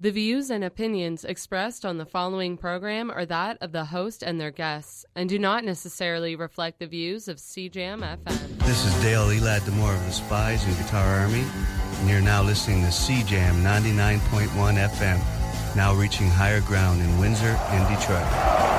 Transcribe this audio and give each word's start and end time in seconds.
The 0.00 0.10
views 0.10 0.50
and 0.50 0.64
opinions 0.64 1.24
expressed 1.24 1.84
on 1.84 1.98
the 1.98 2.04
following 2.04 2.56
program 2.56 3.12
are 3.12 3.24
that 3.26 3.58
of 3.60 3.70
the 3.70 3.84
host 3.84 4.24
and 4.24 4.40
their 4.40 4.50
guests 4.50 5.06
and 5.14 5.28
do 5.28 5.38
not 5.38 5.64
necessarily 5.64 6.34
reflect 6.34 6.80
the 6.80 6.88
views 6.88 7.28
of 7.28 7.36
CJAM 7.36 8.00
FM. 8.02 8.58
This 8.66 8.84
is 8.84 9.02
Dale 9.02 9.28
Elad 9.28 9.60
Demore 9.60 9.94
of 9.94 10.04
the 10.04 10.10
Spies 10.10 10.64
and 10.64 10.76
Guitar 10.78 11.06
Army, 11.20 11.44
and 12.00 12.10
you're 12.10 12.20
now 12.20 12.42
listening 12.42 12.80
to 12.82 12.88
CJAM 12.88 13.62
99.1 13.62 14.48
FM, 14.48 15.76
now 15.76 15.94
reaching 15.94 16.26
higher 16.26 16.60
ground 16.62 17.00
in 17.00 17.16
Windsor 17.18 17.56
and 17.70 17.96
Detroit. 17.96 18.73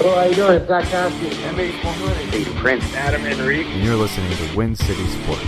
Hello, 0.00 0.14
how 0.14 0.24
you 0.24 0.34
doing? 0.34 0.54
It's 0.54 0.66
Zach 0.66 0.84
Cassidy. 0.86 1.28
MH100. 1.28 2.56
Prince 2.56 2.94
Adam 2.94 3.20
Enrique. 3.26 3.70
and 3.70 3.84
you're 3.84 3.96
listening 3.96 4.34
to 4.34 4.56
Win 4.56 4.74
City 4.74 5.06
Sports. 5.08 5.44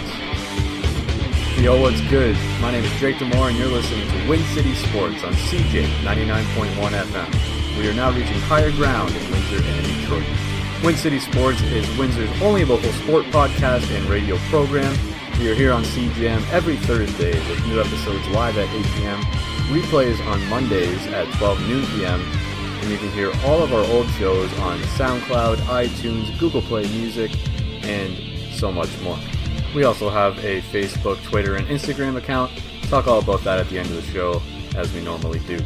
Yo, 1.56 1.80
what's 1.80 2.02
good? 2.10 2.36
My 2.60 2.70
name 2.70 2.84
is 2.84 2.92
Drake 2.98 3.16
Demore, 3.16 3.48
and 3.48 3.56
you're 3.56 3.68
listening 3.68 4.06
to 4.10 4.28
Win 4.28 4.44
City 4.52 4.74
Sports 4.74 5.24
on 5.24 5.32
CJ 5.32 5.88
99.1 6.04 6.92
FM. 6.92 7.78
We 7.78 7.88
are 7.88 7.94
now 7.94 8.10
reaching 8.10 8.38
higher 8.40 8.70
ground 8.72 9.16
in 9.16 9.30
Windsor 9.30 9.56
and 9.64 9.86
Detroit. 9.86 10.26
Win 10.84 10.96
City 10.96 11.18
Sports 11.18 11.62
is 11.62 11.88
Windsor's 11.96 12.42
only 12.42 12.66
local 12.66 12.92
sport 12.92 13.24
podcast 13.32 13.90
and 13.96 14.04
radio 14.04 14.36
program. 14.50 14.94
We 15.38 15.50
are 15.50 15.54
here 15.54 15.72
on 15.72 15.82
CJAM 15.82 16.46
every 16.50 16.76
Thursday 16.76 17.32
with 17.48 17.66
new 17.68 17.80
episodes 17.80 18.28
live 18.28 18.58
at 18.58 18.68
8 18.68 18.84
p.m., 18.96 19.18
replays 19.72 20.20
on 20.26 20.46
Mondays 20.50 21.06
at 21.06 21.26
12 21.38 21.58
noon 21.66 21.86
p.m., 21.86 22.20
and 22.82 22.90
you 22.90 22.98
can 22.98 23.10
hear 23.10 23.32
all 23.44 23.62
of 23.62 23.72
our 23.72 23.84
old 23.92 24.08
shows 24.10 24.52
on 24.58 24.80
SoundCloud, 24.98 25.56
iTunes, 25.68 26.36
Google 26.40 26.62
Play 26.62 26.82
Music, 26.88 27.30
and 27.84 28.16
so 28.52 28.72
much 28.72 28.90
more. 29.02 29.18
We 29.72 29.84
also 29.84 30.10
have 30.10 30.36
a 30.44 30.62
Facebook, 30.62 31.22
Twitter, 31.22 31.54
and 31.54 31.68
Instagram 31.68 32.16
account. 32.16 32.50
Talk 32.88 33.06
all 33.06 33.20
about 33.20 33.44
that 33.44 33.60
at 33.60 33.68
the 33.68 33.78
end 33.78 33.88
of 33.90 33.94
the 33.94 34.12
show, 34.12 34.42
as 34.74 34.92
we 34.92 35.00
normally 35.00 35.38
do. 35.46 35.60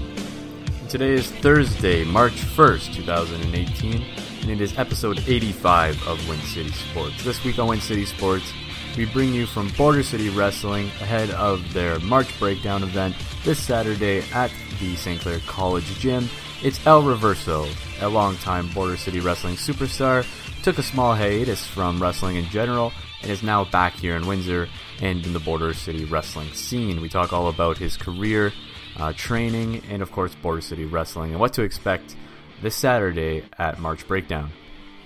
Today 0.91 1.15
is 1.15 1.31
Thursday, 1.31 2.05
March 2.05 2.35
1st, 2.35 2.95
2018, 2.95 4.03
and 4.43 4.51
it 4.51 4.61
is 4.61 4.79
episode 4.79 5.19
85 5.27 6.07
of 6.07 6.29
Win 6.29 6.39
City 6.41 6.71
Sports. 6.71 7.25
This 7.25 7.43
week 7.43 7.59
on 7.59 7.69
Win 7.69 7.81
City 7.81 8.05
Sports, 8.05 8.53
we 8.95 9.07
bring 9.07 9.33
you 9.33 9.47
from 9.47 9.71
Border 9.71 10.03
City 10.03 10.29
Wrestling 10.29 10.89
ahead 11.01 11.31
of 11.31 11.73
their 11.73 11.99
March 12.01 12.39
Breakdown 12.39 12.83
event 12.83 13.17
this 13.43 13.59
Saturday 13.59 14.23
at 14.35 14.53
the 14.81 14.95
St. 14.97 15.19
Clair 15.19 15.41
College 15.47 15.87
Gym. 15.99 16.29
It's 16.62 16.85
El 16.87 17.03
Reverso, 17.03 17.69
a 18.01 18.09
longtime 18.09 18.73
Border 18.73 18.97
City 18.97 19.21
Wrestling 19.21 19.57
superstar, 19.57 20.25
took 20.62 20.79
a 20.79 20.83
small 20.83 21.15
hiatus 21.15 21.67
from 21.67 22.03
wrestling 22.03 22.37
in 22.37 22.47
general 22.47 22.95
and 23.21 23.31
is 23.31 23.43
now 23.43 23.67
back 23.67 23.93
here 23.93 24.17
in 24.17 24.27
Windsor 24.27 24.67
and 25.03 25.25
in 25.27 25.34
the 25.34 25.39
Border 25.39 25.75
City 25.75 26.07
wrestling 26.07 26.51
scene. 26.55 27.03
We 27.03 27.11
talk 27.11 27.34
all 27.34 27.49
about 27.49 27.77
his 27.77 27.99
career, 27.99 28.55
uh, 28.97 29.12
training, 29.12 29.83
and 29.91 30.01
of 30.01 30.11
course, 30.12 30.34
Border 30.34 30.62
City 30.62 30.87
wrestling 30.87 31.33
and 31.33 31.41
what 31.41 31.53
to 31.53 31.62
expect 31.62 32.17
this 32.62 32.75
Saturday 32.75 33.45
at 33.59 33.79
March 33.79 34.09
Breakdown. 34.09 34.51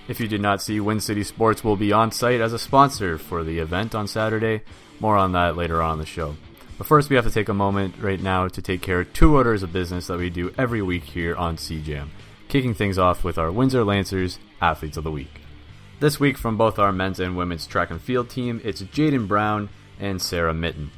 If 0.06 0.20
you 0.20 0.28
did 0.28 0.40
not 0.40 0.62
see, 0.62 0.78
Win 0.78 1.00
City 1.00 1.24
Sports 1.24 1.64
will 1.64 1.76
be 1.76 1.92
on 1.92 2.12
site 2.12 2.40
as 2.40 2.52
a 2.52 2.60
sponsor 2.60 3.18
for 3.18 3.42
the 3.42 3.58
event 3.58 3.96
on 3.96 4.06
Saturday. 4.06 4.62
More 5.00 5.16
on 5.16 5.32
that 5.32 5.56
later 5.56 5.82
on 5.82 5.94
in 5.94 5.98
the 5.98 6.06
show. 6.06 6.36
But 6.80 6.86
first, 6.86 7.10
we 7.10 7.16
have 7.16 7.26
to 7.26 7.30
take 7.30 7.50
a 7.50 7.52
moment 7.52 7.96
right 8.00 8.18
now 8.18 8.48
to 8.48 8.62
take 8.62 8.80
care 8.80 9.00
of 9.00 9.12
two 9.12 9.36
orders 9.36 9.62
of 9.62 9.70
business 9.70 10.06
that 10.06 10.16
we 10.16 10.30
do 10.30 10.54
every 10.56 10.80
week 10.80 11.04
here 11.04 11.36
on 11.36 11.58
CJAM. 11.58 12.08
Kicking 12.48 12.72
things 12.72 12.96
off 12.96 13.22
with 13.22 13.36
our 13.36 13.52
Windsor 13.52 13.84
Lancers 13.84 14.38
Athletes 14.62 14.96
of 14.96 15.04
the 15.04 15.10
Week. 15.10 15.42
This 16.00 16.18
week, 16.18 16.38
from 16.38 16.56
both 16.56 16.78
our 16.78 16.90
men's 16.90 17.20
and 17.20 17.36
women's 17.36 17.66
track 17.66 17.90
and 17.90 18.00
field 18.00 18.30
team, 18.30 18.62
it's 18.64 18.80
Jaden 18.80 19.28
Brown 19.28 19.68
and 19.98 20.22
Sarah 20.22 20.54
Mitten. 20.54 20.90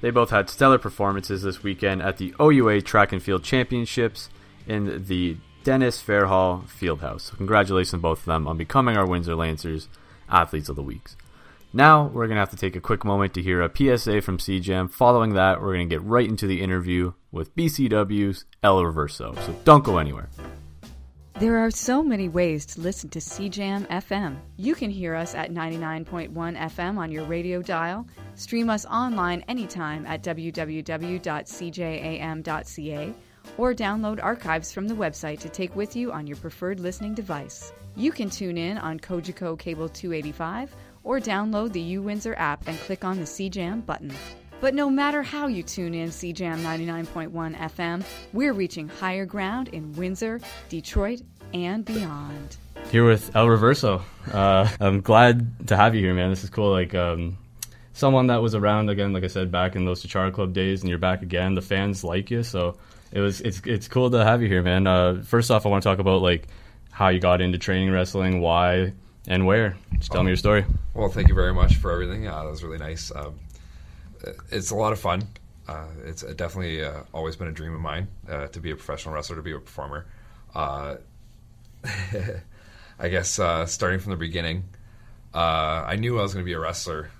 They 0.00 0.10
both 0.10 0.30
had 0.30 0.50
stellar 0.50 0.78
performances 0.78 1.42
this 1.42 1.62
weekend 1.62 2.02
at 2.02 2.16
the 2.16 2.34
OUA 2.40 2.80
Track 2.82 3.12
and 3.12 3.22
Field 3.22 3.44
Championships 3.44 4.28
in 4.66 5.04
the 5.06 5.36
Dennis 5.62 6.02
Fairall 6.02 6.64
Fieldhouse. 6.64 7.36
Congratulations 7.36 8.02
both 8.02 8.18
of 8.18 8.24
them 8.24 8.48
on 8.48 8.56
becoming 8.56 8.96
our 8.96 9.06
Windsor 9.06 9.36
Lancers 9.36 9.88
Athletes 10.28 10.68
of 10.68 10.74
the 10.74 10.82
Week. 10.82 11.10
Now 11.74 12.08
we're 12.08 12.26
going 12.26 12.36
to 12.36 12.40
have 12.40 12.50
to 12.50 12.56
take 12.56 12.76
a 12.76 12.80
quick 12.80 13.02
moment 13.02 13.32
to 13.34 13.42
hear 13.42 13.62
a 13.62 13.70
PSA 13.74 14.20
from 14.20 14.36
CJAM. 14.36 14.90
Following 14.90 15.32
that, 15.34 15.62
we're 15.62 15.74
going 15.74 15.88
to 15.88 15.94
get 15.94 16.04
right 16.04 16.28
into 16.28 16.46
the 16.46 16.60
interview 16.60 17.14
with 17.30 17.56
BCW's 17.56 18.44
El 18.62 18.82
Reverso. 18.82 19.34
So 19.46 19.56
don't 19.64 19.82
go 19.82 19.96
anywhere. 19.96 20.28
There 21.38 21.56
are 21.58 21.70
so 21.70 22.02
many 22.02 22.28
ways 22.28 22.66
to 22.66 22.82
listen 22.82 23.08
to 23.10 23.18
CJAM 23.18 23.88
FM. 23.88 24.36
You 24.58 24.74
can 24.74 24.90
hear 24.90 25.14
us 25.14 25.34
at 25.34 25.50
99.1 25.50 26.30
FM 26.30 26.98
on 26.98 27.10
your 27.10 27.24
radio 27.24 27.62
dial, 27.62 28.06
stream 28.34 28.68
us 28.68 28.84
online 28.84 29.42
anytime 29.48 30.04
at 30.06 30.22
www.cjam.ca, 30.22 30.74
or 33.56 33.74
download 33.74 34.22
archives 34.22 34.72
from 34.72 34.86
the 34.86 34.94
website 34.94 35.40
to 35.40 35.48
take 35.48 35.74
with 35.74 35.96
you 35.96 36.12
on 36.12 36.26
your 36.26 36.36
preferred 36.36 36.78
listening 36.78 37.14
device. 37.14 37.72
You 37.96 38.12
can 38.12 38.30
tune 38.30 38.56
in 38.56 38.78
on 38.78 39.00
Cogeco 39.00 39.58
Cable 39.58 39.88
285 39.88 40.76
or 41.04 41.20
download 41.20 41.72
the 41.72 41.80
U 41.80 42.02
Windsor 42.02 42.34
app 42.36 42.66
and 42.66 42.78
click 42.80 43.04
on 43.04 43.18
the 43.18 43.24
CJAM 43.24 43.86
button. 43.86 44.12
But 44.60 44.74
no 44.74 44.88
matter 44.88 45.22
how 45.22 45.48
you 45.48 45.62
tune 45.62 45.94
in 45.94 46.10
CJAM 46.10 46.62
99.1 46.62 47.56
FM, 47.56 48.04
we're 48.32 48.52
reaching 48.52 48.88
higher 48.88 49.26
ground 49.26 49.68
in 49.68 49.92
Windsor, 49.94 50.40
Detroit, 50.68 51.22
and 51.52 51.84
beyond. 51.84 52.56
Here 52.90 53.04
with 53.04 53.34
El 53.34 53.46
Reverso. 53.46 54.02
Uh, 54.32 54.68
I'm 54.80 55.00
glad 55.00 55.68
to 55.68 55.76
have 55.76 55.94
you 55.94 56.00
here, 56.00 56.14
man. 56.14 56.30
This 56.30 56.44
is 56.44 56.50
cool. 56.50 56.70
Like, 56.70 56.94
um, 56.94 57.38
someone 57.92 58.28
that 58.28 58.42
was 58.42 58.54
around 58.54 58.88
again, 58.88 59.12
like 59.12 59.24
I 59.24 59.28
said, 59.28 59.50
back 59.50 59.76
in 59.76 59.84
those 59.84 60.04
Ciociaro 60.04 60.32
Club 60.32 60.52
days, 60.52 60.82
and 60.82 60.88
you're 60.88 60.98
back 60.98 61.22
again. 61.22 61.54
The 61.54 61.62
fans 61.62 62.04
like 62.04 62.30
you, 62.30 62.42
so 62.42 62.76
it 63.12 63.20
was 63.20 63.40
it's 63.40 63.60
it's 63.64 63.88
cool 63.88 64.10
to 64.10 64.24
have 64.24 64.42
you 64.42 64.48
here, 64.48 64.62
man. 64.62 64.86
Uh, 64.86 65.22
first 65.22 65.50
off, 65.50 65.66
I 65.66 65.68
want 65.68 65.82
to 65.82 65.88
talk 65.88 65.98
about 65.98 66.22
like 66.22 66.48
how 66.90 67.08
you 67.08 67.20
got 67.20 67.40
into 67.40 67.58
training 67.58 67.90
wrestling, 67.90 68.40
why, 68.40 68.92
and 69.26 69.46
where. 69.46 69.76
Just 69.98 70.12
tell 70.12 70.22
me 70.22 70.30
your 70.30 70.36
story. 70.36 70.64
Well, 70.94 71.08
thank 71.08 71.28
you 71.28 71.34
very 71.34 71.54
much 71.54 71.76
for 71.76 71.90
everything. 71.92 72.26
Uh, 72.26 72.42
that 72.42 72.50
was 72.50 72.62
really 72.62 72.78
nice. 72.78 73.12
Um, 73.14 73.38
it's 74.50 74.70
a 74.70 74.76
lot 74.76 74.92
of 74.92 75.00
fun. 75.00 75.26
Uh, 75.68 75.86
it's 76.04 76.22
definitely 76.22 76.84
uh, 76.84 77.02
always 77.14 77.36
been 77.36 77.48
a 77.48 77.52
dream 77.52 77.74
of 77.74 77.80
mine 77.80 78.08
uh, 78.28 78.48
to 78.48 78.60
be 78.60 78.70
a 78.70 78.76
professional 78.76 79.14
wrestler, 79.14 79.36
to 79.36 79.42
be 79.42 79.52
a 79.52 79.58
performer. 79.58 80.06
Uh, 80.54 80.96
I 82.98 83.08
guess 83.08 83.38
uh, 83.38 83.66
starting 83.66 84.00
from 84.00 84.10
the 84.10 84.16
beginning, 84.16 84.64
uh, 85.34 85.84
I 85.86 85.96
knew 85.96 86.18
I 86.18 86.22
was 86.22 86.34
going 86.34 86.44
to 86.44 86.48
be 86.48 86.52
a 86.52 86.58
wrestler. 86.58 87.10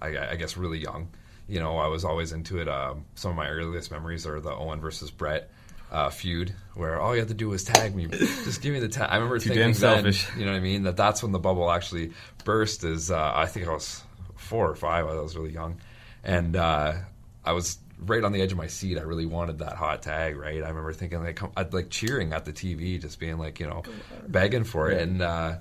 I, 0.00 0.30
I, 0.30 0.36
guess 0.36 0.56
really 0.56 0.78
young. 0.78 1.08
You 1.46 1.60
know, 1.60 1.78
I 1.78 1.88
was 1.88 2.04
always 2.04 2.32
into 2.32 2.58
it. 2.58 2.68
Um, 2.68 3.04
some 3.14 3.30
of 3.30 3.36
my 3.36 3.48
earliest 3.48 3.90
memories 3.90 4.26
are 4.26 4.40
the 4.40 4.52
Owen 4.52 4.80
versus 4.80 5.10
Brett 5.10 5.50
feud, 6.10 6.54
where 6.74 7.00
all 7.00 7.14
you 7.14 7.20
had 7.20 7.28
to 7.28 7.34
do 7.34 7.48
was 7.48 7.64
tag 7.64 7.94
me, 7.94 8.06
just 8.10 8.62
give 8.62 8.72
me 8.72 8.80
the 8.80 8.88
tag. 8.88 9.08
I 9.10 9.16
remember 9.16 9.38
Too 9.38 9.50
thinking, 9.50 9.80
then, 9.80 10.12
you 10.38 10.44
know 10.44 10.52
what 10.52 10.58
I 10.58 10.60
mean, 10.60 10.84
that 10.84 10.96
that's 10.96 11.22
when 11.22 11.32
the 11.32 11.38
bubble 11.38 11.70
actually 11.70 12.12
burst. 12.44 12.84
Is 12.84 13.10
I 13.10 13.46
think 13.46 13.66
I 13.66 13.72
was 13.72 14.02
four 14.36 14.70
or 14.70 14.76
five. 14.76 15.06
I 15.06 15.14
was 15.14 15.36
really 15.36 15.52
young 15.52 15.80
and 16.22 16.56
uh, 16.56 16.94
I 17.44 17.52
was 17.52 17.78
right 17.98 18.22
on 18.22 18.32
the 18.32 18.40
edge 18.40 18.52
of 18.52 18.58
my 18.58 18.66
seat. 18.66 18.98
I 18.98 19.02
really 19.02 19.26
wanted 19.26 19.58
that 19.58 19.74
hot 19.74 20.02
tag, 20.02 20.36
right? 20.36 20.62
I 20.62 20.68
remember 20.68 20.92
thinking 20.92 21.22
like 21.22 21.40
I'd 21.56 21.72
like 21.72 21.90
cheering 21.90 22.32
at 22.32 22.44
the 22.44 22.52
TV, 22.52 23.00
just 23.00 23.18
being 23.18 23.38
like 23.38 23.60
you 23.60 23.66
know, 23.66 23.82
begging 24.26 24.64
for 24.64 24.90
it. 24.90 25.00
And 25.00 25.22
uh, 25.22 25.56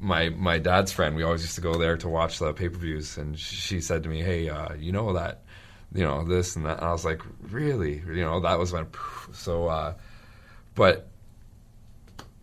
my 0.00 0.30
my 0.30 0.58
dad's 0.58 0.92
friend, 0.92 1.16
we 1.16 1.22
always 1.22 1.42
used 1.42 1.56
to 1.56 1.60
go 1.60 1.74
there 1.74 1.96
to 1.98 2.08
watch 2.08 2.38
the 2.38 2.52
pay 2.52 2.68
per 2.68 2.78
views, 2.78 3.18
and 3.18 3.38
she 3.38 3.80
said 3.80 4.02
to 4.04 4.08
me, 4.08 4.22
"Hey, 4.22 4.48
uh, 4.48 4.74
you 4.74 4.92
know 4.92 5.12
that." 5.14 5.42
You 5.94 6.04
know 6.04 6.24
this 6.24 6.56
and 6.56 6.66
that. 6.66 6.78
And 6.78 6.86
I 6.86 6.92
was 6.92 7.04
like, 7.04 7.22
really? 7.50 7.94
You 8.06 8.22
know 8.24 8.40
that 8.40 8.58
was 8.58 8.72
my 8.72 8.84
So, 9.32 9.66
uh, 9.68 9.94
but 10.74 11.08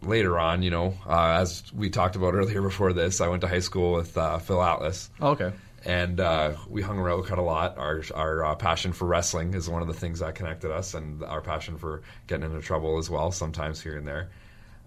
later 0.02 0.38
on, 0.40 0.62
you 0.64 0.70
know, 0.72 0.94
uh, 1.08 1.40
as 1.42 1.64
we 1.74 1.90
talked 1.90 2.16
about 2.16 2.34
earlier 2.34 2.62
before 2.62 2.94
this, 2.94 3.22
I 3.22 3.28
went 3.28 3.42
to 3.42 3.48
high 3.48 3.60
school 3.60 3.94
with 3.94 4.18
uh, 4.18 4.38
Phil 4.40 4.62
Atlas 4.62 5.10
Oh, 5.20 5.30
okay. 5.32 5.52
and 5.84 6.20
uh, 6.20 6.54
we 6.70 6.82
hung 6.82 6.98
around 7.00 7.24
quite 7.26 7.40
a 7.40 7.44
lot. 7.44 7.78
Our 7.78 8.02
our 8.14 8.46
uh, 8.46 8.56
passion 8.56 8.94
for 8.94 9.06
wrestling 9.06 9.54
is 9.54 9.70
one 9.70 9.82
of 9.82 9.88
the 9.88 9.94
things 9.94 10.20
that 10.20 10.36
connected 10.36 10.72
us, 10.72 10.94
and 10.94 11.24
our 11.24 11.42
passion 11.42 11.78
for 11.78 12.02
getting 12.28 12.46
into 12.46 12.62
trouble 12.62 12.98
as 12.98 13.10
well, 13.10 13.32
sometimes 13.32 13.82
here 13.82 13.98
and 13.98 14.08
there. 14.08 14.30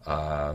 Uh, 0.06 0.54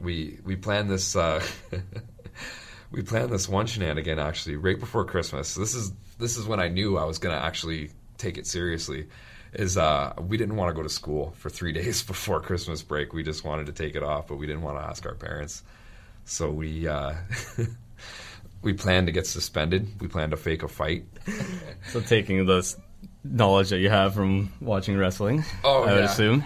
we 0.00 0.38
we 0.44 0.56
planned 0.56 0.90
this. 0.90 1.14
Uh, 1.16 1.42
we 2.90 3.02
planned 3.02 3.30
this 3.30 3.48
one 3.48 3.66
shenanigan 3.66 4.18
actually 4.18 4.56
right 4.56 4.78
before 4.78 5.04
Christmas. 5.04 5.48
So 5.48 5.60
this 5.60 5.74
is 5.74 5.92
this 6.18 6.36
is 6.36 6.46
when 6.46 6.60
I 6.60 6.68
knew 6.68 6.96
I 6.96 7.04
was 7.04 7.18
going 7.18 7.34
to 7.36 7.42
actually 7.42 7.90
take 8.18 8.38
it 8.38 8.46
seriously. 8.46 9.08
Is 9.52 9.78
uh, 9.78 10.12
we 10.20 10.36
didn't 10.36 10.56
want 10.56 10.70
to 10.70 10.74
go 10.74 10.82
to 10.82 10.88
school 10.88 11.32
for 11.38 11.48
three 11.48 11.72
days 11.80 12.02
before 12.02 12.40
Christmas 12.40 12.82
break. 12.82 13.12
We 13.12 13.22
just 13.22 13.44
wanted 13.44 13.66
to 13.66 13.72
take 13.72 13.94
it 13.96 14.02
off, 14.02 14.28
but 14.28 14.36
we 14.36 14.46
didn't 14.46 14.62
want 14.62 14.78
to 14.78 14.84
ask 14.84 15.06
our 15.06 15.14
parents. 15.14 15.62
So 16.24 16.50
we 16.50 16.86
uh, 16.88 17.14
we 18.62 18.72
planned 18.72 19.06
to 19.06 19.12
get 19.12 19.26
suspended. 19.26 20.00
We 20.00 20.08
planned 20.08 20.32
to 20.32 20.36
fake 20.36 20.62
a 20.62 20.68
fight. 20.68 21.04
So 21.92 22.00
taking 22.00 22.44
the 22.46 22.74
knowledge 23.22 23.70
that 23.70 23.78
you 23.78 23.88
have 23.88 24.12
from 24.14 24.52
watching 24.60 24.96
wrestling. 24.96 25.44
Oh, 25.62 25.84
I 25.84 25.92
would 25.92 25.98
yeah. 26.00 26.04
assume. 26.10 26.44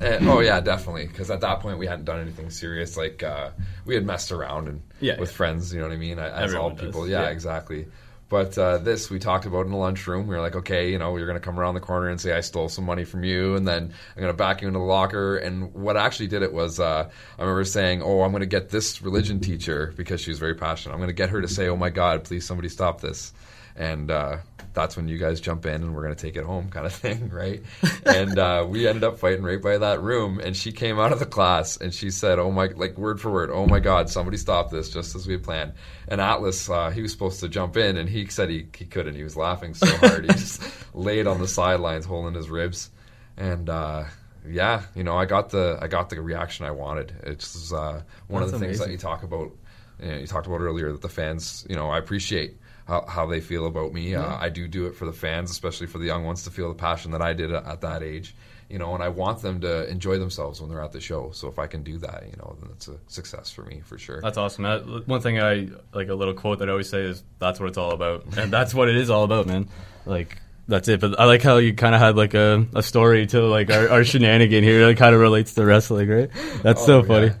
Uh, 0.00 0.18
oh 0.22 0.40
yeah, 0.40 0.60
definitely. 0.60 1.06
Because 1.06 1.30
at 1.30 1.40
that 1.40 1.60
point 1.60 1.78
we 1.78 1.86
hadn't 1.86 2.04
done 2.04 2.20
anything 2.20 2.50
serious. 2.50 2.96
Like 2.96 3.22
uh, 3.22 3.50
we 3.86 3.94
had 3.94 4.04
messed 4.04 4.30
around 4.32 4.68
and 4.68 4.82
Yeah, 5.00 5.18
with 5.18 5.30
yeah. 5.30 5.36
friends. 5.36 5.72
You 5.72 5.80
know 5.80 5.88
what 5.88 5.94
I 5.94 5.98
mean? 5.98 6.18
As 6.18 6.44
Everyone 6.44 6.72
all 6.72 6.76
people. 6.76 7.08
Yeah. 7.08 7.28
exactly. 7.28 7.86
But 8.32 8.56
uh, 8.56 8.78
this 8.78 9.10
we 9.10 9.18
talked 9.18 9.44
about 9.44 9.66
in 9.66 9.72
the 9.72 9.76
lunchroom. 9.76 10.26
We 10.26 10.34
were 10.34 10.40
like, 10.40 10.56
okay, 10.56 10.90
you 10.90 10.98
know, 10.98 11.14
you're 11.18 11.26
going 11.26 11.38
to 11.38 11.44
come 11.44 11.60
around 11.60 11.74
the 11.74 11.80
corner 11.80 12.08
and 12.08 12.18
say 12.18 12.32
I 12.32 12.40
stole 12.40 12.70
some 12.70 12.86
money 12.86 13.04
from 13.04 13.24
you, 13.24 13.56
and 13.56 13.68
then 13.68 13.92
I'm 14.16 14.22
going 14.22 14.32
to 14.32 14.36
back 14.36 14.62
you 14.62 14.68
into 14.68 14.78
the 14.78 14.86
locker. 14.86 15.36
And 15.36 15.74
what 15.74 15.98
actually 15.98 16.28
did 16.28 16.40
it 16.42 16.50
was, 16.50 16.80
uh, 16.80 17.10
I 17.38 17.42
remember 17.42 17.64
saying, 17.64 18.00
oh, 18.00 18.22
I'm 18.22 18.30
going 18.30 18.40
to 18.40 18.46
get 18.46 18.70
this 18.70 19.02
religion 19.02 19.38
teacher 19.40 19.92
because 19.98 20.22
she 20.22 20.30
was 20.30 20.38
very 20.38 20.54
passionate. 20.54 20.94
I'm 20.94 20.98
going 20.98 21.08
to 21.08 21.12
get 21.12 21.28
her 21.28 21.42
to 21.42 21.46
say, 21.48 21.68
oh 21.68 21.76
my 21.76 21.90
God, 21.90 22.24
please 22.24 22.46
somebody 22.46 22.70
stop 22.70 23.02
this. 23.02 23.34
And 23.76 24.10
uh, 24.10 24.38
that's 24.74 24.96
when 24.96 25.08
you 25.08 25.18
guys 25.18 25.40
jump 25.40 25.66
in 25.66 25.82
and 25.82 25.94
we're 25.94 26.02
going 26.02 26.14
to 26.14 26.20
take 26.20 26.36
it 26.36 26.44
home, 26.44 26.70
kind 26.70 26.86
of 26.86 26.92
thing, 26.92 27.28
right? 27.30 27.62
and 28.06 28.38
uh, 28.38 28.66
we 28.68 28.86
ended 28.86 29.04
up 29.04 29.18
fighting 29.18 29.42
right 29.42 29.60
by 29.60 29.78
that 29.78 30.02
room. 30.02 30.40
And 30.40 30.56
she 30.56 30.72
came 30.72 30.98
out 30.98 31.12
of 31.12 31.18
the 31.18 31.26
class 31.26 31.76
and 31.76 31.92
she 31.92 32.10
said, 32.10 32.38
"Oh 32.38 32.50
my, 32.50 32.66
like 32.66 32.96
word 32.96 33.20
for 33.20 33.30
word, 33.30 33.50
oh 33.50 33.66
my 33.66 33.80
God, 33.80 34.10
somebody 34.10 34.36
stop 34.36 34.70
this!" 34.70 34.90
Just 34.90 35.14
as 35.14 35.26
we 35.26 35.36
planned. 35.36 35.72
And 36.08 36.20
Atlas, 36.20 36.68
uh, 36.68 36.90
he 36.90 37.02
was 37.02 37.12
supposed 37.12 37.40
to 37.40 37.48
jump 37.48 37.76
in, 37.76 37.96
and 37.96 38.08
he 38.08 38.26
said 38.26 38.48
he 38.48 38.66
he 38.76 38.84
couldn't. 38.84 39.14
He 39.14 39.24
was 39.24 39.36
laughing 39.36 39.74
so 39.74 39.86
hard, 39.96 40.24
he 40.24 40.32
just 40.32 40.62
laid 40.94 41.26
on 41.26 41.40
the 41.40 41.48
sidelines, 41.48 42.04
holding 42.04 42.34
his 42.34 42.50
ribs. 42.50 42.90
And 43.36 43.68
uh, 43.68 44.04
yeah, 44.46 44.82
you 44.94 45.04
know, 45.04 45.16
I 45.16 45.26
got 45.26 45.50
the 45.50 45.78
I 45.80 45.88
got 45.88 46.10
the 46.10 46.20
reaction 46.20 46.66
I 46.66 46.70
wanted. 46.70 47.14
It's 47.24 47.72
uh, 47.72 48.02
one 48.28 48.42
of 48.42 48.50
That's 48.50 48.60
the 48.60 48.66
things 48.66 48.78
that 48.78 48.90
you 48.90 48.98
talk 48.98 49.22
about. 49.22 49.52
You, 50.00 50.08
know, 50.08 50.18
you 50.18 50.26
talked 50.26 50.48
about 50.48 50.60
earlier 50.60 50.90
that 50.90 51.00
the 51.00 51.08
fans, 51.08 51.64
you 51.70 51.76
know, 51.76 51.88
I 51.88 51.98
appreciate 51.98 52.56
how, 52.86 53.04
how 53.08 53.26
they 53.26 53.40
feel 53.40 53.66
about 53.66 53.92
me. 53.92 54.14
Uh, 54.14 54.36
I 54.36 54.48
do 54.48 54.66
do 54.68 54.86
it 54.86 54.96
for 54.96 55.04
the 55.06 55.12
fans, 55.12 55.50
especially 55.50 55.86
for 55.86 55.98
the 55.98 56.06
young 56.06 56.24
ones, 56.24 56.44
to 56.44 56.50
feel 56.50 56.68
the 56.68 56.74
passion 56.74 57.12
that 57.12 57.22
I 57.22 57.32
did 57.32 57.52
at, 57.52 57.64
at 57.66 57.80
that 57.82 58.02
age. 58.02 58.34
You 58.68 58.78
know, 58.78 58.94
and 58.94 59.02
I 59.02 59.08
want 59.10 59.42
them 59.42 59.60
to 59.60 59.86
enjoy 59.90 60.18
themselves 60.18 60.58
when 60.60 60.70
they're 60.70 60.82
at 60.82 60.92
the 60.92 61.00
show. 61.00 61.30
So 61.34 61.46
if 61.48 61.58
I 61.58 61.66
can 61.66 61.82
do 61.82 61.98
that, 61.98 62.24
you 62.30 62.36
know, 62.38 62.56
then 62.58 62.70
it's 62.72 62.88
a 62.88 62.96
success 63.06 63.50
for 63.52 63.62
me 63.64 63.82
for 63.84 63.98
sure. 63.98 64.22
That's 64.22 64.38
awesome. 64.38 64.64
That, 64.64 65.06
one 65.06 65.20
thing 65.20 65.38
I 65.38 65.68
like 65.92 66.08
a 66.08 66.14
little 66.14 66.32
quote 66.32 66.58
that 66.60 66.68
I 66.68 66.72
always 66.72 66.88
say 66.88 67.02
is 67.02 67.22
that's 67.38 67.60
what 67.60 67.68
it's 67.68 67.76
all 67.76 67.90
about, 67.92 68.24
and 68.38 68.50
that's 68.50 68.72
what 68.72 68.88
it 68.88 68.96
is 68.96 69.10
all 69.10 69.24
about, 69.24 69.46
man. 69.46 69.68
Like 70.06 70.38
that's 70.68 70.88
it. 70.88 71.00
But 71.00 71.20
I 71.20 71.26
like 71.26 71.42
how 71.42 71.58
you 71.58 71.74
kind 71.74 71.94
of 71.94 72.00
had 72.00 72.16
like 72.16 72.32
a, 72.32 72.66
a 72.74 72.82
story 72.82 73.26
to 73.26 73.42
like 73.42 73.70
our, 73.70 73.90
our 73.90 74.04
shenanigan 74.06 74.64
here 74.64 74.86
that 74.86 74.96
kind 74.96 75.14
of 75.14 75.20
relates 75.20 75.52
to 75.54 75.66
wrestling, 75.66 76.08
right? 76.08 76.30
That's 76.62 76.82
so 76.86 77.00
Oh, 77.00 77.02
funny. 77.02 77.26
yeah. 77.26 77.34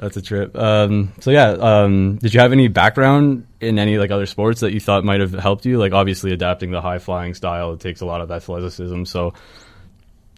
That's 0.00 0.16
a 0.16 0.22
trip. 0.22 0.56
Um, 0.56 1.12
so 1.20 1.30
yeah, 1.32 1.48
um, 1.50 2.16
did 2.18 2.32
you 2.32 2.40
have 2.40 2.52
any 2.52 2.68
background 2.68 3.46
in 3.60 3.78
any 3.80 3.98
like 3.98 4.12
other 4.12 4.26
sports 4.26 4.60
that 4.60 4.72
you 4.72 4.78
thought 4.78 5.04
might 5.04 5.20
have 5.20 5.32
helped 5.32 5.66
you? 5.66 5.76
Like 5.78 5.92
obviously 5.92 6.32
adapting 6.32 6.70
the 6.70 6.80
high 6.80 6.98
flying 7.00 7.34
style, 7.34 7.72
it 7.72 7.80
takes 7.80 8.00
a 8.00 8.06
lot 8.06 8.20
of 8.20 8.30
athleticism. 8.30 9.04
So, 9.04 9.34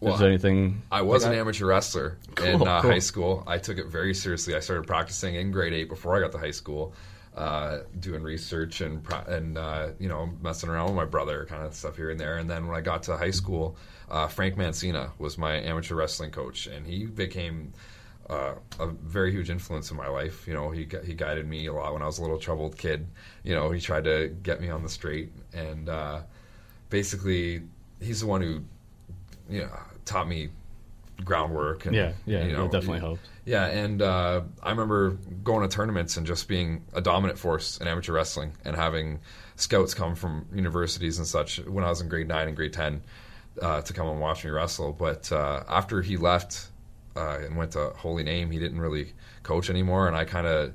Well, 0.01 0.15
is 0.15 0.19
there 0.19 0.29
anything? 0.29 0.81
I 0.91 1.03
was 1.03 1.21
like 1.21 1.29
an 1.29 1.35
that? 1.35 1.41
amateur 1.41 1.67
wrestler 1.67 2.17
in 2.43 2.55
uh, 2.55 2.81
cool. 2.81 2.91
high 2.91 2.99
school. 2.99 3.43
I 3.45 3.59
took 3.59 3.77
it 3.77 3.85
very 3.85 4.15
seriously. 4.15 4.55
I 4.55 4.61
started 4.61 4.87
practicing 4.87 5.35
in 5.35 5.51
grade 5.51 5.73
eight 5.73 5.89
before 5.89 6.17
I 6.17 6.21
got 6.21 6.31
to 6.31 6.39
high 6.39 6.49
school, 6.51 6.93
uh, 7.37 7.81
doing 7.99 8.23
research 8.23 8.81
and 8.81 9.03
pro- 9.03 9.25
and 9.31 9.59
uh, 9.59 9.89
you 9.99 10.09
know 10.09 10.27
messing 10.41 10.69
around 10.71 10.87
with 10.87 10.95
my 10.95 11.05
brother, 11.05 11.45
kind 11.45 11.63
of 11.63 11.75
stuff 11.75 11.97
here 11.97 12.09
and 12.09 12.19
there. 12.19 12.37
And 12.37 12.49
then 12.49 12.65
when 12.65 12.75
I 12.75 12.81
got 12.81 13.03
to 13.03 13.15
high 13.15 13.29
school, 13.29 13.75
uh, 14.09 14.27
Frank 14.27 14.55
Mancina 14.55 15.11
was 15.19 15.37
my 15.37 15.53
amateur 15.57 15.93
wrestling 15.93 16.31
coach, 16.31 16.65
and 16.65 16.87
he 16.87 17.05
became. 17.05 17.73
Uh, 18.29 18.53
a 18.79 18.87
very 18.87 19.29
huge 19.31 19.49
influence 19.49 19.91
in 19.91 19.97
my 19.97 20.07
life. 20.07 20.47
You 20.47 20.53
know, 20.53 20.71
he 20.71 20.87
he 21.03 21.13
guided 21.13 21.47
me 21.47 21.65
a 21.65 21.73
lot 21.73 21.91
when 21.93 22.01
I 22.01 22.05
was 22.05 22.17
a 22.17 22.21
little 22.21 22.37
troubled 22.39 22.77
kid. 22.77 23.05
You 23.43 23.53
know, 23.55 23.71
he 23.71 23.81
tried 23.81 24.05
to 24.05 24.29
get 24.41 24.61
me 24.61 24.69
on 24.69 24.83
the 24.83 24.89
straight, 24.89 25.33
and 25.53 25.89
uh, 25.89 26.21
basically, 26.89 27.63
he's 27.99 28.21
the 28.21 28.27
one 28.27 28.41
who 28.41 28.61
you 29.49 29.61
know 29.61 29.69
taught 30.05 30.27
me 30.27 30.49
groundwork 31.23 31.85
and 31.85 31.95
Yeah, 31.95 32.13
yeah, 32.25 32.45
you 32.45 32.53
know, 32.53 32.65
it 32.65 32.71
definitely 32.71 32.99
helped. 32.99 33.21
yeah 33.45 33.67
and 33.67 34.01
uh, 34.01 34.41
i 34.63 34.71
remember 34.71 35.11
going 35.43 35.61
to 35.67 35.73
tournaments 35.75 36.17
and 36.17 36.25
just 36.25 36.47
being 36.47 36.83
a 36.93 37.01
dominant 37.01 37.37
force 37.37 37.77
in 37.77 37.87
amateur 37.87 38.11
wrestling 38.13 38.53
and 38.65 38.75
having 38.75 39.19
scouts 39.55 39.93
come 39.93 40.15
from 40.15 40.47
universities 40.51 41.19
and 41.19 41.27
such 41.27 41.59
when 41.65 41.83
i 41.83 41.89
was 41.89 42.01
in 42.01 42.09
grade 42.09 42.27
9 42.27 42.47
and 42.47 42.57
grade 42.57 42.73
10 42.73 43.03
uh, 43.61 43.81
to 43.81 43.93
come 43.93 44.07
and 44.07 44.19
watch 44.19 44.43
me 44.43 44.49
wrestle 44.49 44.93
but 44.93 45.31
uh, 45.31 45.61
after 45.69 46.01
he 46.01 46.17
left 46.17 46.69
uh, 47.15 47.37
and 47.41 47.55
went 47.55 47.71
to 47.71 47.89
holy 47.97 48.23
name 48.23 48.51
he 48.51 48.59
didn't 48.59 48.79
really 48.79 49.13
coach 49.43 49.69
anymore 49.69 50.07
and 50.07 50.15
i 50.15 50.25
kind 50.25 50.47
of 50.47 50.73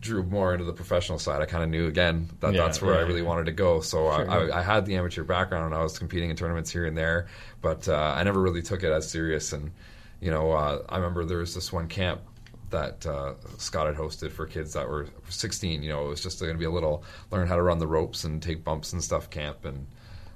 drew 0.00 0.22
more 0.22 0.52
into 0.52 0.64
the 0.64 0.72
professional 0.72 1.18
side. 1.18 1.42
I 1.42 1.46
kind 1.46 1.62
of 1.62 1.70
knew 1.70 1.86
again 1.86 2.28
that 2.40 2.54
Yeah, 2.54 2.62
that's 2.62 2.80
where 2.80 2.94
I 2.94 2.98
right. 2.98 3.06
really 3.06 3.22
wanted 3.22 3.46
to 3.46 3.52
go. 3.52 3.80
So 3.80 4.10
Sure. 4.10 4.30
I, 4.30 4.48
I, 4.48 4.58
I 4.58 4.62
had 4.62 4.86
the 4.86 4.96
amateur 4.96 5.24
background 5.24 5.66
and 5.66 5.74
I 5.74 5.82
was 5.82 5.98
competing 5.98 6.30
in 6.30 6.36
tournaments 6.36 6.70
here 6.70 6.86
and 6.86 6.96
there, 6.96 7.26
but 7.60 7.88
uh, 7.88 8.14
I 8.16 8.22
never 8.22 8.40
really 8.40 8.62
took 8.62 8.82
it 8.82 8.92
as 8.92 9.10
serious. 9.10 9.52
And 9.52 9.72
you 10.20 10.30
know, 10.30 10.52
uh, 10.52 10.82
I 10.88 10.96
remember 10.96 11.24
there 11.24 11.38
was 11.38 11.54
this 11.54 11.72
one 11.72 11.88
camp 11.88 12.22
that 12.70 13.06
uh, 13.06 13.34
Scott 13.58 13.86
had 13.86 13.96
hosted 13.96 14.32
for 14.32 14.46
kids 14.46 14.72
that 14.72 14.88
were 14.88 15.06
16. 15.28 15.82
You 15.82 15.90
know, 15.90 16.06
it 16.06 16.08
was 16.08 16.22
just 16.22 16.40
going 16.40 16.52
to 16.52 16.58
be 16.58 16.64
a 16.64 16.70
little 16.70 17.04
learn 17.30 17.46
how 17.46 17.56
to 17.56 17.62
run 17.62 17.78
the 17.78 17.86
ropes 17.86 18.24
and 18.24 18.42
take 18.42 18.64
bumps 18.64 18.92
and 18.92 19.02
stuff 19.02 19.30
camp, 19.30 19.64
and 19.64 19.86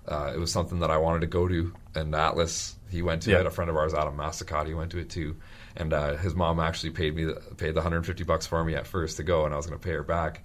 uh, 0.06 0.32
it 0.35 0.38
was 0.38 0.53
something 0.53 0.81
that 0.81 0.91
I 0.91 0.99
wanted 0.99 1.20
to 1.20 1.26
go 1.26 1.49
to. 1.49 1.73
And 1.94 2.15
Atlas, 2.15 2.76
he 2.90 3.02
went 3.02 3.23
to 3.23 3.31
Yeah. 3.31 3.40
it. 3.40 3.46
A 3.46 3.50
friend 3.50 3.70
of 3.70 3.76
ours, 3.76 3.94
Adam 3.94 4.17
Masticotti, 4.17 4.76
went 4.76 4.90
to 4.93 4.99
it 4.99 5.11
too. 5.11 5.37
And 5.76 5.93
uh, 5.93 6.17
his 6.17 6.35
mom 6.35 6.58
actually 6.61 6.90
paid 6.90 7.14
me 7.14 7.25
the, 7.25 7.35
paid 7.56 7.73
the 7.73 7.81
150 7.81 8.25
bucks 8.25 8.46
for 8.46 8.64
me 8.64 8.75
at 8.75 8.87
first 8.87 9.17
to 9.19 9.23
go, 9.23 9.44
and 9.44 9.55
I 9.55 9.56
was 9.56 9.67
going 9.67 9.79
to 9.79 9.85
pay 9.85 9.93
her 9.94 10.02
back. 10.02 10.43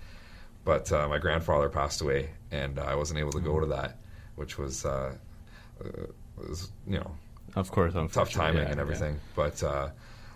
But 0.66 0.92
uh, 0.92 1.08
my 1.08 1.18
grandfather 1.20 1.70
passed 1.70 2.02
away, 2.02 2.30
and 2.52 2.80
I 2.80 2.96
wasn't 2.96 3.20
able 3.20 3.32
to 3.34 3.40
go 3.42 3.60
to 3.60 3.66
that, 3.68 3.98
which 4.36 4.58
was, 4.58 4.86
uh, 4.86 5.14
uh, 5.84 5.88
was 6.38 6.72
you 6.88 6.98
know 7.00 7.12
Of 7.56 7.72
course, 7.72 7.94
tough 8.12 8.32
timing 8.32 8.62
yeah, 8.64 8.68
and 8.68 8.76
yeah. 8.76 8.82
everything. 8.82 9.20
But 9.36 9.62
uh, 9.64 9.90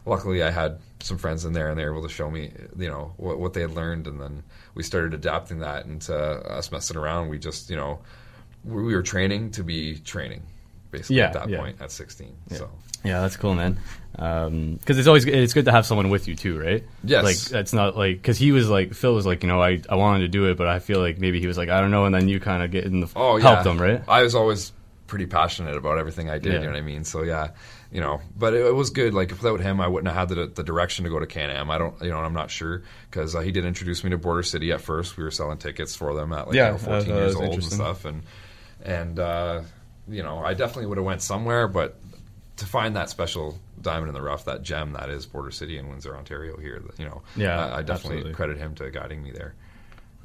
luckily, 0.05 0.43
I 0.43 0.49
had 0.49 0.79
some 0.99 1.17
friends 1.17 1.45
in 1.45 1.53
there, 1.53 1.69
and 1.69 1.79
they 1.79 1.85
were 1.85 1.91
able 1.91 2.07
to 2.07 2.13
show 2.13 2.29
me, 2.29 2.51
you 2.77 2.89
know, 2.89 3.13
what, 3.17 3.39
what 3.39 3.53
they 3.53 3.61
had 3.61 3.71
learned, 3.71 4.07
and 4.07 4.19
then 4.19 4.43
we 4.73 4.83
started 4.83 5.13
adapting 5.13 5.59
that 5.59 5.85
into 5.85 6.15
us 6.15 6.71
messing 6.71 6.97
around. 6.97 7.29
We 7.29 7.37
just, 7.39 7.69
you 7.69 7.75
know, 7.77 7.99
we 8.65 8.93
were 8.95 9.03
training 9.03 9.51
to 9.51 9.63
be 9.63 9.97
training, 9.99 10.43
basically 10.97 11.17
Yeah, 11.17 11.25
at 11.27 11.33
that 11.33 11.49
yeah. 11.49 11.59
point 11.59 11.81
at 11.81 11.91
16. 11.91 12.35
So 12.51 12.69
Yeah, 13.03 13.21
that's 13.21 13.37
cool, 13.37 13.55
man. 13.55 13.77
Because 14.11 14.97
it's 14.97 15.07
always 15.07 15.25
it's 15.25 15.53
good 15.53 15.65
to 15.65 15.71
have 15.71 15.85
someone 15.85 16.09
with 16.09 16.27
you 16.27 16.35
too, 16.35 16.59
right? 16.59 16.83
Yes. 17.03 17.23
Like 17.23 17.37
that's 17.37 17.73
not 17.73 17.95
like 17.95 18.17
because 18.17 18.37
he 18.37 18.51
was 18.51 18.69
like 18.69 18.93
Phil 18.93 19.13
was 19.13 19.25
like 19.25 19.43
you 19.43 19.49
know 19.49 19.61
I 19.61 19.81
I 19.89 19.95
wanted 19.95 20.19
to 20.21 20.27
do 20.27 20.49
it, 20.49 20.57
but 20.57 20.67
I 20.67 20.79
feel 20.79 20.99
like 20.99 21.19
maybe 21.19 21.39
he 21.39 21.47
was 21.47 21.57
like 21.57 21.69
I 21.69 21.81
don't 21.81 21.91
know, 21.91 22.05
and 22.05 22.13
then 22.15 22.27
you 22.27 22.39
kind 22.39 22.63
of 22.63 22.71
get 22.71 22.85
in 22.85 22.99
the 22.99 23.09
Oh 23.15 23.37
yeah, 23.37 23.43
helped 23.43 23.67
him, 23.67 23.79
right? 23.79 24.01
I 24.07 24.23
was 24.23 24.33
always 24.35 24.71
pretty 25.07 25.25
passionate 25.25 25.77
about 25.77 25.97
everything 25.97 26.29
I 26.29 26.37
did. 26.37 26.53
Yeah. 26.53 26.59
You 26.59 26.65
know 26.65 26.71
what 26.73 26.79
I 26.79 26.81
mean? 26.81 27.03
So 27.03 27.23
yeah, 27.23 27.51
you 27.91 28.01
know, 28.01 28.19
but 28.35 28.53
it, 28.53 28.65
it 28.65 28.75
was 28.75 28.89
good. 28.89 29.13
Like 29.13 29.29
without 29.29 29.59
him, 29.61 29.79
I 29.79 29.87
wouldn't 29.87 30.13
have 30.13 30.29
had 30.29 30.35
the, 30.35 30.47
the 30.47 30.63
direction 30.63 31.05
to 31.05 31.09
go 31.09 31.19
to 31.19 31.25
Can 31.27 31.49
Am. 31.49 31.69
I 31.71 31.77
don't, 31.77 31.99
you 32.01 32.09
know, 32.09 32.17
I'm 32.17 32.33
not 32.33 32.51
sure 32.51 32.83
because 33.09 33.35
uh, 33.35 33.39
he 33.39 33.51
did 33.51 33.65
introduce 33.65 34.03
me 34.03 34.09
to 34.09 34.17
Border 34.17 34.43
City 34.43 34.71
at 34.71 34.81
first. 34.81 35.15
We 35.15 35.23
were 35.23 35.31
selling 35.31 35.57
tickets 35.59 35.95
for 35.95 36.13
them 36.13 36.33
at 36.33 36.47
like 36.47 36.55
Yeah, 36.55 36.67
you 36.67 36.71
know, 36.73 36.77
14 36.79 37.11
uh, 37.11 37.15
years 37.15 37.35
old 37.35 37.53
and 37.53 37.63
stuff, 37.63 38.05
and 38.05 38.23
and 38.83 39.19
uh, 39.19 39.61
you 40.09 40.23
know, 40.23 40.39
I 40.39 40.53
definitely 40.53 40.87
would 40.87 40.97
have 40.97 41.05
went 41.05 41.21
somewhere, 41.21 41.67
but 41.67 41.95
to 42.57 42.65
find 42.65 42.95
that 42.95 43.09
special 43.09 43.57
diamond 43.81 44.07
in 44.09 44.13
the 44.15 44.21
rough, 44.21 44.45
that 44.45 44.63
gem 44.63 44.93
that 44.93 45.09
is 45.09 45.25
Border 45.25 45.51
City 45.51 45.77
in 45.77 45.89
Windsor, 45.89 46.15
Ontario, 46.17 46.57
here, 46.57 46.81
you 46.97 47.05
know, 47.05 47.21
Yeah, 47.35 47.57
I, 47.59 47.77
I 47.79 47.81
definitely 47.83 47.91
absolutely. 48.17 48.33
credit 48.33 48.57
him 48.57 48.75
to 48.75 48.89
guiding 48.89 49.21
me 49.23 49.31
there. 49.31 49.53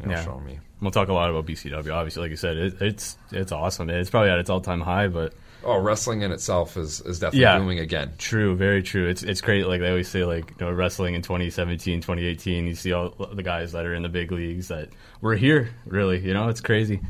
You 0.00 0.06
know, 0.06 0.12
Yeah. 0.14 0.24
showing 0.24 0.44
me. 0.46 0.58
We'll 0.80 0.90
talk 0.90 1.08
a 1.08 1.12
lot 1.12 1.28
about 1.30 1.44
BCW. 1.46 1.92
Obviously, 1.92 2.22
like 2.22 2.30
you 2.30 2.36
said, 2.36 2.56
it, 2.56 2.74
it's 2.80 3.16
it's 3.30 3.52
awesome. 3.52 3.90
It's 3.90 4.08
probably 4.10 4.30
at 4.30 4.38
its 4.38 4.48
all 4.50 4.60
time 4.60 4.80
high, 4.80 5.08
but 5.08 5.34
Oh, 5.64 5.78
wrestling 5.78 6.22
in 6.22 6.32
itself 6.32 6.76
is, 6.76 7.00
is 7.02 7.20
definitely 7.20 7.42
Yeah. 7.42 7.58
booming 7.58 7.78
again. 7.78 8.14
True, 8.18 8.56
very 8.56 8.82
true. 8.82 9.06
It's 9.08 9.22
it's 9.22 9.40
great. 9.42 9.66
Like 9.68 9.80
they 9.80 9.90
always 9.90 10.08
say, 10.08 10.24
like 10.24 10.50
you 10.58 10.66
know, 10.66 10.72
wrestling 10.72 11.14
in 11.14 11.22
2017, 11.22 12.00
2018. 12.00 12.66
You 12.66 12.74
see 12.74 12.92
all 12.92 13.10
the 13.10 13.42
guys 13.44 13.70
that 13.72 13.84
are 13.86 13.94
in 13.94 14.02
the 14.02 14.08
big 14.08 14.32
leagues 14.32 14.68
that 14.68 14.88
were 15.20 15.36
here. 15.36 15.68
Really, 15.86 16.18
you 16.18 16.32
know, 16.34 16.48
it's 16.48 16.60
crazy. 16.62 17.00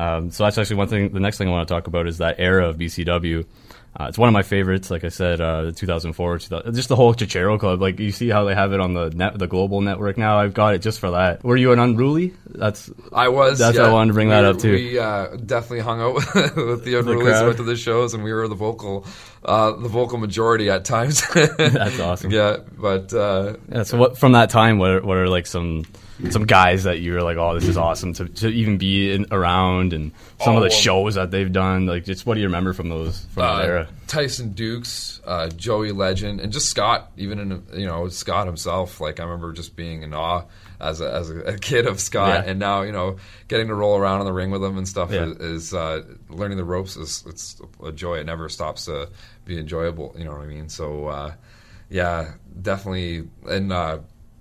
Um, 0.00 0.30
so 0.30 0.44
that's 0.44 0.56
actually 0.56 0.76
one 0.76 0.88
thing. 0.88 1.12
The 1.12 1.20
next 1.20 1.36
thing 1.36 1.48
I 1.48 1.50
want 1.50 1.68
to 1.68 1.74
talk 1.74 1.86
about 1.86 2.06
is 2.06 2.18
that 2.18 2.36
era 2.38 2.68
of 2.68 2.78
BCW. 2.78 3.44
Uh, 3.98 4.06
it's 4.08 4.16
one 4.16 4.28
of 4.28 4.32
my 4.32 4.42
favorites. 4.42 4.90
Like 4.90 5.04
I 5.04 5.08
said, 5.08 5.40
uh, 5.40 5.72
2004, 5.74 6.38
2000, 6.38 6.74
just 6.74 6.88
the 6.88 6.96
whole 6.96 7.12
Ciociaro 7.12 7.58
Club. 7.58 7.82
Like 7.82 7.98
you 7.98 8.12
see 8.12 8.28
how 8.28 8.44
they 8.44 8.54
have 8.54 8.72
it 8.72 8.80
on 8.80 8.94
the 8.94 9.10
net, 9.10 9.38
the 9.38 9.48
global 9.48 9.82
network 9.82 10.16
now. 10.16 10.38
I've 10.38 10.54
got 10.54 10.74
it 10.74 10.78
just 10.78 11.00
for 11.00 11.10
that. 11.10 11.44
Were 11.44 11.56
you 11.56 11.72
an 11.72 11.80
unruly? 11.80 12.32
That's 12.46 12.88
I 13.12 13.28
was. 13.28 13.58
That's 13.58 13.76
yeah. 13.76 13.82
why 13.82 13.88
I 13.88 13.92
wanted 13.92 14.08
to 14.08 14.14
bring 14.14 14.28
that 14.30 14.44
up, 14.44 14.58
too. 14.58 14.72
We 14.72 14.98
uh, 14.98 15.36
definitely 15.36 15.80
hung 15.80 16.00
out 16.00 16.14
with 16.34 16.84
the 16.84 16.98
unruly. 16.98 17.30
went 17.30 17.56
to 17.58 17.64
the 17.64 17.76
shows, 17.76 18.14
and 18.14 18.24
we 18.24 18.32
were 18.32 18.48
the 18.48 18.54
vocal, 18.54 19.04
uh, 19.44 19.72
the 19.72 19.88
vocal 19.88 20.16
majority 20.16 20.70
at 20.70 20.86
times. 20.86 21.22
That's 21.34 22.00
awesome. 22.00 22.30
Yeah, 22.30 22.58
but 22.78 23.12
uh, 23.12 23.56
Yeah, 23.70 23.82
so 23.82 23.98
what 23.98 24.16
from 24.16 24.32
that 24.32 24.48
time? 24.48 24.78
What 24.78 24.90
are, 24.92 25.00
what 25.02 25.16
are 25.18 25.28
like 25.28 25.46
some 25.46 25.84
some 26.30 26.44
guys 26.44 26.84
that 26.84 27.00
you 27.00 27.14
were 27.14 27.22
like, 27.22 27.36
oh, 27.38 27.54
this 27.54 27.66
is 27.68 27.76
awesome 27.76 28.12
to, 28.14 28.26
to 28.28 28.48
even 28.48 28.76
be 28.78 29.12
in, 29.12 29.26
around, 29.30 29.92
and 29.92 30.12
some 30.40 30.56
of 30.56 30.60
Oh, 30.60 30.64
the 30.64 30.70
shows 30.70 31.14
that 31.14 31.30
they've 31.30 31.50
done. 31.50 31.86
Like, 31.86 32.04
just 32.04 32.26
what 32.26 32.34
do 32.34 32.40
you 32.40 32.46
remember 32.46 32.72
from 32.72 32.88
those 32.90 33.24
from 33.26 33.42
that 33.42 33.54
uh, 33.54 33.62
era? 33.66 33.88
Tyson 34.06 34.52
Dukes, 34.52 35.20
uh, 35.24 35.48
Joey 35.48 35.92
Legend, 35.92 36.40
and 36.40 36.52
just 36.52 36.68
Scott. 36.68 37.10
Even 37.16 37.38
in 37.38 37.62
you 37.80 37.86
know 37.86 38.08
Scott 38.08 38.46
himself. 38.46 39.00
Like 39.00 39.20
I 39.20 39.24
remember 39.24 39.52
just 39.52 39.76
being 39.76 40.02
in 40.02 40.12
awe 40.12 40.42
as 40.80 41.00
a, 41.00 41.12
as 41.12 41.30
a, 41.30 41.58
kid 41.58 41.86
of 41.86 42.00
Scott, 42.00 42.44
Yeah. 42.44 42.50
and 42.50 42.58
now 42.58 42.82
you 42.82 42.92
know 42.92 43.16
getting 43.48 43.68
to 43.68 43.74
roll 43.74 43.96
around 43.96 44.20
in 44.20 44.26
the 44.26 44.32
ring 44.32 44.50
with 44.50 44.62
him 44.64 44.76
and 44.78 44.88
stuff 44.88 45.12
Yeah. 45.12 45.26
is, 45.26 45.36
is 45.38 45.74
uh, 45.74 46.02
learning 46.28 46.56
the 46.58 46.64
ropes 46.64 46.96
is 46.96 47.24
it's 47.26 47.60
a 47.84 47.92
joy. 47.92 48.18
It 48.18 48.26
never 48.26 48.48
stops 48.48 48.86
to 48.86 49.08
be 49.44 49.58
enjoyable. 49.58 50.14
You 50.18 50.24
know 50.24 50.32
what 50.32 50.40
I 50.42 50.46
mean? 50.46 50.68
So 50.68 51.06
uh, 51.06 51.32
yeah, 51.88 52.32
definitely. 52.60 53.28
And 53.48 53.72
uh, 53.72 53.98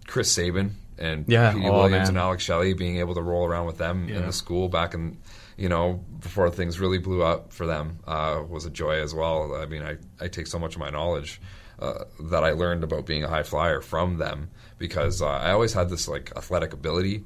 Chris 0.08 0.32
Sabin 0.32 0.76
and 1.00 1.26
Yeah. 1.28 1.54
Petey 1.54 1.68
Oh, 1.68 1.72
Williams 1.74 1.92
man. 1.92 2.08
and 2.10 2.18
Alex 2.18 2.44
Shelley 2.44 2.74
being 2.74 2.98
able 2.98 3.16
to 3.16 3.22
roll 3.22 3.46
around 3.48 3.66
with 3.66 3.78
them 3.78 4.08
in 4.10 4.26
the 4.26 4.34
school 4.34 4.70
back 4.70 4.94
in 4.94 5.18
you 5.58 5.68
know 5.70 6.04
before 6.20 6.50
things 6.50 6.80
really 6.80 7.00
blew 7.00 7.24
up 7.24 7.52
for 7.52 7.66
them 7.66 8.00
uh, 8.08 8.42
was 8.48 8.66
a 8.66 8.70
joy 8.70 9.02
as 9.02 9.14
well. 9.16 9.56
I 9.56 9.66
mean, 9.66 9.82
I, 9.82 9.98
I 10.20 10.28
take 10.28 10.48
so 10.48 10.60
much 10.60 10.76
of 10.76 10.80
my 10.80 10.90
knowledge 10.90 11.42
uh, 11.80 12.04
that 12.30 12.44
I 12.44 12.52
learned 12.52 12.84
about 12.84 13.06
being 13.06 13.24
a 13.24 13.28
high 13.30 13.44
flyer 13.44 13.82
from 13.82 14.18
them 14.18 14.50
because 14.78 15.22
uh, 15.22 15.28
I 15.28 15.52
always 15.52 15.74
had 15.74 15.90
this 15.90 16.08
like 16.08 16.32
athletic 16.36 16.74
ability, 16.74 17.24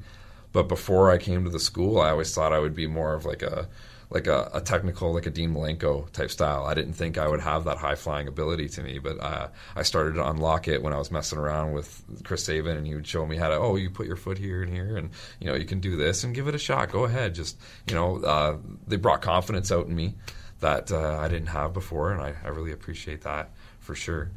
but 0.52 0.64
before 0.68 1.12
I 1.12 1.18
came 1.18 1.44
to 1.44 1.50
the 1.50 1.60
school, 1.60 2.00
I 2.00 2.10
always 2.12 2.34
thought 2.34 2.54
I 2.54 2.60
would 2.60 2.76
be 2.76 2.88
more 2.88 3.14
of 3.16 3.26
like 3.26 3.42
a 3.42 3.68
like 4.14 4.28
a, 4.28 4.50
a 4.54 4.62
technical, 4.62 5.12
like 5.12 5.26
a 5.26 5.32
Dean 5.32 5.54
Malenko 5.54 6.10
type 6.12 6.30
style. 6.30 6.66
I 6.66 6.76
didn't 6.76 6.94
think 6.94 7.18
I 7.18 7.28
would 7.28 7.40
have 7.40 7.64
that 7.64 7.78
high 7.78 7.96
flying 7.96 8.28
ability 8.28 8.70
to 8.70 8.84
me, 8.84 9.00
but 9.00 9.20
uh, 9.20 9.48
I 9.76 9.82
started 9.82 10.14
to 10.16 10.30
unlock 10.30 10.68
it 10.68 10.84
when 10.84 10.94
I 10.94 10.98
was 10.98 11.12
messing 11.12 11.40
around 11.40 11.74
with 11.74 12.04
Chris 12.24 12.44
Sabin, 12.44 12.78
and 12.78 12.86
he 12.86 12.94
would 12.94 13.08
show 13.08 13.26
me 13.26 13.38
how 13.38 13.50
to. 13.50 13.56
Oh, 13.56 13.76
you 13.76 13.90
put 13.90 14.06
your 14.06 14.16
foot 14.16 14.38
here 14.38 14.62
and 14.62 14.72
here, 14.72 14.98
and 14.98 15.10
you 15.40 15.48
know 15.48 15.56
you 15.56 15.66
can 15.66 15.80
do 15.80 15.98
this 15.98 16.24
and 16.24 16.36
give 16.36 16.48
it 16.48 16.54
a 16.54 16.60
shot. 16.60 16.92
Go 16.92 17.06
ahead, 17.06 17.34
just 17.34 17.58
you 17.88 17.96
know. 17.96 18.18
Uh, 18.18 18.58
they 18.88 18.98
brought 18.98 19.22
confidence 19.22 19.72
out 19.72 19.88
in 19.88 19.96
me 19.96 20.14
that 20.60 20.92
uh, 20.92 21.18
I 21.18 21.28
didn't 21.28 21.48
have 21.48 21.74
before, 21.74 22.12
and 22.12 22.22
I, 22.22 22.36
I 22.44 22.50
really 22.50 22.72
appreciate 22.72 23.24
that 23.24 23.50
for 23.80 23.96
sure. 23.96 24.30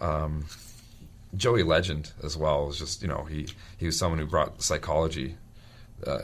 Um, 0.00 0.46
Joey 1.36 1.62
Legend 1.62 2.12
as 2.22 2.36
well 2.36 2.66
was 2.66 2.78
just 2.78 3.02
you 3.02 3.08
know 3.08 3.24
he 3.24 3.48
he 3.76 3.86
was 3.86 3.98
someone 3.98 4.18
who 4.18 4.26
brought 4.26 4.62
psychology 4.62 5.36
uh, 6.06 6.22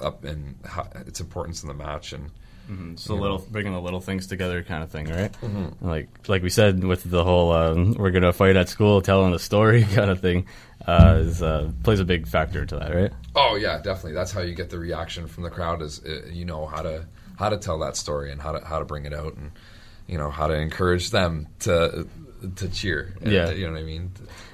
up 0.00 0.24
and 0.24 0.56
its 1.06 1.20
importance 1.20 1.62
in 1.62 1.68
the 1.68 1.74
match 1.74 2.12
and 2.12 2.30
It's 2.92 3.04
the 3.04 3.14
little 3.14 3.38
bringing 3.50 3.72
the 3.72 3.80
little 3.80 4.00
things 4.00 4.26
together 4.26 4.62
kind 4.62 4.82
of 4.82 4.90
thing, 4.90 5.08
right? 5.08 5.34
Like 5.80 6.08
like 6.28 6.42
we 6.42 6.50
said 6.50 6.84
with 6.84 7.08
the 7.08 7.24
whole 7.24 7.52
um, 7.52 7.94
we're 7.94 8.10
gonna 8.10 8.32
fight 8.32 8.56
at 8.56 8.68
school, 8.68 9.00
telling 9.00 9.32
the 9.32 9.38
story 9.38 9.84
kind 9.94 10.10
of 10.10 10.20
thing, 10.20 10.46
uh, 10.86 11.16
is, 11.20 11.42
uh, 11.42 11.70
plays 11.82 12.00
a 12.00 12.04
big 12.04 12.26
factor 12.26 12.66
to 12.66 12.76
that, 12.78 12.94
right? 12.94 13.12
Oh 13.34 13.56
yeah, 13.56 13.78
definitely. 13.78 14.12
That's 14.12 14.32
how 14.32 14.42
you 14.42 14.54
get 14.54 14.70
the 14.70 14.78
reaction 14.78 15.26
from 15.26 15.44
the 15.44 15.50
crowd. 15.50 15.82
Is 15.82 16.04
uh, 16.04 16.28
you 16.30 16.44
know 16.44 16.66
how 16.66 16.82
to 16.82 17.06
how 17.38 17.48
to 17.48 17.56
tell 17.56 17.78
that 17.78 17.96
story 17.96 18.32
and 18.32 18.40
how 18.40 18.52
to 18.52 18.64
how 18.64 18.78
to 18.78 18.84
bring 18.84 19.06
it 19.06 19.14
out 19.14 19.34
and 19.36 19.52
you 20.06 20.18
know 20.18 20.30
how 20.30 20.46
to 20.46 20.54
encourage 20.54 21.10
them 21.10 21.46
to 21.60 22.06
to 22.56 22.68
cheer. 22.68 23.14
Yeah. 23.24 23.50
you 23.50 23.66
know 23.66 23.72
what 23.72 23.80
I 23.80 23.84
mean. 23.84 24.10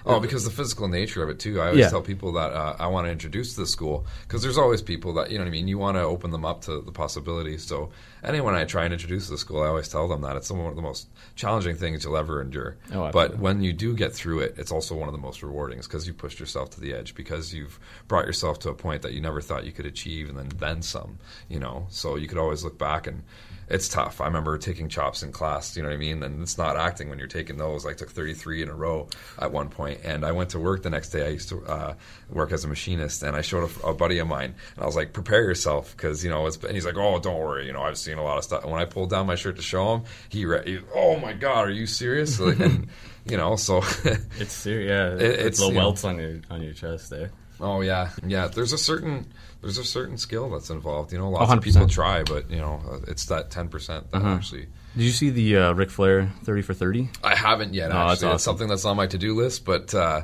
Oh, 0.06 0.20
because 0.20 0.44
the 0.44 0.50
physical 0.50 0.86
nature 0.88 1.22
of 1.22 1.30
it 1.30 1.38
too. 1.38 1.60
I 1.60 1.66
always 1.68 1.80
Yeah. 1.80 1.88
tell 1.90 2.02
people 2.02 2.32
that 2.32 2.52
uh, 2.52 2.76
I 2.78 2.88
want 2.88 3.06
to 3.06 3.10
introduce 3.10 3.54
to 3.54 3.62
the 3.62 3.66
school 3.66 4.06
because 4.22 4.42
there's 4.42 4.58
always 4.58 4.82
people 4.82 5.14
that 5.14 5.30
you 5.30 5.38
know 5.38 5.44
what 5.44 5.48
I 5.48 5.52
mean. 5.52 5.66
You 5.68 5.78
want 5.78 5.96
to 5.96 6.02
open 6.02 6.30
them 6.30 6.44
up 6.44 6.62
to 6.62 6.80
the 6.82 6.92
possibilities. 6.92 7.64
So 7.64 7.90
anyone 8.22 8.54
I 8.54 8.64
try 8.64 8.84
and 8.84 8.92
introduce 8.92 9.26
to 9.26 9.32
the 9.32 9.38
school, 9.38 9.62
I 9.62 9.68
always 9.68 9.88
tell 9.88 10.06
them 10.08 10.20
that 10.22 10.36
it's 10.36 10.50
one 10.50 10.66
of 10.66 10.76
the 10.76 10.82
most 10.82 11.08
challenging 11.36 11.76
things 11.76 12.04
you'll 12.04 12.16
ever 12.16 12.40
endure. 12.42 12.76
Oh, 12.92 13.10
but 13.10 13.38
when 13.38 13.62
you 13.62 13.72
do 13.72 13.94
get 13.94 14.12
through 14.12 14.40
it, 14.40 14.54
it's 14.58 14.72
also 14.72 14.94
one 14.94 15.08
of 15.08 15.12
the 15.14 15.20
most 15.20 15.42
rewarding 15.42 15.78
because 15.80 16.06
you 16.06 16.12
pushed 16.12 16.38
yourself 16.40 16.70
to 16.70 16.80
the 16.80 16.92
edge 16.92 17.14
because 17.14 17.54
you've 17.54 17.78
brought 18.08 18.26
yourself 18.26 18.58
to 18.60 18.68
a 18.70 18.74
point 18.74 19.02
that 19.02 19.12
you 19.14 19.20
never 19.20 19.40
thought 19.40 19.64
you 19.64 19.72
could 19.72 19.86
achieve 19.86 20.28
and 20.28 20.38
then 20.38 20.48
then 20.58 20.82
some, 20.82 21.18
you 21.48 21.58
know. 21.58 21.86
So 21.88 22.16
you 22.16 22.28
could 22.28 22.38
always 22.38 22.62
look 22.62 22.78
back 22.78 23.06
and 23.06 23.22
it's 23.68 23.88
tough. 23.88 24.20
I 24.20 24.26
remember 24.26 24.58
taking 24.58 24.88
chops 24.88 25.22
in 25.22 25.32
class, 25.32 25.76
you 25.76 25.82
know 25.82 25.88
what 25.88 25.94
I 25.94 25.98
mean? 25.98 26.22
And 26.22 26.42
it's 26.42 26.58
not 26.58 26.76
acting 26.76 27.08
when 27.08 27.18
you're 27.18 27.28
taking 27.28 27.56
those. 27.56 27.86
I 27.86 27.94
took 27.94 28.10
33 28.10 28.62
in 28.62 28.68
a 28.68 28.74
row 28.74 29.08
at 29.40 29.52
one 29.52 29.68
point. 29.68 30.00
and 30.04 30.24
I 30.24 30.32
went 30.32 30.50
to 30.50 30.58
work 30.58 30.82
the 30.82 30.90
next 30.90 31.10
day. 31.10 31.24
I 31.26 31.30
used 31.30 31.48
to 31.48 31.64
uh, 31.64 31.94
work 32.30 32.52
as 32.52 32.64
a 32.64 32.68
machinist 32.68 33.22
and 33.22 33.34
I 33.36 33.40
showed 33.40 33.70
a, 33.82 33.86
a 33.88 33.94
buddy 33.94 34.18
of 34.18 34.26
mine 34.28 34.54
and 34.74 34.82
I 34.82 34.86
was 34.86 34.96
like, 34.96 35.12
prepare 35.12 35.42
yourself 35.42 35.96
because, 35.96 36.22
you 36.24 36.30
know, 36.30 36.46
it's, 36.46 36.56
and 36.58 36.72
he's 36.72 36.84
like, 36.86 36.96
oh, 36.96 37.18
don't 37.20 37.38
worry. 37.40 37.66
You 37.66 37.72
know, 37.72 37.82
I've 37.82 37.98
seen 37.98 38.18
a 38.18 38.22
lot 38.22 38.38
of 38.38 38.44
stuff. 38.44 38.62
And 38.62 38.72
when 38.72 38.80
I 38.80 38.84
pulled 38.84 39.10
down 39.10 39.26
my 39.26 39.34
shirt 39.34 39.56
to 39.56 39.62
show 39.62 39.94
him, 39.96 40.04
he, 40.28 40.44
re- 40.46 40.62
he 40.64 40.78
oh 40.94 41.18
my 41.18 41.32
God, 41.32 41.66
are 41.66 41.70
you 41.70 41.86
serious? 41.86 42.38
Like, 42.44 42.60
and, 42.60 42.88
you 43.26 43.36
know, 43.38 43.56
so 43.56 43.78
It's 44.38 44.52
serious. 44.52 44.90
Yeah, 45.20 45.26
It- 45.26 45.32
it's 45.32 45.42
it's, 45.44 45.58
the 45.60 45.66
you 45.68 45.72
know- 45.72 45.78
welts 45.80 46.04
on 46.04 46.18
your 46.18 46.40
on 46.50 46.62
your 46.62 46.74
chest 46.74 47.08
there. 47.10 47.30
Oh 47.60 47.80
yeah, 47.82 48.10
yeah. 48.26 48.48
There's 48.48 48.72
a 48.72 48.78
certain 48.78 49.32
there's 49.64 49.78
a 49.78 49.84
certain 49.84 50.16
skill 50.18 50.48
that's 50.50 50.70
involved. 50.70 51.12
You 51.12 51.18
know, 51.18 51.30
lots 51.30 51.50
Oh, 51.50 51.56
of 51.56 51.62
people 51.62 51.88
try, 51.88 52.22
but 52.22 52.50
you 52.50 52.58
know, 52.58 52.80
uh, 52.90 52.98
it's 53.08 53.26
that 53.26 53.50
ten 53.50 53.68
percent 53.68 54.10
that 54.12 54.18
Uh-huh. 54.18 54.28
actually. 54.36 54.66
Did 54.96 55.02
you 55.02 55.10
see 55.10 55.30
the 55.30 55.56
uh, 55.56 55.72
Ric 55.72 55.90
Flair 55.90 56.30
thirty 56.44 56.62
for 56.62 56.72
thirty? 56.74 57.08
I 57.24 57.34
haven't 57.34 57.74
yet. 57.74 57.90
Oh, 57.90 57.94
Actually, 57.96 58.06
that's 58.08 58.12
it's 58.20 58.24
awesome. 58.24 58.38
something 58.38 58.68
that's 58.68 58.84
on 58.84 58.96
my 58.96 59.06
to 59.08 59.18
do 59.18 59.34
list, 59.34 59.64
but. 59.64 59.92
Uh, 59.94 60.22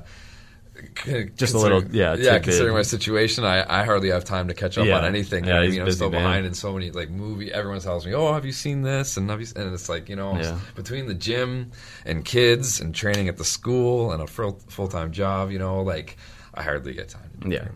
Just 1.36 1.52
a 1.52 1.58
little- 1.58 1.84
yeah, 1.94 2.14
yeah. 2.14 2.38
Considering 2.38 2.74
my 2.74 2.82
situation, 2.82 3.44
I, 3.44 3.80
I 3.80 3.84
hardly 3.84 4.10
have 4.10 4.24
time 4.24 4.48
to 4.48 4.54
catch 4.54 4.78
up 4.78 4.86
Yeah. 4.86 4.98
on 4.98 5.04
anything. 5.04 5.44
Yeah, 5.44 5.58
I 5.58 5.68
mean, 5.68 5.82
I'm 5.82 5.90
still 5.92 6.08
man. 6.10 6.22
behind 6.22 6.46
in 6.46 6.54
so 6.54 6.72
many 6.72 6.90
like 6.90 7.10
movie. 7.10 7.52
Everyone 7.52 7.80
tells 7.80 8.06
me, 8.06 8.14
"Oh, 8.14 8.32
have 8.32 8.46
you 8.46 8.52
seen 8.52 8.80
this?" 8.82 9.16
And 9.18 9.28
have 9.28 9.40
you? 9.42 9.46
And 9.56 9.74
it's 9.74 9.88
like 9.90 10.08
you 10.08 10.16
know, 10.16 10.38
Yeah. 10.38 10.58
between 10.76 11.06
the 11.06 11.12
gym 11.14 11.72
and 12.06 12.24
kids 12.24 12.80
and 12.80 12.94
training 12.94 13.28
at 13.28 13.36
the 13.36 13.44
school 13.44 14.12
and 14.12 14.22
a 14.22 14.26
full 14.26 14.58
full 14.68 14.88
time 14.88 15.12
job, 15.12 15.50
you 15.50 15.58
know, 15.58 15.82
like 15.82 16.16
I 16.54 16.62
hardly 16.62 16.94
get 16.94 17.10
time. 17.10 17.28
To 17.42 17.48
do 17.48 17.54
Yeah. 17.56 17.68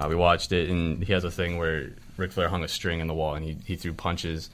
Uh, 0.00 0.08
we 0.08 0.14
watched 0.14 0.50
it, 0.52 0.70
and 0.70 1.04
he 1.04 1.12
has 1.12 1.24
a 1.24 1.30
thing 1.30 1.58
where 1.58 1.90
Ric 2.16 2.32
Flair 2.32 2.48
hung 2.48 2.64
a 2.64 2.68
string 2.68 3.00
in 3.00 3.06
the 3.06 3.12
wall, 3.14 3.34
and 3.34 3.44
he, 3.44 3.58
he 3.66 3.76
threw 3.76 3.92
punches 3.92 4.48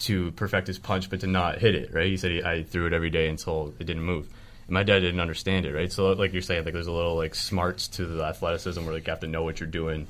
to 0.00 0.32
perfect 0.32 0.66
his 0.66 0.78
punch, 0.80 1.08
but 1.08 1.20
to 1.20 1.28
not 1.28 1.58
hit 1.58 1.76
it. 1.76 1.94
Right? 1.94 2.06
He 2.06 2.16
said 2.16 2.32
he, 2.32 2.42
I 2.42 2.64
threw 2.64 2.86
it 2.86 2.92
every 2.92 3.10
day 3.10 3.28
until 3.28 3.72
it 3.78 3.84
didn't 3.86 4.02
move. 4.02 4.26
And 4.66 4.74
my 4.74 4.82
dad 4.82 5.00
didn't 5.00 5.20
understand 5.20 5.66
it. 5.66 5.72
Right? 5.72 5.92
So, 5.92 6.10
like 6.12 6.32
you're 6.32 6.42
saying, 6.42 6.64
like 6.64 6.74
there's 6.74 6.88
a 6.88 6.92
little 6.92 7.14
like 7.14 7.34
smarts 7.36 7.86
to 7.88 8.06
the 8.06 8.24
athleticism 8.24 8.84
where 8.84 8.94
like 8.94 9.06
you 9.06 9.10
have 9.12 9.20
to 9.20 9.28
know 9.28 9.44
what 9.44 9.60
you're 9.60 9.68
doing. 9.68 10.08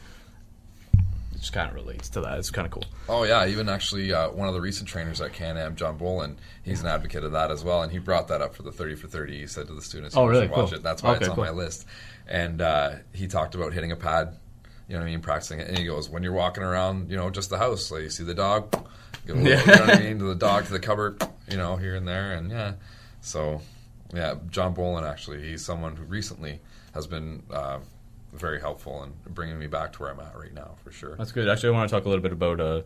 It 1.34 1.38
just 1.40 1.52
kind 1.52 1.68
of 1.68 1.74
relates 1.74 2.08
to 2.10 2.20
that. 2.22 2.38
It's 2.38 2.50
kind 2.50 2.64
of 2.66 2.72
cool. 2.72 2.84
Oh 3.08 3.24
yeah, 3.24 3.46
even 3.46 3.68
actually 3.68 4.12
uh, 4.12 4.30
one 4.30 4.48
of 4.48 4.54
the 4.54 4.60
recent 4.60 4.88
trainers 4.88 5.20
at 5.20 5.32
Can 5.34 5.58
Am, 5.58 5.76
John 5.76 5.98
Bolin, 5.98 6.36
he's 6.62 6.80
an 6.80 6.86
advocate 6.86 7.24
of 7.24 7.32
that 7.32 7.50
as 7.50 7.64
well, 7.64 7.82
and 7.82 7.90
he 7.92 7.98
brought 7.98 8.28
that 8.28 8.40
up 8.40 8.54
for 8.54 8.62
the 8.62 8.72
thirty 8.72 8.94
for 8.94 9.08
thirty. 9.08 9.40
He 9.40 9.46
said 9.46 9.66
to 9.66 9.74
the 9.74 9.82
students, 9.82 10.16
Oh, 10.16 10.24
really? 10.26 10.46
watch 10.46 10.70
Cool. 10.70 10.74
it." 10.78 10.82
That's 10.82 11.02
why 11.02 11.10
Okay, 11.16 11.20
it's 11.20 11.28
on 11.28 11.34
cool. 11.36 11.44
my 11.44 11.50
list. 11.50 11.86
And 12.28 12.62
uh, 12.62 12.92
he 13.12 13.26
talked 13.26 13.54
about 13.54 13.72
hitting 13.74 13.92
a 13.92 13.96
pad. 13.96 14.36
You 14.92 14.98
know 14.98 15.04
what 15.04 15.08
I 15.08 15.12
mean? 15.12 15.22
Practicing 15.22 15.58
it, 15.58 15.68
and 15.68 15.78
he 15.78 15.86
goes, 15.86 16.10
"When 16.10 16.22
you're 16.22 16.34
walking 16.34 16.62
around, 16.62 17.10
you 17.10 17.16
know, 17.16 17.30
just 17.30 17.48
the 17.48 17.56
house, 17.56 17.90
like 17.90 18.02
you 18.02 18.10
see 18.10 18.24
the 18.24 18.34
dog, 18.34 18.70
give 19.26 19.38
a 19.38 19.40
little, 19.40 19.58
you 19.58 19.66
know 19.66 19.86
what 19.86 19.96
I 19.96 20.00
mean, 20.00 20.18
to 20.18 20.24
the 20.24 20.34
dog, 20.34 20.66
to 20.66 20.72
the 20.72 20.80
cupboard, 20.80 21.22
you 21.48 21.56
know, 21.56 21.76
here 21.76 21.94
and 21.94 22.06
there, 22.06 22.34
and 22.34 22.50
yeah." 22.50 22.74
So, 23.22 23.62
yeah, 24.12 24.34
John 24.50 24.74
Bolin 24.74 25.10
actually, 25.10 25.48
he's 25.48 25.64
someone 25.64 25.96
who 25.96 26.04
recently 26.04 26.60
has 26.92 27.06
been. 27.06 27.42
Uh, 27.50 27.78
very 28.34 28.60
helpful 28.60 29.02
in 29.02 29.12
bringing 29.34 29.58
me 29.58 29.66
back 29.66 29.92
to 29.92 30.00
where 30.00 30.10
I'm 30.10 30.20
at 30.20 30.34
right 30.34 30.54
now, 30.54 30.76
for 30.82 30.90
sure. 30.90 31.16
That's 31.16 31.32
good. 31.32 31.48
Actually, 31.48 31.70
I 31.70 31.72
want 31.72 31.90
to 31.90 31.96
talk 31.96 32.06
a 32.06 32.08
little 32.08 32.22
bit 32.22 32.32
about 32.32 32.60
uh, 32.60 32.82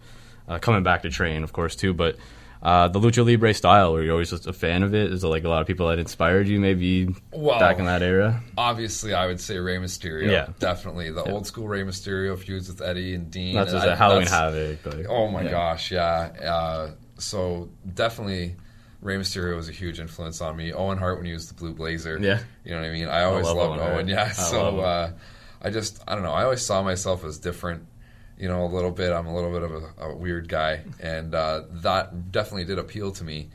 uh, 0.49 0.59
coming 0.59 0.83
back 0.83 1.03
to 1.03 1.11
train, 1.11 1.45
of 1.45 1.53
course, 1.53 1.77
too. 1.77 1.95
But 1.95 2.17
uh, 2.63 2.89
the 2.89 2.99
lucha 2.99 3.25
libre 3.25 3.53
style, 3.55 3.93
were 3.93 4.03
you 4.03 4.11
always 4.13 4.31
just 4.31 4.47
a 4.47 4.53
fan 4.53 4.83
of 4.83 4.95
it? 4.95 5.13
Is 5.13 5.23
there 5.23 5.31
like 5.31 5.45
a 5.45 5.49
lot 5.49 5.61
of 5.61 5.67
people 5.67 5.89
that 5.89 5.99
inspired 5.99 6.49
you, 6.49 6.59
maybe 6.59 7.15
Well, 7.33 7.59
back 7.61 7.79
in 7.79 7.85
that 7.87 8.03
era? 8.03 8.43
Obviously, 8.59 9.15
I 9.15 9.27
would 9.27 9.41
say 9.41 9.59
Rey 9.59 9.77
Mysterio. 9.79 10.31
Yeah. 10.31 10.49
definitely 10.59 11.11
the 11.13 11.23
old 11.31 11.47
school 11.47 11.69
Rey 11.69 11.83
Mysterio 11.83 12.39
feuds 12.39 12.69
with 12.69 12.81
Eddie 12.83 13.15
and 13.15 13.31
Dean. 13.31 13.55
That's 13.55 13.73
just 13.73 13.87
I- 13.87 13.93
a 13.93 13.97
Halloween 13.97 14.27
Havoc. 14.27 14.85
Like, 14.87 15.07
Oh 15.09 15.29
my 15.29 15.43
yeah. 15.43 15.51
gosh, 15.51 15.91
yeah. 15.93 16.31
Uh, 16.43 16.91
so 17.19 17.69
definitely, 17.95 18.57
Rey 19.03 19.17
Mysterio 19.17 19.55
was 19.57 19.69
a 19.69 19.73
huge 19.73 20.01
influence 20.01 20.41
on 20.41 20.57
me. 20.57 20.73
Owen 20.73 20.99
Hart 20.99 21.19
when 21.19 21.27
he 21.27 21.33
was 21.33 21.49
the 21.49 21.55
Blue 21.55 21.73
Blazer. 21.75 22.19
Yeah. 22.21 22.41
you 22.65 22.73
know 22.73 22.81
what 22.81 22.87
I 22.89 22.93
mean. 22.93 23.09
I 23.09 23.23
always 23.25 23.47
love 23.47 23.57
loved 23.57 23.81
Owen 23.81 23.93
Owen. 23.93 24.09
Yeah, 24.09 24.25
I 24.25 24.33
so 24.33 24.81
uh, 24.81 25.11
I 25.63 25.71
just 25.71 26.03
I 26.09 26.15
don't 26.15 26.25
know. 26.25 26.33
I 26.33 26.45
always 26.45 26.65
saw 26.65 26.83
myself 26.83 27.25
as 27.25 27.39
different. 27.39 27.87
You 28.39 28.49
know, 28.49 28.65
a 28.65 28.67
little 28.73 28.91
bit. 28.91 29.13
I'm 29.13 29.27
a 29.27 29.35
little 29.35 29.51
bit 29.51 29.63
of 29.63 29.73
a, 29.73 30.09
a 30.11 30.17
weird 30.17 30.49
guy, 30.49 30.83
and 31.01 31.35
uh, 31.35 31.63
that 31.83 32.33
definitely 32.33 32.65
did 32.65 32.79
appeal 32.79 33.13
to 33.13 33.25
me. 33.25 33.49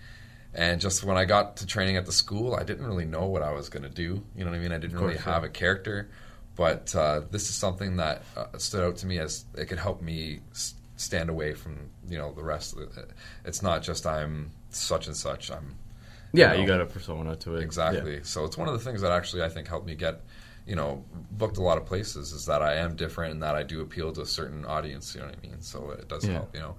And 0.53 0.81
just 0.81 1.03
when 1.03 1.17
I 1.17 1.25
got 1.25 1.57
to 1.57 1.67
training 1.67 1.97
at 1.97 2.05
the 2.05 2.11
school, 2.11 2.55
I 2.55 2.63
didn't 2.63 2.85
really 2.85 3.05
know 3.05 3.25
what 3.27 3.41
I 3.41 3.51
was 3.51 3.69
going 3.69 3.83
to 3.83 3.89
do. 3.89 4.21
You 4.35 4.43
know 4.43 4.51
what 4.51 4.57
I 4.57 4.59
mean? 4.59 4.71
I 4.71 4.79
didn't 4.79 4.97
really 4.97 5.17
have 5.17 5.43
a 5.43 5.50
character, 5.50 6.09
but 6.55 6.93
uh, 6.95 7.21
this 7.31 7.43
is 7.50 7.55
something 7.55 7.97
that 7.97 8.23
uh, 8.35 8.57
stood 8.57 8.83
out 8.83 8.97
to 8.97 9.07
me 9.07 9.19
as 9.19 9.45
it 9.55 9.67
could 9.67 9.79
help 9.79 10.01
me 10.01 10.39
s- 10.51 10.73
stand 10.97 11.29
away 11.29 11.53
from 11.53 11.89
you 12.09 12.17
know 12.17 12.33
the 12.33 12.43
rest. 12.43 12.73
Of 12.73 12.97
it. 12.97 13.11
It's 13.45 13.61
not 13.61 13.83
just 13.83 14.05
I'm 14.05 14.51
such 14.71 15.07
and 15.07 15.15
such. 15.15 15.51
I'm 15.51 15.75
Yeah, 16.33 16.53
know, 16.53 16.61
you 16.61 16.67
got 16.67 16.81
a 16.81 16.85
persona 16.85 17.35
to 17.38 17.55
it. 17.55 17.63
Exactly. 17.63 18.21
So 18.23 18.43
it's 18.45 18.57
one 18.57 18.67
of 18.67 18.73
the 18.73 18.83
things 18.83 19.01
that 19.01 19.11
actually 19.11 19.43
I 19.43 19.50
think 19.50 19.67
helped 19.67 19.88
me 19.88 19.95
get, 19.95 20.21
you 20.71 20.77
know, 20.77 21.03
booked 21.31 21.57
a 21.57 21.61
lot 21.61 21.77
of 21.77 21.85
places 21.85 22.31
is 22.31 22.45
that 22.45 22.61
I 22.61 22.75
am 22.75 22.95
different 22.95 23.33
and 23.33 23.43
that 23.43 23.55
I 23.55 23.63
do 23.63 23.81
appeal 23.81 24.13
to 24.13 24.21
a 24.21 24.25
certain 24.25 24.63
audience. 24.63 25.13
You 25.13 25.19
know 25.19 25.27
what 25.27 25.35
I 25.43 25.45
mean? 25.45 25.59
So 25.59 25.91
it 25.91 26.07
does 26.07 26.25
Yeah. 26.25 26.35
help. 26.35 26.55
You 26.55 26.61
know, 26.61 26.75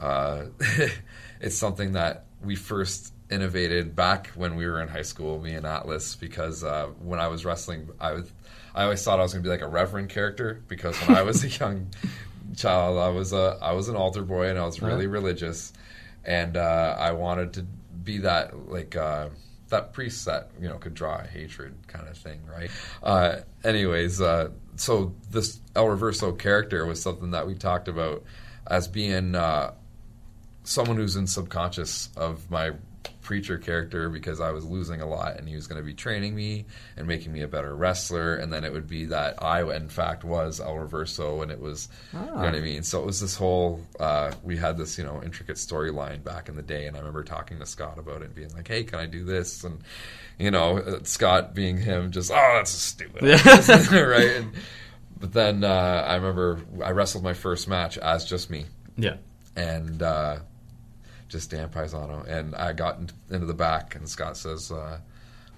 uh, 0.00 0.44
it's 1.40 1.56
something 1.56 1.92
that 1.92 2.24
we 2.42 2.56
first 2.56 3.12
innovated 3.30 3.94
back 3.94 4.32
when 4.34 4.56
we 4.56 4.66
were 4.66 4.82
in 4.82 4.88
high 4.88 5.02
school, 5.02 5.38
me 5.38 5.54
and 5.54 5.64
Atlas, 5.64 6.16
because 6.16 6.64
uh, 6.64 6.86
when 6.98 7.20
I 7.20 7.28
was 7.28 7.44
wrestling, 7.44 7.90
I 8.00 8.10
was 8.14 8.28
I 8.74 8.82
always 8.82 9.04
thought 9.04 9.20
I 9.20 9.22
was 9.22 9.32
going 9.32 9.44
to 9.44 9.46
be 9.46 9.52
like 9.52 9.62
a 9.62 9.68
reverend 9.68 10.08
character 10.08 10.60
because 10.66 10.96
when 11.06 11.16
I 11.16 11.22
was 11.22 11.44
a 11.44 11.48
young 11.60 11.86
child, 12.56 12.98
I 12.98 13.10
was 13.10 13.32
a 13.32 13.56
I 13.62 13.70
was 13.70 13.88
an 13.88 13.94
altar 13.94 14.22
boy 14.22 14.48
and 14.48 14.58
I 14.58 14.66
was 14.66 14.82
really 14.82 15.06
religious, 15.06 15.72
and 16.24 16.56
uh, 16.56 16.96
I 16.98 17.12
wanted 17.12 17.52
to 17.52 17.62
be 18.02 18.18
that 18.18 18.68
like 18.68 18.96
uh, 18.96 19.28
that 19.68 19.92
priest 19.92 20.24
that 20.26 20.50
you 20.60 20.68
know 20.68 20.78
could 20.78 20.94
draw 20.94 21.18
a 21.18 21.26
hatred 21.26 21.74
kind 21.86 22.08
of 22.08 22.16
thing, 22.16 22.40
right? 22.46 22.70
Uh, 23.02 23.40
anyways, 23.64 24.20
uh, 24.20 24.50
so 24.76 25.14
this 25.30 25.60
El 25.74 25.86
Reverso 25.86 26.38
character 26.38 26.86
was 26.86 27.00
something 27.02 27.32
that 27.32 27.46
we 27.46 27.54
talked 27.54 27.88
about 27.88 28.24
as 28.66 28.88
being 28.88 29.34
uh, 29.34 29.72
someone 30.64 30.96
who's 30.96 31.16
in 31.16 31.26
subconscious 31.26 32.08
of 32.16 32.50
my 32.50 32.72
preacher 33.26 33.58
character 33.58 34.08
because 34.08 34.40
I 34.40 34.52
was 34.52 34.64
losing 34.64 35.00
a 35.00 35.06
lot 35.06 35.36
and 35.36 35.48
he 35.48 35.56
was 35.56 35.66
going 35.66 35.80
to 35.80 35.84
be 35.84 35.94
training 35.94 36.34
me 36.36 36.64
and 36.96 37.08
making 37.08 37.32
me 37.32 37.42
a 37.42 37.48
better 37.48 37.74
wrestler. 37.74 38.36
And 38.36 38.52
then 38.52 38.62
it 38.62 38.72
would 38.72 38.86
be 38.86 39.06
that 39.06 39.42
I 39.42 39.62
in 39.74 39.88
fact 39.88 40.22
was 40.22 40.60
El 40.60 40.74
Reverso 40.74 41.42
and 41.42 41.50
it 41.50 41.60
was 41.60 41.88
you 42.12 42.20
know 42.20 42.34
what 42.34 42.54
I 42.54 42.60
mean? 42.60 42.84
So 42.84 43.00
it 43.00 43.06
was 43.06 43.20
this 43.20 43.34
whole 43.36 43.80
uh, 43.98 44.30
we 44.44 44.56
had 44.56 44.78
this 44.78 44.96
you 44.96 45.04
know 45.04 45.20
intricate 45.22 45.56
storyline 45.56 46.22
back 46.22 46.48
in 46.48 46.54
the 46.54 46.62
day. 46.62 46.86
And 46.86 46.96
I 46.96 47.00
remember 47.00 47.24
talking 47.24 47.58
to 47.58 47.66
Scott 47.66 47.98
about 47.98 48.22
it 48.22 48.26
and 48.26 48.34
being 48.34 48.50
like 48.54 48.68
hey 48.68 48.84
can 48.84 49.00
I 49.00 49.06
do 49.06 49.24
this? 49.24 49.64
And 49.64 49.80
you 50.38 50.52
know 50.52 50.78
uh, 50.78 51.00
Scott 51.02 51.52
being 51.52 51.76
him 51.78 52.12
just 52.12 52.30
oh 52.30 52.52
that's 52.54 52.70
stupid. 52.70 53.22
Right? 53.92 54.36
And, 54.36 54.52
but 55.18 55.32
then 55.32 55.64
uh, 55.64 56.04
I 56.06 56.14
remember 56.14 56.60
I 56.84 56.90
wrestled 56.92 57.24
my 57.24 57.34
first 57.34 57.66
match 57.68 57.98
as 57.98 58.24
just 58.24 58.50
me. 58.50 58.66
Yeah. 58.96 59.16
and 59.56 60.00
uh, 60.02 60.36
just 61.28 61.50
Dan 61.50 61.68
Paisano. 61.68 62.26
And 62.28 62.54
I 62.54 62.72
got 62.72 62.98
in- 62.98 63.10
into 63.30 63.46
the 63.46 63.54
back, 63.54 63.94
and 63.94 64.08
Scott 64.08 64.36
says, 64.36 64.70
uh, 64.70 64.98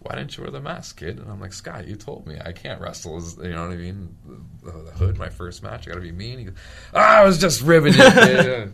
"Why 0.00 0.14
didn't 0.14 0.36
you 0.36 0.42
wear 0.44 0.50
the 0.50 0.60
mask, 0.60 0.98
kid?" 0.98 1.18
And 1.18 1.30
I'm 1.30 1.40
like, 1.40 1.52
"Scott, 1.52 1.86
you 1.88 1.96
told 1.96 2.26
me 2.26 2.38
I 2.44 2.52
can't 2.52 2.80
wrestle. 2.80 3.16
As, 3.16 3.36
you 3.36 3.50
know 3.50 3.62
what 3.62 3.72
I 3.72 3.76
mean? 3.76 4.16
The, 4.62 4.70
the 4.72 4.90
hood, 4.92 5.18
my 5.18 5.28
first 5.28 5.62
match, 5.62 5.86
I 5.86 5.90
got 5.90 5.96
to 5.96 6.00
be 6.02 6.12
mean." 6.12 6.38
He 6.38 6.44
goes, 6.46 6.54
"Ah, 6.94 7.18
I 7.20 7.24
was 7.24 7.38
just 7.38 7.62
ribbing. 7.62 7.92
He's 7.94 8.02
like, 8.02 8.72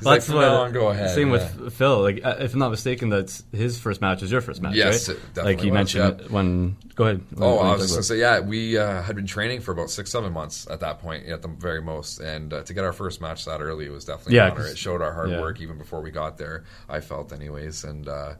That's 0.00 0.26
"From 0.26 0.36
what- 0.36 0.48
on, 0.48 0.72
go 0.72 0.88
ahead." 0.88 1.10
Same 1.10 1.28
Yeah. 1.28 1.32
with 1.58 1.74
Phil. 1.74 2.00
Like, 2.02 2.24
uh, 2.24 2.36
if 2.40 2.52
I'm 2.54 2.58
not 2.58 2.70
mistaken, 2.70 3.08
that's 3.08 3.44
his 3.52 3.78
first 3.78 4.00
match 4.00 4.22
is 4.22 4.30
your 4.32 4.40
first 4.40 4.60
match, 4.62 4.74
Yes, 4.74 5.08
right? 5.08 5.18
it 5.36 5.44
like 5.44 5.62
you 5.62 5.70
was, 5.70 5.74
mentioned 5.74 6.20
yeah. 6.22 6.26
when. 6.28 6.76
Go 6.94 7.04
ahead. 7.04 7.20
When- 7.30 7.42
Oh, 7.42 7.56
when 7.56 7.66
I 7.66 7.72
was 7.72 7.82
just 7.82 7.94
gonna 7.94 8.02
say, 8.02 8.18
yeah, 8.20 8.40
we 8.40 8.76
uh, 8.78 9.02
had 9.02 9.16
been 9.16 9.26
training 9.26 9.60
for 9.60 9.72
about 9.72 9.90
six, 9.90 10.10
seven 10.10 10.32
months 10.32 10.66
at 10.70 10.80
that 10.80 10.98
point, 11.00 11.26
at 11.26 11.42
the 11.42 11.48
very 11.48 11.80
most, 11.82 12.20
and 12.20 12.52
uh, 12.52 12.62
to 12.64 12.74
get 12.74 12.84
our 12.84 12.92
first 12.92 13.20
match 13.20 13.44
that 13.46 13.60
early 13.60 13.88
was 13.88 14.04
definitely 14.04 14.36
Yeah, 14.36 14.46
an 14.46 14.50
honor. 14.52 14.60
'cause- 14.62 14.72
It 14.72 14.78
showed 14.78 15.00
our 15.02 15.12
hard 15.12 15.30
yeah. 15.30 15.40
work 15.40 15.60
even 15.60 15.78
before 15.78 16.00
we 16.02 16.10
got 16.10 16.38
there. 16.38 16.64
I 16.88 17.00
felt, 17.00 17.32
anyways, 17.32 17.84
and 17.84 18.08
uh, 18.08 18.34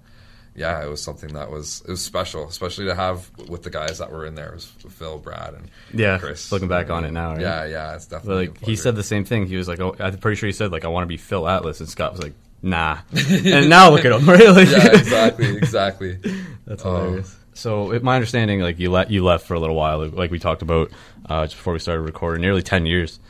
yeah, 0.54 0.85
it 0.85 0.88
was 0.88 1.02
something 1.02 1.32
that 1.35 1.50
was 1.50 1.82
it 1.87 1.90
was 1.90 2.02
special, 2.02 2.47
especially 2.49 2.87
to 2.87 2.94
have 2.94 3.30
with 3.49 3.62
the 3.62 3.71
guys 3.71 3.99
that 3.99 4.11
were 4.12 4.26
in 4.26 4.35
there. 4.35 4.49
It 4.50 4.54
was 4.54 4.64
Phil, 4.66 5.18
Brad, 5.18 5.54
and 5.54 5.71
Yeah, 5.92 6.18
Chris. 6.18 6.52
looking 6.52 6.68
back 6.68 6.90
on 6.90 7.04
it 7.04 7.11
now, 7.12 7.32
right? 7.32 7.40
yeah, 7.40 7.64
yeah, 7.66 7.94
it's 7.94 8.06
definitely. 8.06 8.49
like 8.49 8.59
he 8.64 8.76
said 8.76 8.97
the 8.97 9.02
same 9.02 9.25
thing. 9.25 9.47
He 9.47 9.56
was 9.56 9.68
like, 9.68 9.80
"Oh, 9.80 9.94
I'm 9.99 10.18
pretty 10.18 10.37
sure 10.37 10.47
he 10.47 10.52
said 10.52 10.73
like 10.73 10.85
I 10.85 10.88
want 10.88 11.04
to 11.04 11.09
be 11.09 11.16
Phil 11.16 11.49
Atlas," 11.49 11.80
and 11.80 11.88
Scott 11.88 12.12
was 12.12 12.21
like, 12.23 12.35
"Nah." 12.62 12.99
and 13.12 13.68
now 13.71 13.90
look 13.90 14.04
at 14.04 14.12
him, 14.12 14.28
really. 14.28 14.64
Yeah, 14.64 14.88
exactly, 14.92 15.56
exactly. 15.56 16.18
That's 16.66 16.85
Oh. 16.85 16.94
hilarious. 16.97 17.37
So, 17.54 17.92
it, 17.92 18.02
my 18.02 18.14
understanding, 18.14 18.61
like 18.61 18.78
you 18.78 18.90
let 18.90 19.11
you 19.11 19.23
left 19.23 19.47
for 19.47 19.52
a 19.52 19.61
little 19.61 19.76
while, 19.76 20.06
like 20.09 20.30
we 20.30 20.38
talked 20.38 20.62
about 20.62 20.90
uh, 21.28 21.44
just 21.44 21.56
before 21.56 21.75
we 21.75 21.78
started 21.80 22.00
recording, 22.02 22.40
nearly 22.40 22.62
ten 22.62 22.87
years. 22.87 23.21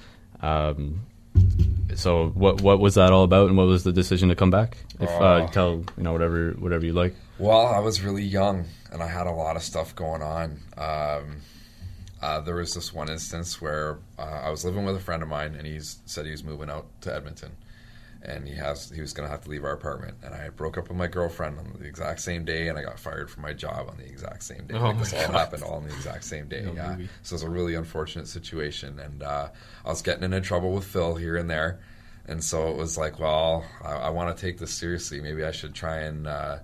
Um, 0.41 1.00
so, 1.95 2.29
what 2.31 2.61
what 2.61 2.81
was 2.81 2.95
that 2.95 3.12
all 3.12 3.25
about, 3.25 3.49
and 3.49 3.57
what 3.57 3.67
was 3.67 3.85
the 3.85 3.93
decision 3.93 4.29
to 4.31 4.35
come 4.35 4.51
back? 4.51 4.77
If 5.01 5.09
uh, 5.11 5.43
Oh. 5.43 5.47
tell 5.53 5.85
you 5.97 6.03
know 6.03 6.12
whatever 6.12 6.53
whatever 6.53 6.85
you 6.87 6.93
like. 6.93 7.15
Well, 7.39 7.67
I 7.67 7.79
was 7.81 8.03
really 8.03 8.23
young 8.23 8.67
and 8.93 9.03
I 9.03 9.09
had 9.09 9.27
a 9.27 9.33
lot 9.33 9.57
of 9.57 9.62
stuff 9.62 9.95
going 9.97 10.23
on. 10.23 10.61
Um, 10.77 11.39
uh, 12.21 12.41
there 12.41 12.55
was 12.55 12.73
this 12.75 12.93
one 12.93 13.09
instance 13.09 13.61
where 13.61 13.99
uh, 14.19 14.23
I 14.45 14.51
was 14.51 14.65
living 14.65 14.85
with 14.85 14.95
a 14.97 15.01
friend 15.01 15.23
of 15.23 15.29
mine, 15.29 15.55
and 15.57 15.67
he 15.67 15.81
said 15.81 16.25
he 16.25 16.31
was 16.31 16.45
moving 16.45 16.71
out 16.71 16.87
to 17.01 17.12
Edmonton, 17.15 17.51
and 18.25 18.47
he 18.47 18.55
has 18.55 18.91
he 18.91 19.00
was 19.00 19.12
going 19.12 19.26
to 19.29 19.31
have 19.31 19.43
to 19.43 19.50
leave 19.50 19.64
our 19.64 19.73
apartment. 19.73 20.17
And 20.23 20.35
I 20.35 20.49
broke 20.49 20.79
up 20.79 20.88
with 20.88 20.97
my 20.97 21.07
girlfriend 21.07 21.59
on 21.59 21.76
the 21.79 21.87
exact 21.87 22.21
same 22.21 22.45
day, 22.45 22.69
and 22.69 22.79
I 22.79 22.83
got 22.83 22.99
fired 22.99 23.31
from 23.31 23.43
my 23.43 23.52
job 23.52 23.88
on 23.88 23.97
the 23.97 24.05
exact 24.05 24.43
same 24.43 24.67
day. 24.67 24.75
Oh 24.75 24.88
like 24.88 24.99
this 24.99 25.12
all 25.12 25.26
God. 25.26 25.33
happened 25.33 25.62
all 25.62 25.75
on 25.75 25.87
the 25.88 25.95
exact 25.95 26.25
same 26.25 26.49
day. 26.49 26.62
No 26.62 26.73
yeah, 26.73 26.91
movie. 26.91 27.09
so 27.23 27.35
it 27.35 27.37
was 27.37 27.43
a 27.43 27.50
really 27.50 27.75
unfortunate 27.75 28.29
situation, 28.29 28.99
and 28.99 29.23
uh, 29.23 29.49
I 29.85 29.88
was 29.88 30.02
getting 30.02 30.25
into 30.25 30.41
trouble 30.41 30.73
with 30.73 30.85
Phil 30.85 31.14
here 31.17 31.37
and 31.37 31.50
there. 31.50 31.81
And 32.26 32.43
so 32.43 32.69
it 32.69 32.76
was 32.76 32.97
like, 32.97 33.19
well, 33.19 33.64
I, 33.85 33.95
I 33.95 34.11
want 34.11 34.37
to 34.37 34.41
take 34.41 34.59
this 34.59 34.71
seriously. 34.71 35.21
Maybe 35.21 35.45
I 35.45 35.50
should 35.50 35.75
try 35.75 36.02
and, 36.02 36.29
uh, 36.29 36.59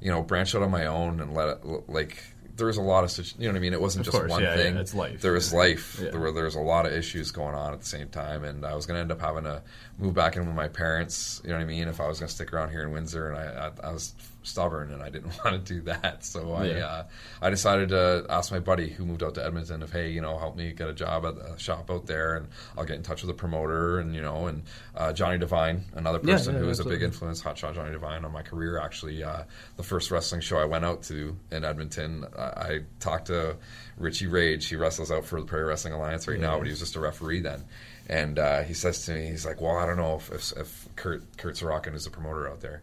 you 0.00 0.10
know, 0.10 0.22
branch 0.22 0.56
out 0.56 0.62
on 0.62 0.72
my 0.72 0.86
own 0.86 1.20
and 1.20 1.32
let 1.34 1.48
it, 1.48 1.88
like, 1.88 2.20
there 2.56 2.66
was 2.68 2.76
a 2.76 2.82
lot 2.82 3.04
of, 3.04 3.26
you 3.38 3.46
know 3.46 3.52
what 3.52 3.56
I 3.56 3.60
mean? 3.60 3.72
It 3.72 3.80
wasn't 3.80 4.06
Of 4.06 4.12
just 4.12 4.18
course, 4.18 4.30
one 4.30 4.42
yeah, 4.42 4.50
yeah, 4.56 4.62
thing. 4.62 4.76
it's 4.76 4.94
life. 4.94 5.20
There 5.20 5.32
was 5.32 5.52
life. 5.52 5.98
Yeah. 6.02 6.10
There 6.10 6.20
were 6.20 6.32
there 6.32 6.44
was 6.44 6.54
a 6.54 6.60
lot 6.60 6.86
of 6.86 6.92
issues 6.92 7.30
going 7.30 7.54
on 7.54 7.72
at 7.72 7.80
the 7.80 7.86
same 7.86 8.08
time, 8.08 8.44
and 8.44 8.64
I 8.64 8.74
was 8.74 8.86
going 8.86 8.96
to 8.96 9.00
end 9.00 9.12
up 9.12 9.20
having 9.20 9.44
to 9.44 9.62
move 9.98 10.14
back 10.14 10.36
in 10.36 10.46
with 10.46 10.54
my 10.54 10.68
parents. 10.68 11.40
You 11.44 11.50
know 11.50 11.56
what 11.56 11.62
I 11.62 11.66
mean? 11.66 11.88
If 11.88 12.00
I 12.00 12.06
was 12.06 12.20
going 12.20 12.28
to 12.28 12.34
stick 12.34 12.52
around 12.52 12.70
here 12.70 12.82
in 12.82 12.92
Windsor, 12.92 13.28
and 13.30 13.36
I, 13.36 13.70
I, 13.82 13.88
I 13.88 13.92
was 13.92 14.14
stubborn 14.44 14.92
and 14.92 15.02
I 15.02 15.10
didn't 15.10 15.32
want 15.44 15.66
to 15.66 15.74
do 15.74 15.80
that, 15.82 16.24
so 16.24 16.52
I 16.52 16.66
Yeah. 16.66 16.86
uh, 16.86 17.04
I 17.42 17.50
decided 17.50 17.88
to 17.88 18.26
ask 18.28 18.52
my 18.52 18.60
buddy 18.60 18.88
who 18.88 19.04
moved 19.04 19.22
out 19.22 19.34
to 19.34 19.44
Edmonton 19.44 19.82
if 19.82 19.90
hey, 19.90 20.10
you 20.10 20.20
know, 20.20 20.38
help 20.38 20.56
me 20.56 20.72
get 20.72 20.88
a 20.88 20.92
job 20.92 21.24
at 21.26 21.34
a 21.34 21.58
shop 21.58 21.90
out 21.90 22.06
there, 22.06 22.36
and 22.36 22.48
I'll 22.78 22.84
get 22.84 22.96
in 22.96 23.02
touch 23.02 23.22
with 23.22 23.28
the 23.28 23.34
promoter, 23.34 23.98
and 23.98 24.14
you 24.14 24.20
know, 24.22 24.46
and 24.46 24.62
uh, 24.96 25.12
Johnny 25.12 25.38
Devine, 25.38 25.84
another 25.94 26.18
person 26.20 26.54
yeah, 26.54 26.60
who 26.60 26.66
was 26.66 26.80
a 26.80 26.84
big 26.84 27.02
influence, 27.02 27.42
Hotshot 27.42 27.74
Johnny 27.74 27.92
Devine, 27.92 28.24
on 28.24 28.32
my 28.32 28.42
career. 28.42 28.78
Actually, 28.78 29.22
uh, 29.24 29.42
the 29.76 29.82
first 29.82 30.10
wrestling 30.10 30.40
show 30.40 30.58
I 30.58 30.64
went 30.66 30.84
out 30.84 31.02
to 31.04 31.36
in 31.50 31.64
Edmonton, 31.64 32.24
I, 32.38 32.42
I 32.42 32.80
talked 33.00 33.26
to 33.26 33.56
Richie 33.96 34.26
Rage. 34.26 34.68
He 34.68 34.76
wrestles 34.76 35.10
out 35.10 35.24
for 35.24 35.40
the 35.40 35.46
Prairie 35.46 35.64
Wrestling 35.64 35.94
Alliance 35.94 36.28
right 36.28 36.38
now, 36.38 36.58
but 36.58 36.64
he 36.66 36.70
was 36.70 36.80
just 36.80 36.96
a 36.96 37.00
referee 37.00 37.40
then. 37.40 37.64
And 38.06 38.38
uh, 38.38 38.62
he 38.64 38.74
says 38.74 39.06
to 39.06 39.14
me, 39.14 39.26
he's 39.28 39.46
like, 39.46 39.62
"Well, 39.62 39.76
I 39.78 39.86
don't 39.86 39.96
know 39.96 40.16
if 40.16 40.30
if, 40.30 40.52
if 40.58 40.88
Kurt 40.96 41.22
Kurt 41.38 41.54
Sorochan 41.54 41.94
is 41.94 42.06
a 42.06 42.10
promoter 42.10 42.48
out 42.48 42.60
there. 42.60 42.82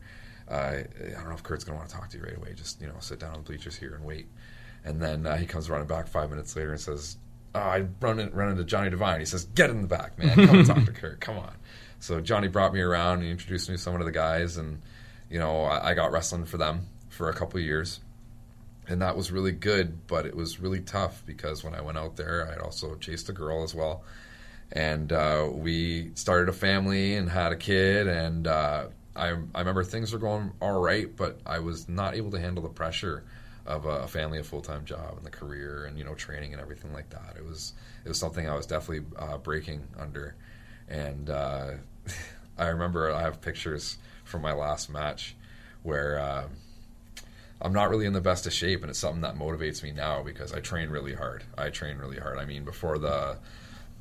I 0.52 0.86
don't 1.14 1.30
know 1.30 1.36
if 1.36 1.44
Kurt's 1.44 1.64
going 1.64 1.76
to 1.76 1.80
want 1.80 1.90
to 1.90 1.96
talk 1.96 2.10
to 2.10 2.18
you 2.18 2.24
right 2.24 2.38
away. 2.38 2.54
Just 2.56 2.82
you 2.82 2.88
know, 2.88 2.96
sit 3.00 3.20
down 3.20 3.32
on 3.32 3.38
the 3.38 3.44
bleachers 3.44 3.76
here 3.76 3.96
and 3.96 4.04
wait." 4.04 4.28
And 4.84 5.02
then 5.02 5.26
uh, 5.26 5.38
he 5.38 5.46
comes 5.46 5.70
running 5.70 5.88
back 5.88 6.08
five 6.08 6.30
minutes 6.30 6.56
later 6.56 6.72
and 6.72 6.80
says, 6.80 7.18
oh, 7.56 7.60
"I 7.60 7.86
run 8.00 8.20
in, 8.20 8.32
run 8.32 8.52
into 8.52 8.64
Johnny 8.64 8.90
Devine." 8.90 9.20
He 9.20 9.26
says, 9.26 9.46
"Get 9.46 9.70
in 9.70 9.82
the 9.82 9.88
back, 9.88 10.18
man. 10.18 10.48
Come 10.48 10.64
talk 10.64 10.86
to 10.86 10.92
Kurt. 10.92 11.20
Come 11.22 11.38
on." 11.38 11.54
So 12.00 12.20
Johnny 12.20 12.48
brought 12.48 12.74
me 12.74 12.82
around 12.82 13.20
and 13.20 13.30
introduced 13.30 13.70
me 13.70 13.76
to 13.76 13.82
some 13.82 13.96
of 13.96 14.06
the 14.06 14.12
guys, 14.12 14.58
and 14.58 14.82
you 15.30 15.40
know, 15.40 15.64
I, 15.64 15.92
I 15.92 15.94
got 15.94 16.12
wrestling 16.12 16.46
for 16.46 16.58
them 16.58 16.88
for 17.10 17.30
a 17.30 17.34
couple 17.34 17.60
years 17.60 18.00
and 18.88 19.02
that 19.02 19.16
was 19.16 19.32
really 19.32 19.52
good 19.52 20.08
but 20.08 20.26
it 20.26 20.36
was 20.36 20.60
really 20.60 20.80
tough 20.80 21.24
because 21.26 21.64
when 21.64 21.74
i 21.74 21.82
went 21.82 21.98
out 21.98 22.16
there 22.16 22.54
i 22.54 22.64
also 22.64 22.96
chased 22.96 23.30
a 23.30 23.34
girl 23.34 23.64
as 23.64 23.74
well 23.74 24.04
and 24.74 25.12
uh, 25.12 25.50
we 25.52 26.12
started 26.16 26.48
a 26.48 26.54
family 26.54 27.16
and 27.16 27.30
had 27.30 27.52
a 27.52 27.58
kid 27.58 28.08
and 28.08 28.48
uh, 28.48 28.86
I, 29.16 29.28
I 29.28 29.60
remember 29.60 29.84
things 29.84 30.14
were 30.14 30.20
going 30.20 30.52
all 30.62 30.82
right 30.82 31.14
but 31.16 31.40
i 31.46 31.60
was 31.60 31.90
not 31.90 32.16
able 32.16 32.32
to 32.32 32.40
handle 32.40 32.64
the 32.64 32.70
pressure 32.70 33.24
of 33.66 33.86
a 33.86 34.08
family 34.08 34.40
a 34.40 34.44
full-time 34.44 34.86
job 34.86 35.16
and 35.18 35.26
the 35.26 35.32
career 35.32 35.86
and 35.86 35.98
you 35.98 36.04
know 36.04 36.16
training 36.16 36.54
and 36.54 36.62
everything 36.62 36.94
like 36.94 37.10
that 37.10 37.36
it 37.38 37.46
was 37.46 37.74
it 38.06 38.10
was 38.10 38.18
something 38.18 38.50
i 38.50 38.56
was 38.56 38.66
definitely 38.66 39.06
uh, 39.18 39.38
breaking 39.38 39.86
under 40.00 40.36
and 40.90 41.30
uh, 41.30 41.72
i 42.58 42.68
remember 42.68 43.12
i 43.12 43.22
have 43.22 43.42
pictures 43.42 43.98
from 44.24 44.42
my 44.42 44.54
last 44.54 44.90
match 44.90 45.36
where 45.84 46.20
uh, 46.20 46.48
I'm 47.62 47.74
not 47.74 47.90
really 47.90 48.06
in 48.06 48.14
the 48.14 48.22
best 48.22 48.48
of 48.48 48.54
shape, 48.54 48.82
and 48.82 48.90
it's 48.90 49.00
something 49.00 49.22
that 49.22 49.36
motivates 49.36 49.84
me 49.84 49.92
now 49.92 50.24
because 50.24 50.52
I 50.52 50.62
train 50.62 50.90
really 50.90 51.14
hard. 51.14 51.44
I 51.58 51.70
train 51.70 51.98
really 51.98 52.18
hard. 52.18 52.40
I 52.40 52.46
mean, 52.46 52.64
before 52.66 52.98
the 52.98 53.38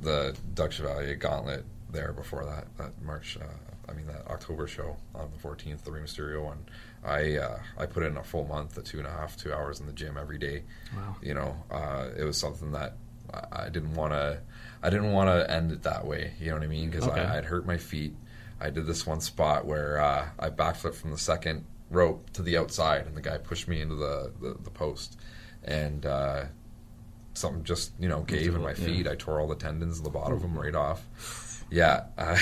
the 0.00 0.34
Doug 0.54 0.72
Chevalier 0.72 1.14
Gauntlet 1.14 1.64
there, 1.90 2.12
before 2.12 2.46
that 2.46 2.66
that 2.78 3.02
March, 3.02 3.36
uh, 3.40 3.69
I 3.90 3.94
mean 3.94 4.06
that 4.06 4.26
October 4.28 4.66
show 4.66 4.96
on 5.14 5.30
the 5.32 5.48
14th, 5.48 5.82
the 5.82 5.90
Rey 5.90 6.00
Mysterio 6.00 6.44
one, 6.44 6.58
I 7.04 7.36
uh, 7.36 7.58
I 7.78 7.86
put 7.86 8.02
in 8.04 8.16
a 8.16 8.22
full 8.22 8.44
month, 8.46 8.76
a 8.78 8.82
two 8.82 8.98
and 8.98 9.06
a 9.06 9.10
half, 9.10 9.36
two 9.36 9.52
hours 9.52 9.80
in 9.80 9.86
the 9.86 9.92
gym 9.92 10.16
every 10.16 10.38
day. 10.38 10.62
Wow. 10.96 11.16
You 11.22 11.34
know, 11.34 11.56
uh, 11.70 12.08
it 12.16 12.24
was 12.24 12.36
something 12.38 12.72
that 12.72 12.94
I 13.52 13.68
didn't 13.68 13.94
want 13.94 14.12
to. 14.12 14.40
I 14.82 14.90
didn't 14.90 15.12
want 15.12 15.28
to 15.28 15.50
end 15.50 15.72
it 15.72 15.82
that 15.82 16.06
way. 16.06 16.32
You 16.40 16.48
know 16.48 16.54
what 16.54 16.62
I 16.62 16.66
mean? 16.68 16.90
Because 16.90 17.06
Okay. 17.06 17.20
I 17.20 17.38
I'd 17.38 17.44
hurt 17.44 17.66
my 17.66 17.76
feet. 17.76 18.14
I 18.60 18.70
did 18.70 18.86
this 18.86 19.06
one 19.06 19.20
spot 19.20 19.64
where 19.66 20.00
uh, 20.00 20.28
I 20.38 20.50
backflipped 20.50 20.94
from 20.94 21.10
the 21.10 21.18
second 21.18 21.64
rope 21.90 22.30
to 22.34 22.42
the 22.42 22.56
outside, 22.58 23.06
and 23.06 23.16
the 23.16 23.20
guy 23.22 23.38
pushed 23.38 23.66
me 23.68 23.80
into 23.80 23.94
the, 23.96 24.32
the, 24.40 24.56
the 24.62 24.70
post, 24.70 25.18
and 25.64 26.04
uh, 26.06 26.44
something 27.34 27.64
just 27.64 27.92
you 27.98 28.08
know 28.08 28.20
gave 28.22 28.54
in 28.54 28.62
my 28.62 28.70
Yeah. 28.70 28.74
feet. 28.74 29.06
I 29.08 29.14
tore 29.16 29.40
all 29.40 29.48
the 29.48 29.54
tendons 29.54 29.98
in 29.98 30.04
the 30.04 30.10
bottom 30.10 30.34
of 30.34 30.42
them 30.42 30.58
right 30.58 30.74
off. 30.74 31.04
Yeah, 31.70 32.04
uh, 32.18 32.36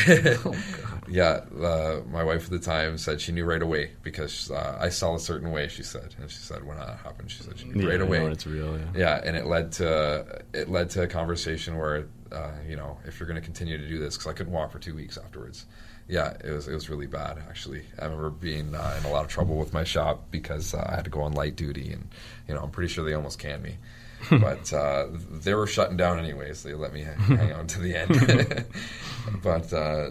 Oh, 0.45 0.55
yeah. 1.09 1.41
Uh, 1.61 2.01
my 2.11 2.25
wife 2.25 2.45
at 2.47 2.51
the 2.51 2.59
time 2.59 2.97
said 2.99 3.21
she 3.21 3.33
knew 3.33 3.45
right 3.45 3.61
away 3.62 3.93
because 4.03 4.51
uh, 4.51 4.79
I 4.81 4.88
saw 4.88 5.14
a 5.14 5.21
certain 5.21 5.51
way. 5.51 5.69
She 5.69 5.83
said, 5.83 6.14
and 6.21 6.31
she 6.31 6.38
said 6.38 6.64
when 6.64 6.79
that 6.79 6.99
happened, 7.05 7.31
she 7.31 7.43
said 7.43 7.59
she 7.59 7.67
knew 7.67 7.83
Yeah, 7.83 7.91
right 7.91 8.01
away. 8.01 8.25
it's 8.25 8.47
real. 8.47 8.79
Yeah. 8.79 8.85
Yeah, 8.97 9.21
and 9.25 9.37
it 9.37 9.47
led 9.47 9.73
to 9.73 10.43
it 10.55 10.71
led 10.71 10.91
to 10.91 11.03
a 11.03 11.07
conversation 11.07 11.77
where 11.77 12.07
uh, 12.33 12.53
you 12.67 12.77
know 12.77 12.99
if 13.05 13.21
you're 13.21 13.27
going 13.29 13.41
to 13.41 13.45
continue 13.45 13.77
to 13.79 13.88
do 13.88 13.99
this 13.99 14.17
because 14.17 14.31
I 14.31 14.33
couldn't 14.35 14.53
walk 14.53 14.73
for 14.73 14.79
two 14.79 14.95
weeks 14.95 15.19
afterwards. 15.19 15.67
Yeah, 16.09 16.35
it 16.43 16.51
was 16.51 16.67
it 16.69 16.73
was 16.73 16.88
really 16.88 17.07
bad 17.07 17.37
actually. 17.51 17.83
I 17.99 18.05
remember 18.07 18.31
being 18.31 18.75
uh, 18.75 18.97
in 18.99 19.05
a 19.05 19.11
lot 19.11 19.27
of 19.27 19.31
trouble 19.31 19.57
with 19.59 19.75
my 19.75 19.85
shop 19.85 20.29
because 20.31 20.73
uh, 20.73 20.87
I 20.91 20.95
had 20.97 21.05
to 21.05 21.11
go 21.11 21.21
on 21.21 21.33
light 21.33 21.55
duty, 21.55 21.93
and 21.93 22.09
you 22.49 22.55
know 22.55 22.62
I'm 22.62 22.71
pretty 22.71 22.88
sure 22.93 23.05
they 23.05 23.12
almost 23.12 23.38
canned 23.38 23.62
me. 23.62 23.77
but 24.31 24.72
uh, 24.72 25.07
they 25.31 25.54
were 25.54 25.66
shutting 25.66 25.96
down 25.96 26.18
anyways. 26.18 26.62
They 26.62 26.74
let 26.74 26.92
me 26.92 27.02
hang 27.02 27.52
on 27.52 27.66
to 27.68 27.81
the 27.81 27.94
end. 27.94 28.64
but 29.42 29.72
uh, 29.72 30.11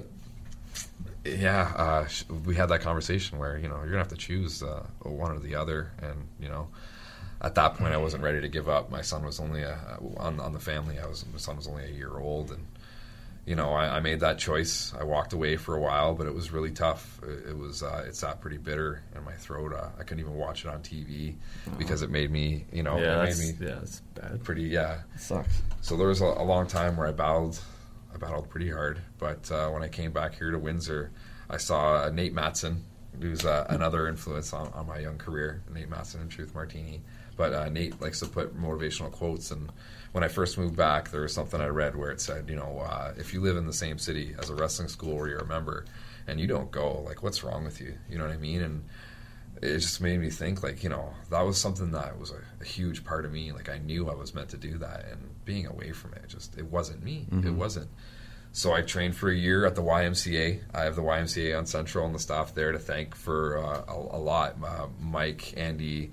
yeah, 1.26 1.74
uh, 1.76 2.08
sh- 2.08 2.24
we 2.46 2.56
had 2.56 2.67
that 2.70 2.82
conversation 2.82 3.38
where 3.38 3.58
you 3.58 3.67
know 3.67 3.78
you're 3.78 3.88
gonna 3.88 3.98
have 3.98 4.08
to 4.10 4.15
choose 4.15 4.63
uh, 4.63 4.86
one 5.02 5.32
or 5.32 5.39
the 5.39 5.56
other, 5.56 5.91
and 6.02 6.28
you 6.39 6.50
know, 6.50 6.70
at 7.41 7.56
that 7.56 7.76
point 7.76 7.93
I 7.93 7.98
wasn't 7.98 8.24
ready 8.24 8.41
to 8.41 8.48
give 8.48 8.70
up. 8.70 8.89
My 8.89 9.02
son 9.02 9.26
was 9.26 9.39
only 9.39 9.62
a, 9.62 9.78
on 10.17 10.39
on 10.39 10.54
the 10.54 10.60
family. 10.60 11.00
I 11.00 11.08
was 11.08 11.26
my 11.32 11.38
son 11.38 11.58
was 11.58 11.67
only 11.67 11.86
a 11.86 11.91
year 11.91 12.17
old, 12.17 12.52
and 12.52 12.65
you 13.48 13.56
know 13.56 13.72
I, 13.74 13.98
I 13.98 14.00
made 14.02 14.20
that 14.20 14.38
choice. 14.38 14.94
I 15.00 15.04
walked 15.04 15.34
away 15.34 15.56
for 15.56 15.76
a 15.76 15.80
while, 15.82 16.14
but 16.14 16.28
it 16.28 16.34
was 16.36 16.52
really 16.52 16.72
tough. 16.72 17.20
It, 17.24 17.50
it 17.52 17.58
was 17.58 17.82
uh, 17.82 18.04
it 18.08 18.16
sat 18.16 18.42
pretty 18.42 18.58
bitter 18.58 19.02
in 19.16 19.24
my 19.24 19.34
throat. 19.34 19.74
Uh, 19.74 19.88
I 19.98 20.04
couldn't 20.04 20.20
even 20.20 20.36
watch 20.36 20.66
it 20.66 20.68
on 20.70 20.82
TV 20.82 21.36
because 21.80 22.02
it 22.04 22.12
made 22.12 22.30
me 22.30 22.66
you 22.72 22.84
know 22.84 23.00
yeah, 23.00 23.24
it 23.24 23.30
made 23.38 23.60
me 23.60 23.66
yeah, 23.68 23.76
that's 23.80 24.02
bad. 24.14 24.44
pretty 24.44 24.64
yeah 24.64 25.00
It 25.16 25.22
sucks. 25.22 25.62
so 25.82 25.96
there 25.98 26.08
was 26.10 26.22
a, 26.22 26.26
a 26.26 26.44
long 26.44 26.68
time 26.68 26.98
where 26.98 27.08
I 27.08 27.12
battled, 27.14 27.60
I 28.14 28.18
battled 28.18 28.50
pretty 28.50 28.70
hard. 28.70 29.02
But 29.18 29.50
uh, 29.52 29.70
when 29.70 29.82
I 29.82 29.88
came 29.88 30.12
back 30.12 30.36
here 30.36 30.52
to 30.52 30.60
Windsor, 30.60 31.12
I 31.50 31.58
saw 31.58 32.04
uh, 32.04 32.10
Nate 32.12 32.34
Matson, 32.34 32.84
who's 33.22 33.46
uh, 33.46 33.66
another 33.70 34.08
influence 34.10 34.52
on, 34.54 34.68
on 34.74 34.86
my 34.88 35.00
young 35.00 35.18
career. 35.18 35.64
Nate 35.74 35.90
Matson 35.90 36.22
and 36.22 36.30
Truth 36.30 36.54
Martini. 36.54 37.02
But 37.38 37.54
uh, 37.54 37.70
Nate 37.70 38.02
likes 38.02 38.20
to 38.20 38.26
put 38.26 38.60
motivational 38.60 39.12
quotes. 39.12 39.52
And 39.52 39.70
when 40.18 40.24
I 40.24 40.30
first 40.30 40.58
moved 40.58 40.76
back, 40.76 41.12
there 41.12 41.22
was 41.22 41.32
something 41.32 41.62
I 41.62 41.68
read 41.68 41.96
where 41.96 42.10
it 42.10 42.20
said, 42.20 42.50
you 42.50 42.56
know, 42.56 42.80
uh, 42.80 43.14
if 43.18 43.36
you 43.36 43.40
live 43.40 43.56
in 43.56 43.68
the 43.68 43.72
same 43.72 44.00
city 44.00 44.34
as 44.40 44.50
a 44.50 44.56
wrestling 44.56 44.88
school 44.88 45.16
where 45.16 45.28
you're 45.28 45.42
a 45.42 45.46
member, 45.46 45.86
and 46.26 46.40
you 46.40 46.48
don't 46.48 46.72
go, 46.72 47.02
like, 47.02 47.22
what's 47.22 47.44
wrong 47.44 47.64
with 47.64 47.80
you? 47.80 47.94
You 48.10 48.18
know 48.18 48.26
what 48.26 48.34
I 48.34 48.38
mean? 48.38 48.64
And 48.64 48.84
it 49.62 49.78
just 49.78 50.02
made 50.02 50.20
me 50.20 50.32
think 50.32 50.64
like 50.64 50.84
you 50.84 50.90
know 50.90 51.14
that 51.30 51.42
was 51.42 51.60
something 51.60 51.92
that 51.92 52.20
was 52.20 52.32
a, 52.32 52.42
a 52.62 52.66
huge 52.66 53.04
part 53.04 53.26
of 53.26 53.32
me. 53.32 53.52
Like 53.52 53.70
i 53.70 53.78
knew 53.78 54.10
i 54.10 54.14
was 54.16 54.34
meant 54.34 54.50
to 54.50 54.58
do 54.58 54.80
that. 54.80 55.06
And 55.12 55.20
being 55.46 55.68
away 55.68 55.92
from 55.92 56.14
it 56.14 56.28
just 56.28 56.58
it 56.58 56.66
wasn't 56.66 57.04
me. 57.04 57.28
It 57.48 57.52
wasn't. 57.52 57.90
So 58.52 58.74
i 58.74 58.82
trained 58.82 59.16
for 59.16 59.30
a 59.30 59.36
year 59.36 59.66
at 59.66 59.76
the 59.76 59.82
ymca 59.82 60.60
i 60.74 60.82
have 60.84 60.96
the 60.96 61.02
ymca 61.02 61.58
on 61.58 61.66
central 61.66 62.06
and 62.06 62.14
the 62.14 62.20
staff 62.20 62.54
there 62.56 62.72
to 62.72 62.80
thank 62.80 63.16
for 63.16 63.58
uh, 63.58 63.84
a, 63.88 64.18
a 64.18 64.20
lot. 64.20 64.58
Uh, 64.64 64.88
mike 65.00 65.54
andy 65.58 66.12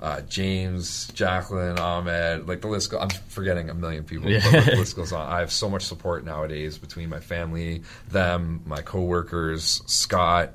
uh, 0.00 0.22
James, 0.22 1.08
Jacqueline, 1.14 1.78
Ahmed, 1.78 2.48
like 2.48 2.62
the 2.62 2.68
list. 2.68 2.90
Go- 2.90 2.98
I'm 3.00 3.10
forgetting 3.28 3.68
a 3.68 3.74
million 3.74 4.04
people. 4.04 4.30
Yeah. 4.30 4.40
but 4.50 4.64
the 4.64 4.76
list 4.76 4.96
goes 4.96 5.12
on. 5.12 5.30
I 5.30 5.40
have 5.40 5.52
so 5.52 5.68
much 5.68 5.82
support 5.82 6.24
nowadays 6.24 6.78
between 6.78 7.08
my 7.10 7.20
family, 7.20 7.82
them, 8.08 8.62
my 8.64 8.80
coworkers, 8.80 9.82
Scott, 9.86 10.54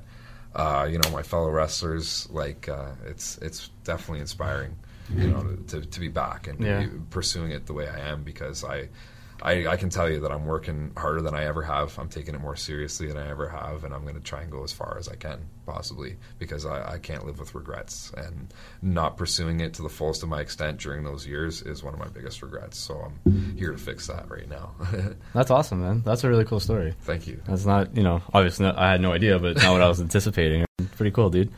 uh, 0.54 0.88
you 0.90 0.98
know, 0.98 1.10
my 1.10 1.22
fellow 1.22 1.50
wrestlers. 1.50 2.28
Like 2.30 2.68
uh, 2.68 2.90
it's 3.06 3.38
it's 3.38 3.68
definitely 3.84 4.20
inspiring, 4.20 4.76
you 5.14 5.28
know, 5.28 5.56
to, 5.68 5.80
to, 5.82 6.00
be 6.00 6.08
back 6.08 6.48
and 6.48 6.60
Yeah. 6.60 6.86
pursuing 7.10 7.52
it 7.52 7.66
the 7.66 7.72
way 7.72 7.88
I 7.88 8.00
am 8.10 8.24
because 8.24 8.64
I, 8.64 8.88
I 9.42 9.66
I 9.66 9.76
can 9.76 9.90
tell 9.90 10.10
you 10.10 10.20
that 10.20 10.32
I'm 10.32 10.46
working 10.46 10.92
harder 10.96 11.20
than 11.20 11.34
I 11.34 11.44
ever 11.44 11.62
have. 11.62 11.98
I'm 11.98 12.08
taking 12.08 12.34
it 12.34 12.40
more 12.40 12.56
seriously 12.56 13.08
than 13.08 13.16
I 13.16 13.28
ever 13.28 13.48
have, 13.48 13.84
and 13.84 13.94
I'm 13.94 14.02
going 14.02 14.14
to 14.14 14.20
try 14.20 14.42
and 14.42 14.50
go 14.50 14.64
as 14.64 14.72
far 14.72 14.96
as 14.98 15.08
I 15.08 15.16
can 15.16 15.40
possibly 15.66 16.16
because 16.38 16.64
I, 16.64 16.94
I 16.94 16.98
can't 16.98 17.26
live 17.26 17.38
with 17.38 17.54
regrets 17.54 18.12
and 18.16 18.54
not 18.80 19.16
pursuing 19.16 19.60
it 19.60 19.74
to 19.74 19.82
the 19.82 19.88
fullest 19.88 20.22
of 20.22 20.28
my 20.28 20.40
extent 20.40 20.78
during 20.78 21.02
those 21.04 21.26
years 21.26 21.60
is 21.62 21.82
one 21.82 21.92
of 21.92 21.98
my 21.98 22.08
biggest 22.08 22.40
regrets. 22.40 22.78
So 22.78 23.10
I'm 23.26 23.56
here 23.56 23.72
to 23.72 23.78
fix 23.78 24.06
that 24.06 24.30
right 24.30 24.48
now. 24.48 24.74
That's 25.34 25.50
awesome, 25.50 25.82
man. 25.82 26.02
That's 26.04 26.24
a 26.24 26.28
really 26.28 26.44
cool 26.44 26.60
story. 26.60 26.94
Thank 27.02 27.26
you. 27.26 27.42
That's 27.46 27.66
not, 27.66 27.96
you 27.96 28.04
know, 28.04 28.22
obviously 28.32 28.66
not, 28.66 28.78
I 28.78 28.92
had 28.92 29.00
no 29.00 29.12
idea, 29.12 29.38
but 29.38 29.52
it's 29.52 29.62
not 29.62 29.72
what 29.72 29.82
I 29.82 29.88
was 29.88 30.00
anticipating. 30.06 30.64
Pretty 30.96 31.10
cool, 31.10 31.30
dude. 31.30 31.52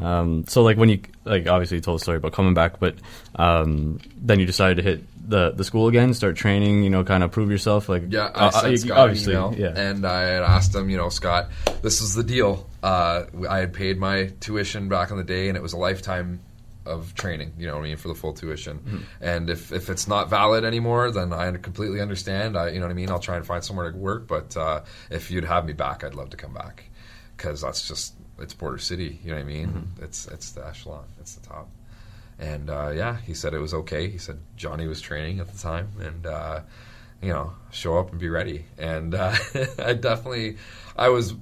Um, 0.00 0.44
so 0.46 0.62
like 0.62 0.76
when 0.76 0.88
you 0.88 1.00
like 1.24 1.46
obviously 1.46 1.78
you 1.78 1.80
told 1.80 2.00
the 2.00 2.02
story 2.02 2.18
about 2.18 2.32
coming 2.32 2.54
back, 2.54 2.78
but 2.78 2.96
um, 3.36 3.98
then 4.16 4.38
you 4.40 4.46
decided 4.46 4.76
to 4.76 4.82
hit 4.82 5.04
the 5.28 5.50
the 5.50 5.64
school 5.64 5.88
again, 5.88 6.14
start 6.14 6.36
training, 6.36 6.84
you 6.84 6.90
know, 6.90 7.04
kind 7.04 7.22
of 7.22 7.32
prove 7.32 7.50
yourself. 7.50 7.88
Like 7.88 8.04
Yeah, 8.08 8.30
I 8.34 8.46
uh, 8.46 8.50
sent 8.50 8.74
uh, 8.74 8.76
Scott 8.76 8.98
obviously, 8.98 9.34
an 9.34 9.54
email, 9.54 9.58
yeah, 9.58 9.80
and 9.80 10.06
I 10.06 10.22
had 10.22 10.42
asked 10.42 10.74
him, 10.74 10.88
you 10.88 10.96
know, 10.96 11.08
Scott, 11.08 11.48
this 11.82 12.00
is 12.00 12.14
the 12.14 12.24
deal. 12.24 12.68
Uh, 12.82 13.24
I 13.48 13.58
had 13.58 13.72
paid 13.72 13.98
my 13.98 14.32
tuition 14.40 14.88
back 14.88 15.10
in 15.10 15.16
the 15.16 15.24
day, 15.24 15.48
and 15.48 15.56
it 15.56 15.62
was 15.62 15.72
a 15.72 15.78
lifetime 15.78 16.40
of 16.88 17.14
training. 17.14 17.52
You 17.58 17.66
know 17.66 17.74
what 17.74 17.80
I 17.80 17.88
mean 17.88 17.96
for 17.96 18.08
the 18.08 18.14
full 18.14 18.32
tuition. 18.32 18.78
Mm-hmm. 18.78 18.98
And 19.20 19.50
if, 19.50 19.72
if 19.72 19.90
it's 19.90 20.08
not 20.08 20.30
valid 20.30 20.64
anymore, 20.64 21.10
then 21.10 21.32
I 21.32 21.50
completely 21.52 22.00
understand. 22.00 22.56
I, 22.56 22.70
you 22.70 22.80
know 22.80 22.86
what 22.86 22.92
I 22.92 22.94
mean. 22.94 23.10
I'll 23.10 23.20
try 23.20 23.36
and 23.36 23.46
find 23.46 23.62
somewhere 23.62 23.92
to 23.92 23.96
work. 23.96 24.26
But 24.26 24.56
uh, 24.56 24.82
if 25.10 25.30
you'd 25.30 25.44
have 25.44 25.66
me 25.66 25.74
back, 25.74 26.02
I'd 26.02 26.14
love 26.14 26.30
to 26.30 26.36
come 26.36 26.54
back 26.54 26.84
because 27.36 27.60
that's 27.60 27.86
just 27.86 28.14
it's 28.38 28.54
Border 28.54 28.78
City. 28.78 29.18
You 29.22 29.30
know 29.30 29.36
what 29.36 29.42
I 29.42 29.44
mean? 29.44 29.68
Mm-hmm. 29.68 30.04
It's 30.04 30.26
it's 30.28 30.52
the 30.52 30.66
echelon. 30.66 31.04
It's 31.20 31.34
the 31.34 31.46
top. 31.46 31.68
And 32.38 32.70
uh, 32.70 32.90
yeah, 32.94 33.16
he 33.20 33.34
said 33.34 33.52
it 33.54 33.58
was 33.58 33.74
okay. 33.74 34.08
He 34.08 34.18
said 34.18 34.38
Johnny 34.56 34.86
was 34.86 35.00
training 35.00 35.40
at 35.40 35.48
the 35.48 35.58
time, 35.58 35.88
and 36.00 36.26
uh, 36.26 36.60
you 37.20 37.30
know, 37.30 37.52
show 37.70 37.98
up 37.98 38.10
and 38.10 38.20
be 38.20 38.28
ready. 38.28 38.64
And 38.76 39.14
uh, 39.14 39.34
I 39.78 39.94
definitely, 39.94 40.58
I 40.96 41.08
was, 41.08 41.34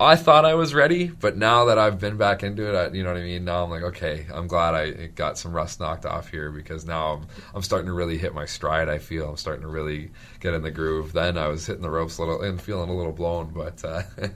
I 0.00 0.16
thought 0.16 0.44
I 0.44 0.54
was 0.54 0.72
ready, 0.72 1.08
but 1.08 1.36
now 1.36 1.66
that 1.66 1.78
I've 1.78 2.00
been 2.00 2.16
back 2.16 2.42
into 2.42 2.68
it, 2.68 2.74
I, 2.74 2.94
you 2.94 3.02
know 3.02 3.12
what 3.12 3.20
I 3.20 3.24
mean. 3.24 3.44
Now 3.44 3.64
I'm 3.64 3.70
like, 3.70 3.82
okay, 3.82 4.26
I'm 4.32 4.46
glad 4.46 4.74
I 4.74 5.06
got 5.08 5.36
some 5.36 5.52
rust 5.52 5.78
knocked 5.78 6.06
off 6.06 6.28
here 6.28 6.50
because 6.50 6.86
now 6.86 7.12
I'm, 7.12 7.26
I'm 7.54 7.62
starting 7.62 7.86
to 7.86 7.92
really 7.92 8.16
hit 8.16 8.34
my 8.34 8.46
stride. 8.46 8.88
I 8.88 8.98
feel 8.98 9.28
I'm 9.28 9.36
starting 9.36 9.62
to 9.62 9.68
really 9.68 10.10
get 10.40 10.54
in 10.54 10.62
the 10.62 10.70
groove. 10.70 11.12
Then 11.12 11.36
I 11.36 11.48
was 11.48 11.66
hitting 11.66 11.82
the 11.82 11.90
ropes 11.90 12.18
a 12.18 12.22
little 12.22 12.40
and 12.40 12.60
feeling 12.60 12.88
a 12.88 12.96
little 12.96 13.12
blown, 13.12 13.52
but. 13.54 13.84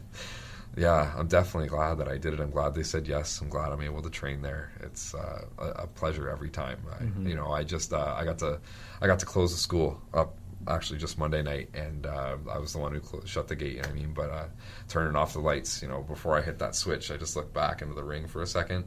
Yeah, 0.76 1.10
I'm 1.16 1.26
definitely 1.26 1.68
glad 1.68 1.98
that 1.98 2.08
I 2.08 2.18
did 2.18 2.34
it. 2.34 2.40
I'm 2.40 2.50
glad 2.50 2.74
they 2.74 2.82
said 2.82 3.06
yes. 3.08 3.40
I'm 3.40 3.48
glad 3.48 3.72
I'm 3.72 3.80
able 3.80 4.02
to 4.02 4.10
train 4.10 4.42
there. 4.42 4.72
It's 4.80 5.14
uh, 5.14 5.46
a, 5.58 5.64
a 5.64 5.86
pleasure 5.86 6.28
every 6.28 6.50
time. 6.50 6.78
I, 6.92 7.04
You 7.26 7.34
know, 7.34 7.50
I 7.50 7.64
just 7.64 7.92
uh, 7.94 8.14
I 8.16 8.24
got 8.24 8.38
to 8.40 8.60
I 9.00 9.06
got 9.06 9.18
to 9.20 9.26
close 9.26 9.52
the 9.52 9.58
school 9.58 10.00
up 10.12 10.36
actually 10.68 10.98
just 10.98 11.18
Monday 11.18 11.42
night, 11.42 11.70
and 11.74 12.04
uh, 12.06 12.36
I 12.52 12.58
was 12.58 12.72
the 12.74 12.78
one 12.78 12.92
who 12.92 13.00
clo- 13.00 13.24
shut 13.24 13.48
the 13.48 13.56
gate. 13.56 13.76
You 13.76 13.82
know 13.82 13.88
what 13.88 13.90
I 13.90 13.94
mean, 13.94 14.12
but 14.12 14.30
uh, 14.30 14.46
turning 14.88 15.16
off 15.16 15.32
the 15.32 15.40
lights, 15.40 15.80
you 15.80 15.88
know, 15.88 16.02
before 16.02 16.36
I 16.36 16.42
hit 16.42 16.58
that 16.58 16.74
switch, 16.74 17.10
I 17.10 17.16
just 17.16 17.36
looked 17.36 17.54
back 17.54 17.80
into 17.80 17.94
the 17.94 18.04
ring 18.04 18.26
for 18.26 18.42
a 18.42 18.46
second, 18.46 18.84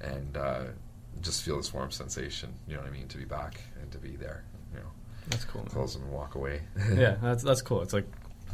and 0.00 0.36
uh, 0.36 0.60
just 1.20 1.42
feel 1.42 1.56
this 1.58 1.74
warm 1.74 1.90
sensation. 1.90 2.54
You 2.66 2.74
know 2.76 2.80
what 2.82 2.88
I 2.88 2.92
mean, 2.92 3.08
to 3.08 3.18
be 3.18 3.24
back 3.26 3.60
and 3.82 3.90
to 3.92 3.98
be 3.98 4.16
there. 4.16 4.44
You 4.72 4.80
know, 4.80 4.86
that's 5.28 5.44
cool. 5.44 5.60
Man. 5.62 5.70
close 5.70 5.92
them 5.94 6.04
and 6.04 6.12
walk 6.12 6.36
away. 6.36 6.62
yeah, 6.94 7.16
that's 7.20 7.42
that's 7.42 7.60
cool. 7.62 7.82
It's 7.82 7.92
like 7.92 8.06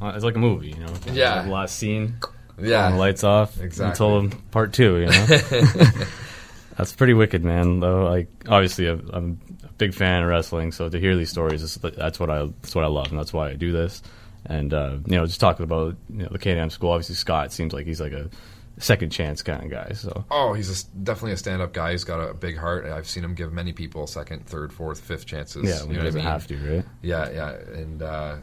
it's 0.03 0.25
like 0.25 0.35
a 0.37 0.41
movie, 0.41 0.71
you 0.71 0.81
know. 0.81 0.93
Yeah. 1.13 1.43
Like 1.43 1.51
last 1.51 1.77
scene, 1.77 2.17
yeah, 2.61 2.89
lights 2.89 3.25
off 3.25 3.61
Exactly. 3.61 4.07
until 4.07 4.39
part 4.51 4.73
two. 4.73 4.99
You 4.99 5.07
know, 5.07 5.27
that's 6.77 6.93
pretty 6.93 7.15
wicked, 7.15 7.45
man. 7.45 7.81
Though, 7.81 8.05
like 8.05 8.29
obviously, 8.49 8.87
I'm 8.89 9.11
I'm 9.13 9.41
a 9.65 9.73
big 9.79 9.95
fan 9.95 10.23
of 10.23 10.29
wrestling, 10.29 10.73
so 10.73 10.89
to 10.89 10.99
hear 11.01 11.17
these 11.17 11.31
stories, 11.31 11.63
is, 11.63 11.75
that's 11.77 12.19
what 12.21 12.31
I 12.31 12.47
that's 12.63 12.75
what 12.75 12.85
I 12.85 12.89
love, 12.89 13.09
and 13.11 13.19
that's 13.19 13.33
why 13.33 13.51
I 13.51 13.55
do 13.55 13.73
this. 13.73 14.03
And 14.47 14.73
uh, 14.73 14.99
you 15.07 15.17
know, 15.17 15.27
just 15.27 15.41
talking 15.41 15.65
about 15.65 15.97
you 16.09 16.23
know, 16.23 16.29
the 16.31 16.39
Can-Am 16.39 16.71
school, 16.71 16.91
obviously 16.91 17.17
Scott 17.17 17.53
seems 17.53 17.73
like 17.73 17.87
he's 17.87 18.01
like 18.01 18.13
a 18.13 18.31
second 18.79 19.11
chance 19.11 19.43
kind 19.43 19.63
of 19.65 19.71
guy. 19.71 19.91
So 19.95 20.25
Oh, 20.31 20.53
he's 20.53 20.85
a 20.85 20.87
definitely 21.03 21.33
a 21.33 21.37
stand-up 21.37 21.73
guy. 21.73 21.91
He's 21.91 22.05
got 22.05 22.21
a 22.21 22.33
big 22.33 22.57
heart. 22.57 22.87
I've 22.87 23.09
seen 23.09 23.25
him 23.25 23.35
give 23.35 23.53
many 23.53 23.73
people 23.73 24.07
second, 24.07 24.47
third, 24.47 24.73
fourth, 24.73 25.01
fifth 25.01 25.27
chances. 25.27 25.69
yeah, 25.69 25.83
you 25.83 25.89
know 25.89 25.95
what 25.95 26.01
I 26.01 26.05
doesn't 26.05 26.19
mean? 26.21 26.31
have 26.31 26.47
to, 26.47 26.77
right? 26.77 26.85
Yeah, 27.03 27.29
yeah, 27.31 27.51
and 27.77 28.01
uh, 28.03 28.37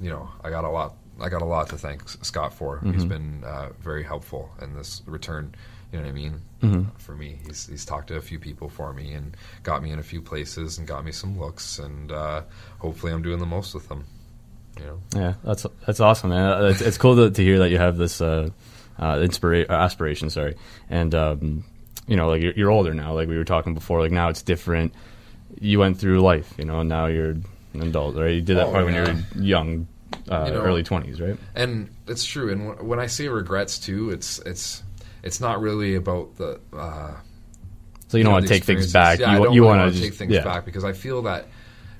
you 0.00 0.10
know, 0.10 0.28
I 0.44 0.50
got 0.50 0.64
a 0.64 0.70
lot. 0.70 0.94
I 1.20 1.28
got 1.28 1.42
a 1.42 1.46
lot 1.46 1.68
to 1.70 1.78
thank 1.78 2.08
Scott 2.08 2.52
for. 2.54 2.80
He's 2.80 3.04
Mm-hmm. 3.04 3.08
been 3.08 3.44
uh, 3.44 3.68
very 3.80 4.02
helpful 4.04 4.50
in 4.60 4.74
this 4.74 5.02
return. 5.06 5.54
You 5.92 5.98
know 6.00 6.04
what 6.04 6.10
I 6.10 6.14
mean? 6.14 6.40
Mm-hmm. 6.62 6.96
For 6.98 7.14
me, 7.14 7.38
he's 7.46 7.66
he's 7.68 7.84
talked 7.84 8.08
to 8.08 8.16
a 8.16 8.20
few 8.20 8.38
people 8.38 8.68
for 8.68 8.92
me 8.92 9.12
and 9.12 9.36
got 9.62 9.82
me 9.82 9.92
in 9.92 9.98
a 9.98 10.02
few 10.02 10.20
places 10.20 10.78
and 10.78 10.86
got 10.86 11.04
me 11.04 11.12
some 11.12 11.38
looks, 11.38 11.78
and 11.78 12.10
uh, 12.12 12.42
hopefully, 12.78 13.12
I'm 13.12 13.22
doing 13.22 13.38
the 13.38 13.46
most 13.46 13.72
with 13.74 13.88
them. 13.88 14.04
You 14.78 14.84
know. 14.86 15.00
Yeah, 15.14 15.34
that's 15.44 15.64
that's 15.86 16.00
awesome, 16.00 16.30
man. 16.30 16.50
Uh, 16.50 16.64
It's, 16.66 16.80
it's 16.80 16.98
cool 16.98 17.16
to, 17.16 17.30
to 17.30 17.42
hear 17.42 17.60
that 17.60 17.70
you 17.70 17.78
have 17.78 17.96
this 17.96 18.20
uh, 18.20 18.50
uh, 18.98 19.14
inspira- 19.16 19.70
uh, 19.70 19.72
aspiration. 19.74 20.28
Sorry, 20.28 20.56
and 20.90 21.14
um, 21.14 21.64
you 22.08 22.16
know, 22.16 22.28
like 22.28 22.42
you're, 22.42 22.52
you're 22.54 22.70
older 22.70 22.92
now. 22.92 23.14
Like 23.14 23.28
we 23.28 23.38
were 23.38 23.44
talking 23.44 23.72
before. 23.72 24.00
Like 24.02 24.12
now 24.12 24.28
it's 24.28 24.42
different. 24.42 24.92
You 25.60 25.78
went 25.78 25.98
through 25.98 26.20
life, 26.20 26.52
you 26.58 26.64
know, 26.64 26.80
and 26.80 26.88
now 26.88 27.06
you're 27.06 27.30
an 27.74 27.82
adult, 27.82 28.16
right? 28.16 28.34
You 28.34 28.42
did 28.42 28.56
that 28.58 28.66
Oh, 28.66 28.72
probably 28.72 28.92
yeah. 28.92 29.04
when 29.04 29.16
you 29.16 29.22
were 29.36 29.42
young, 29.42 29.86
uh, 30.30 30.44
You 30.46 30.54
know- 30.54 30.60
early 30.62 30.82
twenties, 30.82 31.20
right? 31.20 31.36
and 31.54 31.88
it's 32.06 32.24
true. 32.24 32.50
And 32.50 32.68
w- 32.68 32.88
when 32.88 32.98
I 33.00 33.06
say 33.06 33.28
regrets 33.28 33.78
too, 33.78 34.10
it's 34.10 34.38
it's 34.40 34.82
it's 35.22 35.40
not 35.40 35.60
really 35.60 35.94
about 35.94 36.36
the. 36.36 36.60
Uh, 36.72 37.12
So 38.08 38.16
you 38.18 38.22
don't 38.24 38.30
know, 38.30 38.34
want 38.36 38.46
to 38.46 38.52
take 38.52 38.64
things 38.64 38.92
back. 38.92 39.18
Yeah, 39.18 39.30
I 39.30 39.32
you 39.38 39.44
don't 39.44 39.52
you 39.54 39.62
really 39.62 39.76
want 39.78 39.80
wanna 39.94 40.00
take 40.00 40.14
things 40.14 40.32
yeah. 40.32 40.44
back 40.44 40.64
because 40.64 40.84
I 40.84 40.92
feel 40.92 41.22
that 41.22 41.46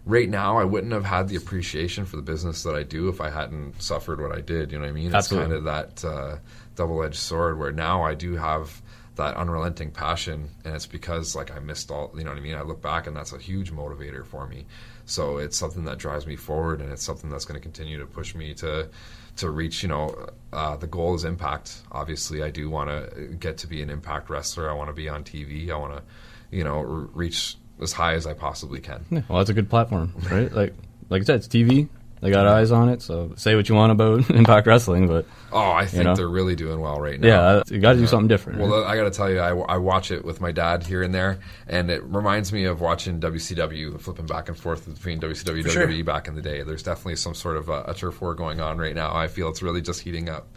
right 0.05 0.29
now 0.29 0.57
I 0.59 0.65
wouldn't 0.65 0.93
have 0.93 1.05
had 1.05 1.27
the 1.29 1.35
appreciation 1.37 2.05
for 2.07 2.15
the 2.17 2.23
business 2.23 2.63
that 2.63 2.77
I 2.77 2.85
do 2.85 3.09
if 3.09 3.21
I 3.21 3.29
hadn't 3.31 3.83
suffered 3.83 4.21
what 4.21 4.31
I 4.31 4.41
did. 4.41 4.71
You 4.71 4.79
know 4.79 4.85
what 4.85 4.91
I 4.91 4.95
mean? 4.95 5.07
It's 5.07 5.15
Absolutely. 5.17 5.57
kind 5.57 5.59
of 5.59 5.65
that 5.65 6.05
uh, 6.09 6.37
double-edged 6.77 7.17
sword 7.19 7.59
where 7.59 7.73
now 7.73 8.03
I 8.03 8.15
do 8.15 8.37
have 8.37 8.81
that 9.17 9.35
unrelenting 9.37 9.91
passion, 9.91 10.51
and 10.65 10.75
it's 10.77 10.87
because 10.87 11.35
like 11.35 11.51
I 11.51 11.59
missed 11.59 11.91
all. 11.91 12.13
You 12.17 12.23
know 12.23 12.31
what 12.31 12.39
I 12.39 12.43
mean? 12.43 12.55
I 12.55 12.63
look 12.63 12.81
back, 12.83 13.07
and 13.09 13.17
that's 13.17 13.33
a 13.33 13.39
huge 13.39 13.73
motivator 13.73 14.25
for 14.25 14.47
me. 14.47 14.67
So 15.07 15.39
it's 15.39 15.57
something 15.57 15.85
that 15.85 15.99
drives 15.99 16.27
me 16.27 16.37
forward, 16.37 16.81
and 16.81 16.93
it's 16.93 17.03
something 17.03 17.31
that's 17.31 17.45
going 17.45 17.59
to 17.59 17.63
continue 17.63 17.99
to 17.99 18.07
push 18.07 18.35
me 18.35 18.53
to 18.55 18.89
to 19.37 19.51
reach. 19.51 19.83
You 19.83 19.89
know, 19.89 20.29
uh, 20.53 20.77
the 20.77 20.89
goal 20.89 21.15
is 21.15 21.25
impact. 21.25 21.83
Obviously, 21.93 22.43
I 22.43 22.51
do 22.51 22.69
want 22.69 22.91
to 22.91 23.37
get 23.39 23.59
to 23.59 23.67
be 23.67 23.83
an 23.83 23.91
impact 23.91 24.29
wrestler. 24.29 24.69
I 24.69 24.75
want 24.75 24.89
to 24.89 24.95
be 24.95 25.09
on 25.09 25.25
TV. 25.25 25.71
I 25.71 25.77
want 25.77 25.97
to, 25.97 26.03
you 26.57 26.65
know, 26.65 26.79
r- 26.79 26.85
reach 26.85 27.57
as 27.81 27.93
high 27.93 28.15
as 28.15 28.27
I 28.27 28.35
possibly 28.35 28.81
can. 28.81 29.05
Yeah, 29.11 29.23
well, 29.29 29.39
that's 29.39 29.51
a 29.51 29.55
good 29.55 29.71
platform, 29.71 30.13
right? 30.31 30.53
like 30.61 30.75
like 31.09 31.23
I 31.23 31.25
said, 31.25 31.37
it's 31.37 31.49
TV. 31.49 31.89
They 32.21 32.31
got 32.31 32.47
eyes 32.47 32.71
on 32.73 32.89
it. 32.89 33.03
So 33.03 33.33
say 33.37 33.55
what 33.57 33.69
you 33.69 33.75
want 33.75 33.93
about 33.93 34.31
Impact 34.31 34.67
Wrestling, 34.67 35.07
but 35.09 35.27
Oh, 35.53 35.71
I 35.71 35.87
think 35.87 36.05
know? 36.05 36.15
they're 36.17 36.29
really 36.29 36.55
doing 36.57 36.81
well 36.81 37.01
right 37.01 37.19
now. 37.21 37.29
yeah, 37.29 37.63
you 37.69 37.79
got 37.79 37.93
to 37.95 37.99
do 37.99 38.07
something 38.07 38.29
different. 38.29 38.59
Well, 38.61 38.83
right? 38.83 38.91
I 38.91 38.97
got 38.97 39.05
to 39.05 39.11
tell 39.11 39.31
you, 39.31 39.39
I, 39.39 39.51
I 39.57 39.77
watch 39.77 40.11
it 40.11 40.25
with 40.25 40.41
my 40.41 40.53
dad 40.53 40.83
here 40.87 41.03
and 41.03 41.15
there, 41.15 41.39
and 41.67 41.91
it 41.91 42.03
reminds 42.05 42.53
me 42.53 42.65
of 42.65 42.81
watching 42.81 43.21
WCW, 43.21 44.01
flipping 44.01 44.27
back 44.27 44.49
and 44.49 44.59
forth 44.59 44.93
between 44.93 45.21
WCW 45.21 45.61
and 45.61 45.67
WWE 45.67 46.05
back 46.05 46.27
in 46.29 46.35
the 46.35 46.43
day. 46.43 46.63
There's 46.63 46.83
definitely 46.83 47.17
some 47.17 47.35
sort 47.35 47.57
of 47.57 47.71
uh, 47.71 47.85
a 47.87 47.95
turf 47.95 48.21
war 48.21 48.35
going 48.35 48.61
on 48.61 48.79
right 48.79 48.95
now. 48.95 49.15
I 49.15 49.29
feel 49.29 49.49
it's 49.49 49.63
really 49.63 49.81
just 49.83 50.01
heating 50.01 50.29
up. 50.29 50.49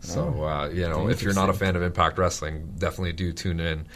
So, 0.00 0.34
Oh, 0.36 0.44
uh, 0.44 0.68
you 0.68 0.86
know, 0.88 1.08
if 1.08 1.22
you're 1.22 1.32
not 1.34 1.48
a 1.48 1.54
fan 1.54 1.76
of 1.76 1.82
Impact 1.82 2.18
Wrestling, 2.18 2.74
definitely 2.78 3.12
do 3.14 3.32
tune 3.32 3.58
in. 3.60 3.86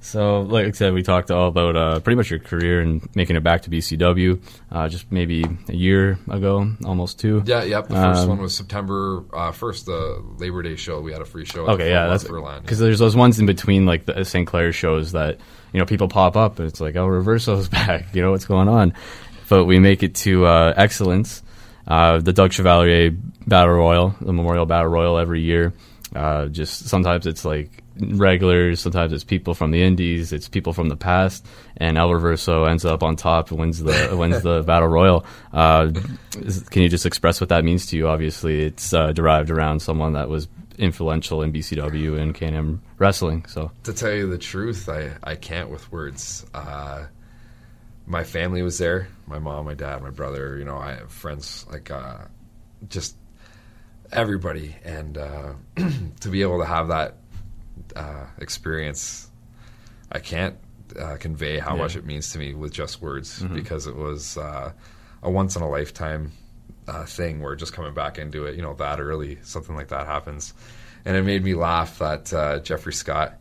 So, 0.00 0.42
like 0.42 0.66
I 0.66 0.70
said, 0.70 0.92
we 0.92 1.02
talked 1.02 1.32
all 1.32 1.48
about 1.48 1.74
uh, 1.74 1.98
pretty 2.00 2.16
much 2.16 2.30
your 2.30 2.38
career 2.38 2.80
and 2.80 3.02
making 3.16 3.34
it 3.34 3.42
back 3.42 3.62
to 3.62 3.70
BCW. 3.70 4.40
Uh, 4.70 4.88
just 4.88 5.10
maybe 5.10 5.44
a 5.68 5.72
year 5.74 6.18
ago, 6.30 6.70
almost 6.84 7.18
two. 7.18 7.42
Yeah, 7.44 7.64
yep. 7.64 7.88
The 7.88 7.94
first 7.94 8.22
Um, 8.22 8.28
one 8.28 8.38
was 8.38 8.56
September 8.56 9.24
uh, 9.32 9.50
1st, 9.50 9.84
the 9.86 10.22
Labor 10.38 10.62
Day 10.62 10.76
show. 10.76 11.00
We 11.00 11.12
had 11.12 11.22
a 11.22 11.24
free 11.24 11.44
show. 11.44 11.64
at 11.66 11.70
Okay, 11.70 11.90
yeah, 11.90 12.06
that's 12.06 12.22
because 12.24 12.78
there's 12.78 13.00
those 13.00 13.16
ones 13.16 13.40
in 13.40 13.46
between, 13.46 13.84
like 13.84 14.04
the 14.06 14.24
St. 14.24 14.46
Clair 14.46 14.70
shows 14.72 15.10
that 15.12 15.40
you 15.72 15.80
know 15.80 15.86
people 15.86 16.06
pop 16.08 16.36
up 16.36 16.60
and 16.60 16.68
it's 16.68 16.80
like, 16.80 16.94
oh, 16.94 17.06
Reverso's 17.06 17.68
back. 17.70 18.14
You 18.14 18.22
know 18.22 18.30
what's 18.30 18.46
going 18.46 18.68
on? 18.68 18.92
But 19.48 19.64
we 19.64 19.80
make 19.80 20.04
it 20.04 20.14
to 20.16 20.46
uh, 20.46 20.74
Excellence, 20.76 21.42
uh, 21.88 22.18
the 22.18 22.32
Doug 22.32 22.52
Chevalier 22.52 23.10
Battle 23.46 23.74
Royal, 23.74 24.14
the 24.20 24.32
Memorial 24.32 24.66
Battle 24.66 24.88
Royal 24.90 25.18
every 25.18 25.40
year. 25.40 25.72
Uh, 26.14 26.46
just 26.46 26.86
sometimes 26.88 27.26
it's 27.26 27.44
like 27.44 27.82
regulars, 27.98 28.80
sometimes 28.80 29.12
it's 29.12 29.24
people 29.24 29.54
from 29.54 29.70
the 29.70 29.82
Indies, 29.82 30.32
it's 30.32 30.48
people 30.48 30.72
from 30.72 30.88
the 30.88 30.96
past, 30.96 31.46
and 31.76 31.96
El 31.96 32.10
Reverso 32.10 32.68
ends 32.68 32.84
up 32.84 33.02
on 33.02 33.16
top 33.16 33.50
and 33.50 33.60
wins 33.60 33.82
the 33.82 34.16
wins 34.18 34.42
the 34.42 34.62
Battle 34.62 34.88
Royal. 34.88 35.24
Uh, 35.52 35.92
can 36.70 36.82
you 36.82 36.88
just 36.88 37.06
express 37.06 37.40
what 37.40 37.48
that 37.48 37.64
means 37.64 37.86
to 37.86 37.96
you? 37.96 38.08
Obviously, 38.08 38.62
it's 38.62 38.92
uh, 38.92 39.12
derived 39.12 39.50
around 39.50 39.80
someone 39.80 40.12
that 40.14 40.28
was 40.28 40.48
influential 40.78 41.42
in 41.42 41.52
BCW 41.52 42.20
and 42.20 42.34
Can-Am 42.34 42.82
wrestling. 42.98 43.44
So 43.46 43.70
to 43.84 43.92
tell 43.92 44.12
you 44.12 44.28
the 44.28 44.38
truth, 44.38 44.88
I, 44.88 45.12
I 45.22 45.34
can't 45.34 45.70
with 45.70 45.90
words. 45.90 46.44
Uh, 46.52 47.06
my 48.06 48.24
family 48.24 48.62
was 48.62 48.78
there. 48.78 49.08
My 49.26 49.38
mom, 49.38 49.66
my 49.66 49.74
dad, 49.74 50.02
my 50.02 50.10
brother. 50.10 50.58
You 50.58 50.64
know, 50.64 50.78
I 50.78 50.92
have 50.92 51.10
friends 51.10 51.66
like 51.70 51.90
uh, 51.90 52.18
just 52.88 53.16
everybody, 54.12 54.76
and 54.84 55.18
uh, 55.18 55.52
to 56.20 56.28
be 56.28 56.42
able 56.42 56.60
to 56.60 56.66
have 56.66 56.88
that 56.88 57.16
uh, 57.94 58.24
experience, 58.38 59.30
I 60.12 60.18
can't 60.18 60.56
uh, 60.98 61.16
convey 61.18 61.58
how 61.58 61.74
Yeah. 61.74 61.82
much 61.82 61.96
it 61.96 62.04
means 62.04 62.30
to 62.32 62.38
me 62.38 62.54
with 62.54 62.72
just 62.72 63.02
words 63.02 63.42
because 63.42 63.86
it 63.86 63.96
was 63.96 64.36
uh, 64.38 64.72
a 65.22 65.30
once 65.30 65.56
in 65.56 65.62
a 65.62 65.68
lifetime 65.68 66.32
uh, 66.88 67.04
thing 67.04 67.40
where 67.40 67.56
just 67.56 67.72
coming 67.72 67.92
back 67.94 68.18
into 68.18 68.46
it, 68.46 68.54
you 68.56 68.62
know, 68.62 68.74
that 68.74 69.00
early, 69.00 69.38
something 69.42 69.74
like 69.74 69.88
that 69.88 70.06
happens. 70.06 70.54
And 71.04 71.16
it 71.16 71.22
made 71.22 71.42
me 71.44 71.54
laugh 71.54 71.98
that 71.98 72.32
uh, 72.32 72.60
Jeffrey 72.60 72.92
Scott 72.92 73.34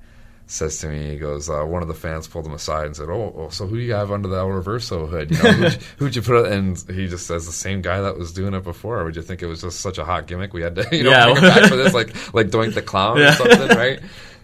says 0.48 0.78
to 0.80 0.88
me, 0.88 1.10
he 1.12 1.18
goes, 1.18 1.50
uh, 1.50 1.64
one 1.64 1.82
of 1.82 1.88
the 1.88 1.94
fans 1.96 2.28
pulled 2.28 2.46
him 2.46 2.54
aside 2.54 2.86
and 2.86 2.96
said, 2.96 3.10
oh, 3.10 3.34
oh, 3.36 3.50
so 3.50 3.66
who 3.66 3.78
do 3.78 3.82
you 3.82 3.94
have 3.94 4.12
under 4.12 4.28
the 4.28 4.36
El 4.38 4.48
Reverso 4.50 5.10
hood? 5.10 5.32
You 5.32 5.42
know, 5.42 5.52
who'd, 5.52 5.72
you, 5.74 5.80
who'd 5.98 6.16
you 6.16 6.22
put 6.22 6.46
it? 6.46 6.52
And 6.52 6.78
he 6.90 7.08
just 7.08 7.26
says, 7.26 7.46
the 7.46 7.52
same 7.52 7.82
guy 7.82 8.02
that 8.02 8.18
was 8.18 8.32
doing 8.32 8.54
it 8.54 8.64
before. 8.64 9.04
Would 9.04 9.16
you 9.16 9.22
think 9.24 9.42
it 9.42 9.48
was 9.48 9.62
just 9.62 9.80
such 9.80 9.98
a 9.98 10.06
hot 10.06 10.28
gimmick? 10.28 10.54
We 10.54 10.62
had 10.62 10.76
to, 10.76 10.88
you 10.96 11.04
know, 11.04 11.10
Yeah. 11.12 11.26
bring 11.26 11.38
him 11.38 11.42
back 11.50 11.70
for 11.70 11.76
this, 11.76 11.94
like, 11.94 12.34
like 12.34 12.48
Doink 12.48 12.74
the 12.76 12.82
Clown 12.84 13.18
or 13.20 13.32
something, 13.32 13.70
right? 13.78 14.00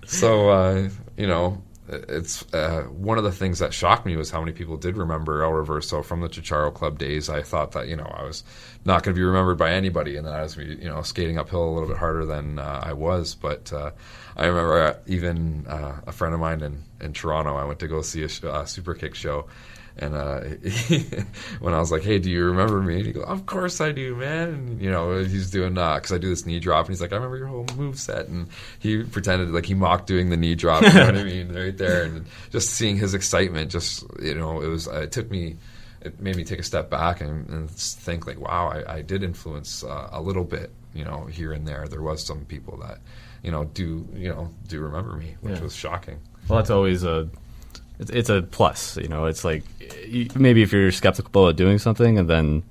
So, 0.07 0.49
uh, 0.49 0.89
you 1.17 1.27
know, 1.27 1.61
it's 1.91 2.54
uh, 2.54 2.84
one 2.84 3.17
of 3.17 3.23
the 3.23 3.32
things 3.32 3.60
that 3.60 3.73
shocked 3.73 4.06
me 4.06 4.15
was 4.15 4.32
how 4.32 4.39
many 4.39 4.51
people 4.51 4.77
did 4.77 4.97
remember 4.97 5.43
El 5.43 5.51
Reverso 5.51 6.04
from 6.04 6.21
the 6.21 6.30
Ciociaro 6.30 6.73
Club 6.73 6.97
days. 6.97 7.30
I 7.30 7.41
thought 7.41 7.73
that 7.73 7.88
you 7.88 7.95
know 7.95 8.06
I 8.06 8.23
was 8.23 8.43
not 8.86 9.04
going 9.04 9.13
to 9.15 9.19
be 9.19 9.23
remembered 9.23 9.58
by 9.58 9.71
anybody, 9.71 10.15
and 10.15 10.25
then 10.25 10.34
I 10.34 10.41
was 10.41 10.58
you 10.58 10.88
know 10.89 11.01
skating 11.01 11.38
uphill 11.38 11.63
a 11.63 11.71
little 11.71 11.89
bit 11.89 11.97
harder 11.97 12.25
than 12.25 12.60
uh, 12.60 12.82
I 12.84 12.93
was. 12.93 13.36
But 13.36 13.71
uh, 13.73 13.91
I 14.36 14.45
remember 14.45 14.99
even 15.08 15.65
uh, 15.67 16.01
a 16.08 16.12
friend 16.12 16.34
of 16.34 16.39
mine 16.39 16.62
in, 16.62 16.84
in 16.99 17.13
Toronto. 17.13 17.56
I 17.56 17.65
went 17.65 17.80
to 17.80 17.88
go 17.88 18.01
see 18.01 18.23
a 18.23 18.30
sh- 18.30 18.43
uh, 18.43 18.65
super 18.65 18.93
kick 18.93 19.15
show. 19.15 19.47
And 19.97 20.15
uh, 20.15 20.39
when 21.60 21.73
I 21.73 21.80
was 21.80 21.91
like, 21.91 22.04
"Hey, 22.04 22.17
do 22.19 22.30
you 22.30 22.45
remember 22.45 22.82
me?" 22.82 22.97
And 22.97 23.06
he 23.06 23.12
goes, 23.12 23.25
"Of 23.25 23.45
course 23.45 23.82
I 23.82 23.91
do, 23.91 24.15
man." 24.15 24.49
And, 24.49 24.82
you 24.82 24.89
know, 24.89 25.19
he's 25.23 25.51
doing 25.51 25.73
because 25.73 26.12
I 26.12 26.17
do 26.17 26.30
this 26.30 26.45
knee 26.45 26.60
drop, 26.60 26.86
and 26.86 26.93
he's 26.93 27.01
like, 27.01 27.12
"I 27.12 27.15
remember 27.15 27.38
your 27.38 27.47
whole 27.47 27.65
move 27.75 27.99
set." 27.99 28.27
And 28.27 28.47
he 28.80 29.04
pretended 29.04 29.49
like 29.51 29.65
he 29.65 29.73
mocked 29.73 30.08
doing 30.08 30.30
the 30.30 30.38
knee 30.38 30.56
drop. 30.56 30.82
You 30.84 30.93
know 30.93 31.06
what 31.06 31.17
I 31.17 31.23
mean? 31.23 31.54
Right 31.62 31.77
there, 31.77 32.04
and 32.04 32.25
just 32.51 32.69
seeing 32.71 32.97
his 32.97 33.13
excitement, 33.13 33.71
just 33.71 34.04
you 34.21 34.34
know, 34.36 34.62
it 34.62 34.67
was. 34.67 34.88
Uh, 34.88 35.01
it 35.01 35.12
took 35.12 35.30
me. 35.30 35.58
It 36.04 36.19
made 36.19 36.36
me 36.36 36.43
take 36.43 36.58
a 36.58 36.63
step 36.63 36.89
back 36.89 37.21
and, 37.21 37.47
and 37.49 37.69
think 37.69 38.25
like, 38.25 38.39
wow, 38.39 38.69
I, 38.69 38.95
I 38.95 39.01
did 39.04 39.21
influence 39.21 39.84
uh, 39.84 40.10
a 40.12 40.19
little 40.19 40.43
bit, 40.43 40.71
you 40.95 41.06
know, 41.06 41.25
here 41.25 41.51
and 41.54 41.67
there. 41.67 41.88
There 41.88 42.01
was 42.01 42.25
some 42.25 42.43
people 42.45 42.77
that, 42.77 42.97
you 43.43 43.51
know, 43.51 43.65
do 43.65 44.08
you 44.15 44.30
know 44.30 44.49
do 44.67 44.80
remember 44.80 45.13
me, 45.15 45.36
which 45.41 45.58
Yeah. 45.58 45.62
was 45.63 45.75
shocking. 45.75 46.19
Well, 46.47 46.58
that's 46.58 46.71
always 46.71 47.04
a 47.04 47.30
it's, 47.99 48.12
it's 48.12 48.30
a 48.30 48.41
plus. 48.41 48.97
You 48.97 49.08
know, 49.08 49.25
it's 49.25 49.43
like 49.43 49.63
you, 50.08 50.27
maybe 50.36 50.62
if 50.62 50.71
you're 50.71 50.91
skeptical 50.91 51.49
at 51.49 51.56
doing 51.56 51.77
something, 51.80 52.17
and 52.17 52.30
then 52.30 52.63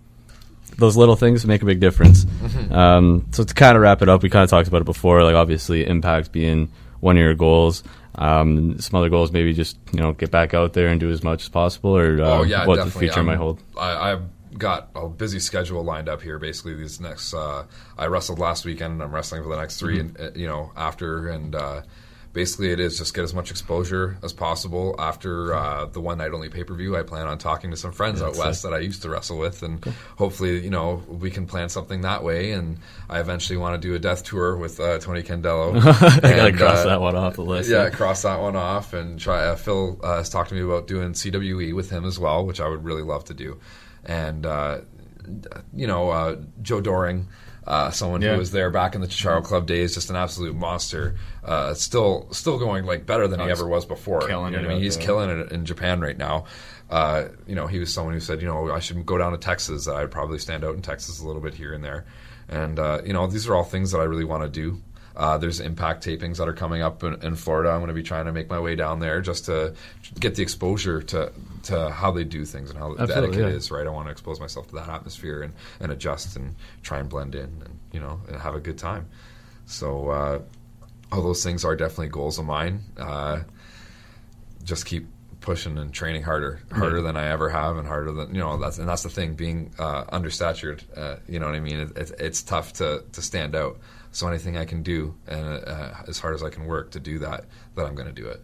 those 0.79 0.97
little 0.97 1.17
things 1.17 1.45
make 1.47 1.63
a 1.63 1.67
big 1.67 1.81
difference. 1.81 2.27
Um, 2.71 3.27
so 3.33 3.45
to 3.45 3.55
kind 3.55 3.77
of 3.77 3.83
wrap 3.83 4.03
it 4.03 4.09
up, 4.09 4.23
we 4.23 4.31
kind 4.31 4.45
of 4.45 4.51
talked 4.51 4.69
about 4.69 4.81
it 4.83 4.85
before. 4.85 5.23
Like 5.25 5.35
obviously, 5.35 5.85
impact 5.87 6.33
being 6.33 6.71
one 7.01 7.17
of 7.17 7.21
your 7.21 7.35
goals. 7.35 7.83
Um, 8.17 8.79
some 8.81 8.99
other 8.99 9.09
goals, 9.09 9.31
maybe 9.33 9.53
just 9.55 9.79
you 9.93 10.01
know 10.01 10.13
get 10.13 10.31
back 10.31 10.53
out 10.55 10.73
there 10.73 10.89
and 10.89 10.99
do 11.01 11.11
as 11.11 11.23
much 11.23 11.43
as 11.45 11.49
possible, 11.49 11.97
or 11.97 12.21
uh, 12.21 12.39
oh 12.39 12.43
yeah, 12.43 12.67
what 12.67 12.85
the 12.85 12.91
future 12.91 13.17
I'm- 13.17 13.27
might 13.27 13.37
hold. 13.39 13.61
I, 13.79 14.13
I've 14.13 14.23
got 14.59 14.91
a 14.97 15.09
busy 15.09 15.39
schedule 15.39 15.85
lined 15.85 16.09
up 16.09 16.21
here. 16.21 16.39
Basically, 16.39 16.75
these 16.75 17.01
next. 17.01 17.33
Uh, 17.33 17.65
I 17.97 18.07
wrestled 18.07 18.39
last 18.41 18.65
weekend, 18.65 18.95
and 18.95 19.03
I'm 19.03 19.13
wrestling 19.15 19.43
for 19.45 19.49
the 19.49 19.57
next 19.57 19.79
3 19.79 19.99
Mm-hmm. 19.99 20.17
and 20.23 20.37
uh, 20.37 20.39
you 20.39 20.47
know 20.49 20.73
after, 20.77 21.29
and 21.29 21.55
uh, 21.55 21.83
basically 22.33 22.71
it 22.71 22.81
is 22.81 22.99
just 22.99 23.15
get 23.15 23.25
as 23.25 23.35
much 23.35 23.51
exposure 23.51 24.17
as 24.23 24.33
possible. 24.33 24.95
After 24.99 25.55
uh, 25.55 25.87
the 25.87 26.01
one 26.01 26.19
night 26.19 26.33
only 26.33 26.49
pay 26.49 26.65
per 26.65 26.75
view, 26.75 26.97
I 26.97 27.03
plan 27.03 27.27
on 27.27 27.39
talking 27.39 27.71
to 27.71 27.77
some 27.77 27.93
friends 27.93 28.23
out 28.23 28.37
west 28.37 28.63
that 28.63 28.73
I 28.73 28.79
used 28.79 29.03
to 29.03 29.11
wrestle 29.11 29.39
with, 29.39 29.63
and 29.63 29.85
hopefully 30.17 30.61
you 30.61 30.71
know 30.71 31.03
we 31.09 31.31
can 31.31 31.47
plan 31.47 31.69
something 31.69 32.03
that 32.03 32.23
way. 32.23 32.53
And 32.53 32.79
I 33.09 33.21
eventually 33.21 33.57
want 33.57 33.81
to 33.81 33.89
do 33.89 33.95
a 33.95 33.99
death 33.99 34.25
tour 34.25 34.57
with 34.57 34.79
uh, 34.81 34.99
Tony 34.99 35.23
Candello. 35.23 35.77
I 36.25 36.37
gotta 36.37 36.53
cross 36.53 36.79
uh, 36.79 36.87
that 36.87 37.01
one 37.01 37.17
off 37.17 37.35
the 37.35 37.43
list. 37.43 37.71
yeah, 37.71 37.91
cross 37.91 38.23
that 38.23 38.41
one 38.41 38.57
off 38.57 38.93
and 38.93 39.19
try. 39.19 39.47
Uh, 39.47 39.57
Phil 39.57 39.99
uh, 40.03 40.19
has 40.19 40.31
talked 40.31 40.51
to 40.51 40.55
me 40.55 40.63
about 40.63 40.87
doing 40.87 41.13
CWE 41.13 41.75
with 41.75 41.91
him 41.91 42.05
as 42.05 42.19
well, 42.19 42.47
which 42.47 42.61
I 42.61 42.69
would 42.69 42.85
really 42.85 43.03
love 43.03 43.25
to 43.27 43.35
do. 43.35 43.59
And 44.05 44.47
uh, 44.47 44.81
you 45.75 45.87
know, 45.87 46.11
uh, 46.11 46.37
Joe 46.63 46.81
Doering, 46.81 47.29
uh, 47.67 47.91
someone 47.91 48.23
Yeah. 48.23 48.33
who 48.33 48.39
was 48.39 48.51
there 48.53 48.71
back 48.71 48.95
in 48.95 49.01
the 49.01 49.07
Ciociaro 49.07 49.45
Club 49.45 49.67
days, 49.67 49.95
just 49.95 50.11
an 50.11 50.17
absolute 50.17 50.55
monster. 50.55 51.17
Uh, 51.45 51.75
still, 51.75 52.27
still 52.33 52.59
going 52.59 52.85
like 52.87 53.07
better 53.07 53.29
than 53.29 53.41
he 53.41 53.51
ever 53.51 53.67
was 53.67 53.85
before. 53.87 54.21
killing 54.27 54.53
you 54.53 54.59
know 54.61 54.65
it 54.65 54.71
I 54.71 54.75
mean? 54.75 54.83
He's 54.83 54.97
there. 54.97 55.07
killing 55.07 55.31
it 55.31 55.53
in 55.53 55.65
Japan 55.65 56.01
right 56.01 56.17
now. 56.17 56.45
Uh, 56.89 57.29
you 57.47 57.55
know, 57.55 57.67
he 57.67 57.79
was 57.79 57.93
someone 57.95 58.15
who 58.15 58.21
said, 58.21 58.41
you 58.43 58.49
know, 58.49 58.71
I 58.73 58.81
should 58.81 59.05
go 59.07 59.17
down 59.19 59.33
to 59.33 59.39
Texas. 59.39 59.87
I'd 59.87 60.11
probably 60.11 60.39
stand 60.39 60.65
out 60.65 60.75
in 60.75 60.83
Texas 60.83 61.21
a 61.21 61.27
little 61.27 61.41
bit 61.43 61.55
here 61.55 61.73
and 61.73 61.85
there. 61.85 62.05
And 62.49 62.79
uh, 62.81 63.03
you 63.05 63.13
know, 63.13 63.27
these 63.29 63.47
are 63.49 63.55
all 63.55 63.63
things 63.63 63.93
that 63.93 63.99
I 64.01 64.05
really 64.05 64.25
want 64.25 64.43
to 64.43 64.49
do. 64.49 64.81
Uh, 65.17 65.39
there's 65.39 65.61
impact 65.61 66.05
tapings 66.05 66.37
that 66.37 66.49
are 66.49 66.53
coming 66.53 66.83
up 66.83 67.03
in, 67.03 67.23
in 67.23 67.37
Florida. 67.37 67.71
I'm 67.71 67.79
going 67.79 67.89
to 67.89 67.95
be 67.95 68.03
trying 68.03 68.27
to 68.27 68.33
make 68.33 68.49
my 68.49 68.61
way 68.61 68.77
down 68.77 69.01
there 69.01 69.21
just 69.21 69.47
to 69.47 69.75
get 70.19 70.35
the 70.35 70.43
exposure 70.43 71.03
to 71.03 71.33
to 71.65 71.91
how 71.91 72.11
they 72.11 72.25
do 72.25 72.45
things 72.45 72.71
and 72.71 72.79
how 72.79 72.95
the 72.95 73.03
etiquette 73.03 73.39
yeah. 73.39 73.47
is. 73.47 73.71
Right, 73.71 73.87
I 73.87 73.91
want 73.91 74.07
to 74.07 74.13
expose 74.13 74.41
myself 74.41 74.69
to 74.69 74.77
that 74.77 74.89
atmosphere 74.89 75.43
and, 75.43 75.53
and 75.81 75.93
adjust 75.93 76.37
and 76.37 76.55
try 76.83 76.99
and 76.99 77.09
blend 77.09 77.35
in 77.35 77.45
and 77.45 77.79
you 77.93 78.01
know 78.01 78.21
and 78.29 78.37
have 78.37 78.55
a 78.55 78.61
good 78.61 78.79
time. 78.79 79.09
So 79.67 80.11
uh, 80.11 80.41
all 81.13 81.23
those 81.23 81.43
things 81.43 81.65
are 81.65 81.77
definitely 81.77 82.09
goals 82.09 82.39
of 82.39 82.45
mine. 82.45 82.85
Uh, 82.99 83.41
just 84.65 84.87
keep 84.87 85.07
pushing 85.41 85.79
and 85.79 85.93
training 85.93 86.23
harder, 86.23 86.61
harder 86.73 87.03
than 87.03 87.17
I 87.17 87.29
ever 87.29 87.49
have, 87.49 87.77
and 87.77 87.87
harder 87.87 88.13
than 88.13 88.35
you 88.35 88.41
know. 88.41 88.57
That's 88.59 88.79
and 88.79 88.89
that's 88.89 89.03
the 89.03 89.09
thing. 89.09 89.35
Being 89.35 89.73
uh, 89.79 90.05
understatured, 90.13 90.85
uh, 90.97 91.17
you 91.29 91.39
know 91.39 91.47
what 91.47 91.55
I 91.55 91.61
mean. 91.61 91.81
It, 91.81 91.97
it, 91.97 92.13
it's 92.19 92.43
tough 92.43 92.75
to 92.75 93.05
to 93.13 93.23
stand 93.23 93.55
out. 93.55 93.79
So 94.13 94.27
anything 94.27 94.57
I 94.57 94.65
can 94.65 94.83
do, 94.83 95.15
and 95.27 95.65
uh, 95.67 95.95
as 96.09 96.19
hard 96.19 96.35
as 96.35 96.43
I 96.43 96.51
can 96.51 96.67
work 96.67 96.91
to 96.93 97.01
do 97.01 97.19
that, 97.21 97.45
that 97.77 97.87
I'm 97.87 97.95
going 97.95 98.09
to 98.09 98.13
do 98.13 98.27
it. 98.27 98.43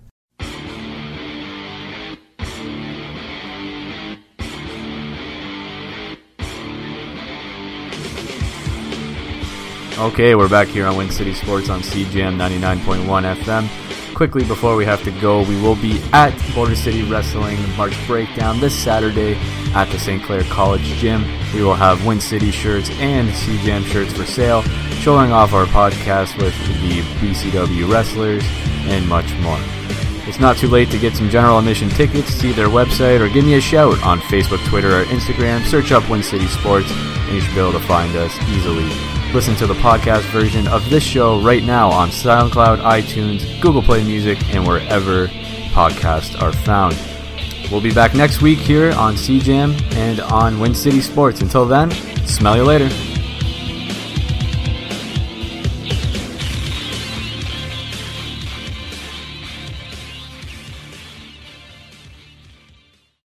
Okay, 9.99 10.35
we're 10.35 10.49
back 10.49 10.69
here 10.69 10.87
on 10.87 10.95
Win 10.99 11.11
City 11.11 11.33
Sports 11.33 11.71
on 11.71 11.81
CJAM 11.81 12.37
99.1 12.37 13.35
FM. 13.35 14.15
Quickly 14.15 14.45
before 14.45 14.77
we 14.77 14.85
have 14.85 15.03
to 15.05 15.11
go, 15.23 15.43
we 15.43 15.61
will 15.61 15.75
be 15.77 16.01
at 16.13 16.33
Border 16.55 16.77
City 16.77 17.03
Wrestling 17.03 17.59
March 17.77 17.95
Breakdown 18.07 18.61
this 18.61 18.75
Saturday 18.79 19.37
at 19.75 19.87
the 19.87 19.99
St. 19.99 20.23
Clair 20.23 20.43
College 20.45 20.85
Gym. 20.99 21.25
We 21.55 21.63
will 21.63 21.75
have 21.75 22.05
Win 22.07 22.21
City 22.21 22.51
shirts 22.51 22.91
and 22.99 23.31
CJAM 23.31 23.85
shirts 23.87 24.13
for 24.13 24.27
sale, 24.27 24.63
showing 25.07 25.31
off 25.31 25.53
our 25.53 25.67
podcast 25.67 26.37
with 26.37 26.53
the 26.83 27.01
BCW 27.21 27.89
wrestlers 27.89 28.43
and 28.89 29.09
much 29.09 29.33
more. 29.37 29.61
It's 30.27 30.41
not 30.41 30.57
too 30.57 30.67
late 30.67 30.91
to 30.91 30.99
get 30.99 31.15
some 31.15 31.31
general 31.31 31.61
admission 31.61 31.89
tickets, 31.91 32.31
see 32.31 32.51
their 32.51 32.67
website, 32.67 33.21
or 33.21 33.33
give 33.33 33.45
me 33.45 33.55
a 33.55 33.61
shout 33.61 34.03
on 34.03 34.19
Facebook, 34.23 34.67
Twitter, 34.67 35.03
or 35.03 35.05
Instagram. 35.05 35.65
Search 35.65 35.93
up 35.93 36.11
Win 36.11 36.25
City 36.25 36.49
Sports, 36.49 36.91
and 36.91 37.37
you 37.37 37.41
should 37.41 37.55
be 37.55 37.61
able 37.61 37.71
to 37.71 37.87
find 37.87 38.17
us 38.17 38.37
easily. 38.49 38.83
Listen 39.33 39.55
to 39.55 39.69
the 39.69 39.75
podcast 39.75 40.23
version 40.33 40.67
of 40.67 40.83
this 40.91 41.05
show 41.05 41.41
right 41.41 41.63
now 41.63 41.89
on 41.89 42.09
SoundCloud, 42.09 42.83
iTunes, 42.83 43.63
Google 43.63 43.83
Play 43.83 44.03
Music, 44.03 44.43
and 44.53 44.67
wherever 44.67 45.29
podcasts 45.71 46.43
are 46.43 46.53
found. 46.53 46.99
We'll 47.71 47.81
be 47.81 47.95
back 47.95 48.17
next 48.17 48.43
week 48.43 48.59
here 48.59 48.91
on 48.95 49.15
CJAM 49.15 49.81
and 49.95 50.19
on 50.19 50.59
Win 50.59 50.75
City 50.75 51.01
Sports. 51.01 51.43
Until 51.43 51.65
then, 51.65 51.93
smell 52.27 52.57
you 52.57 52.65
later. 52.65 52.89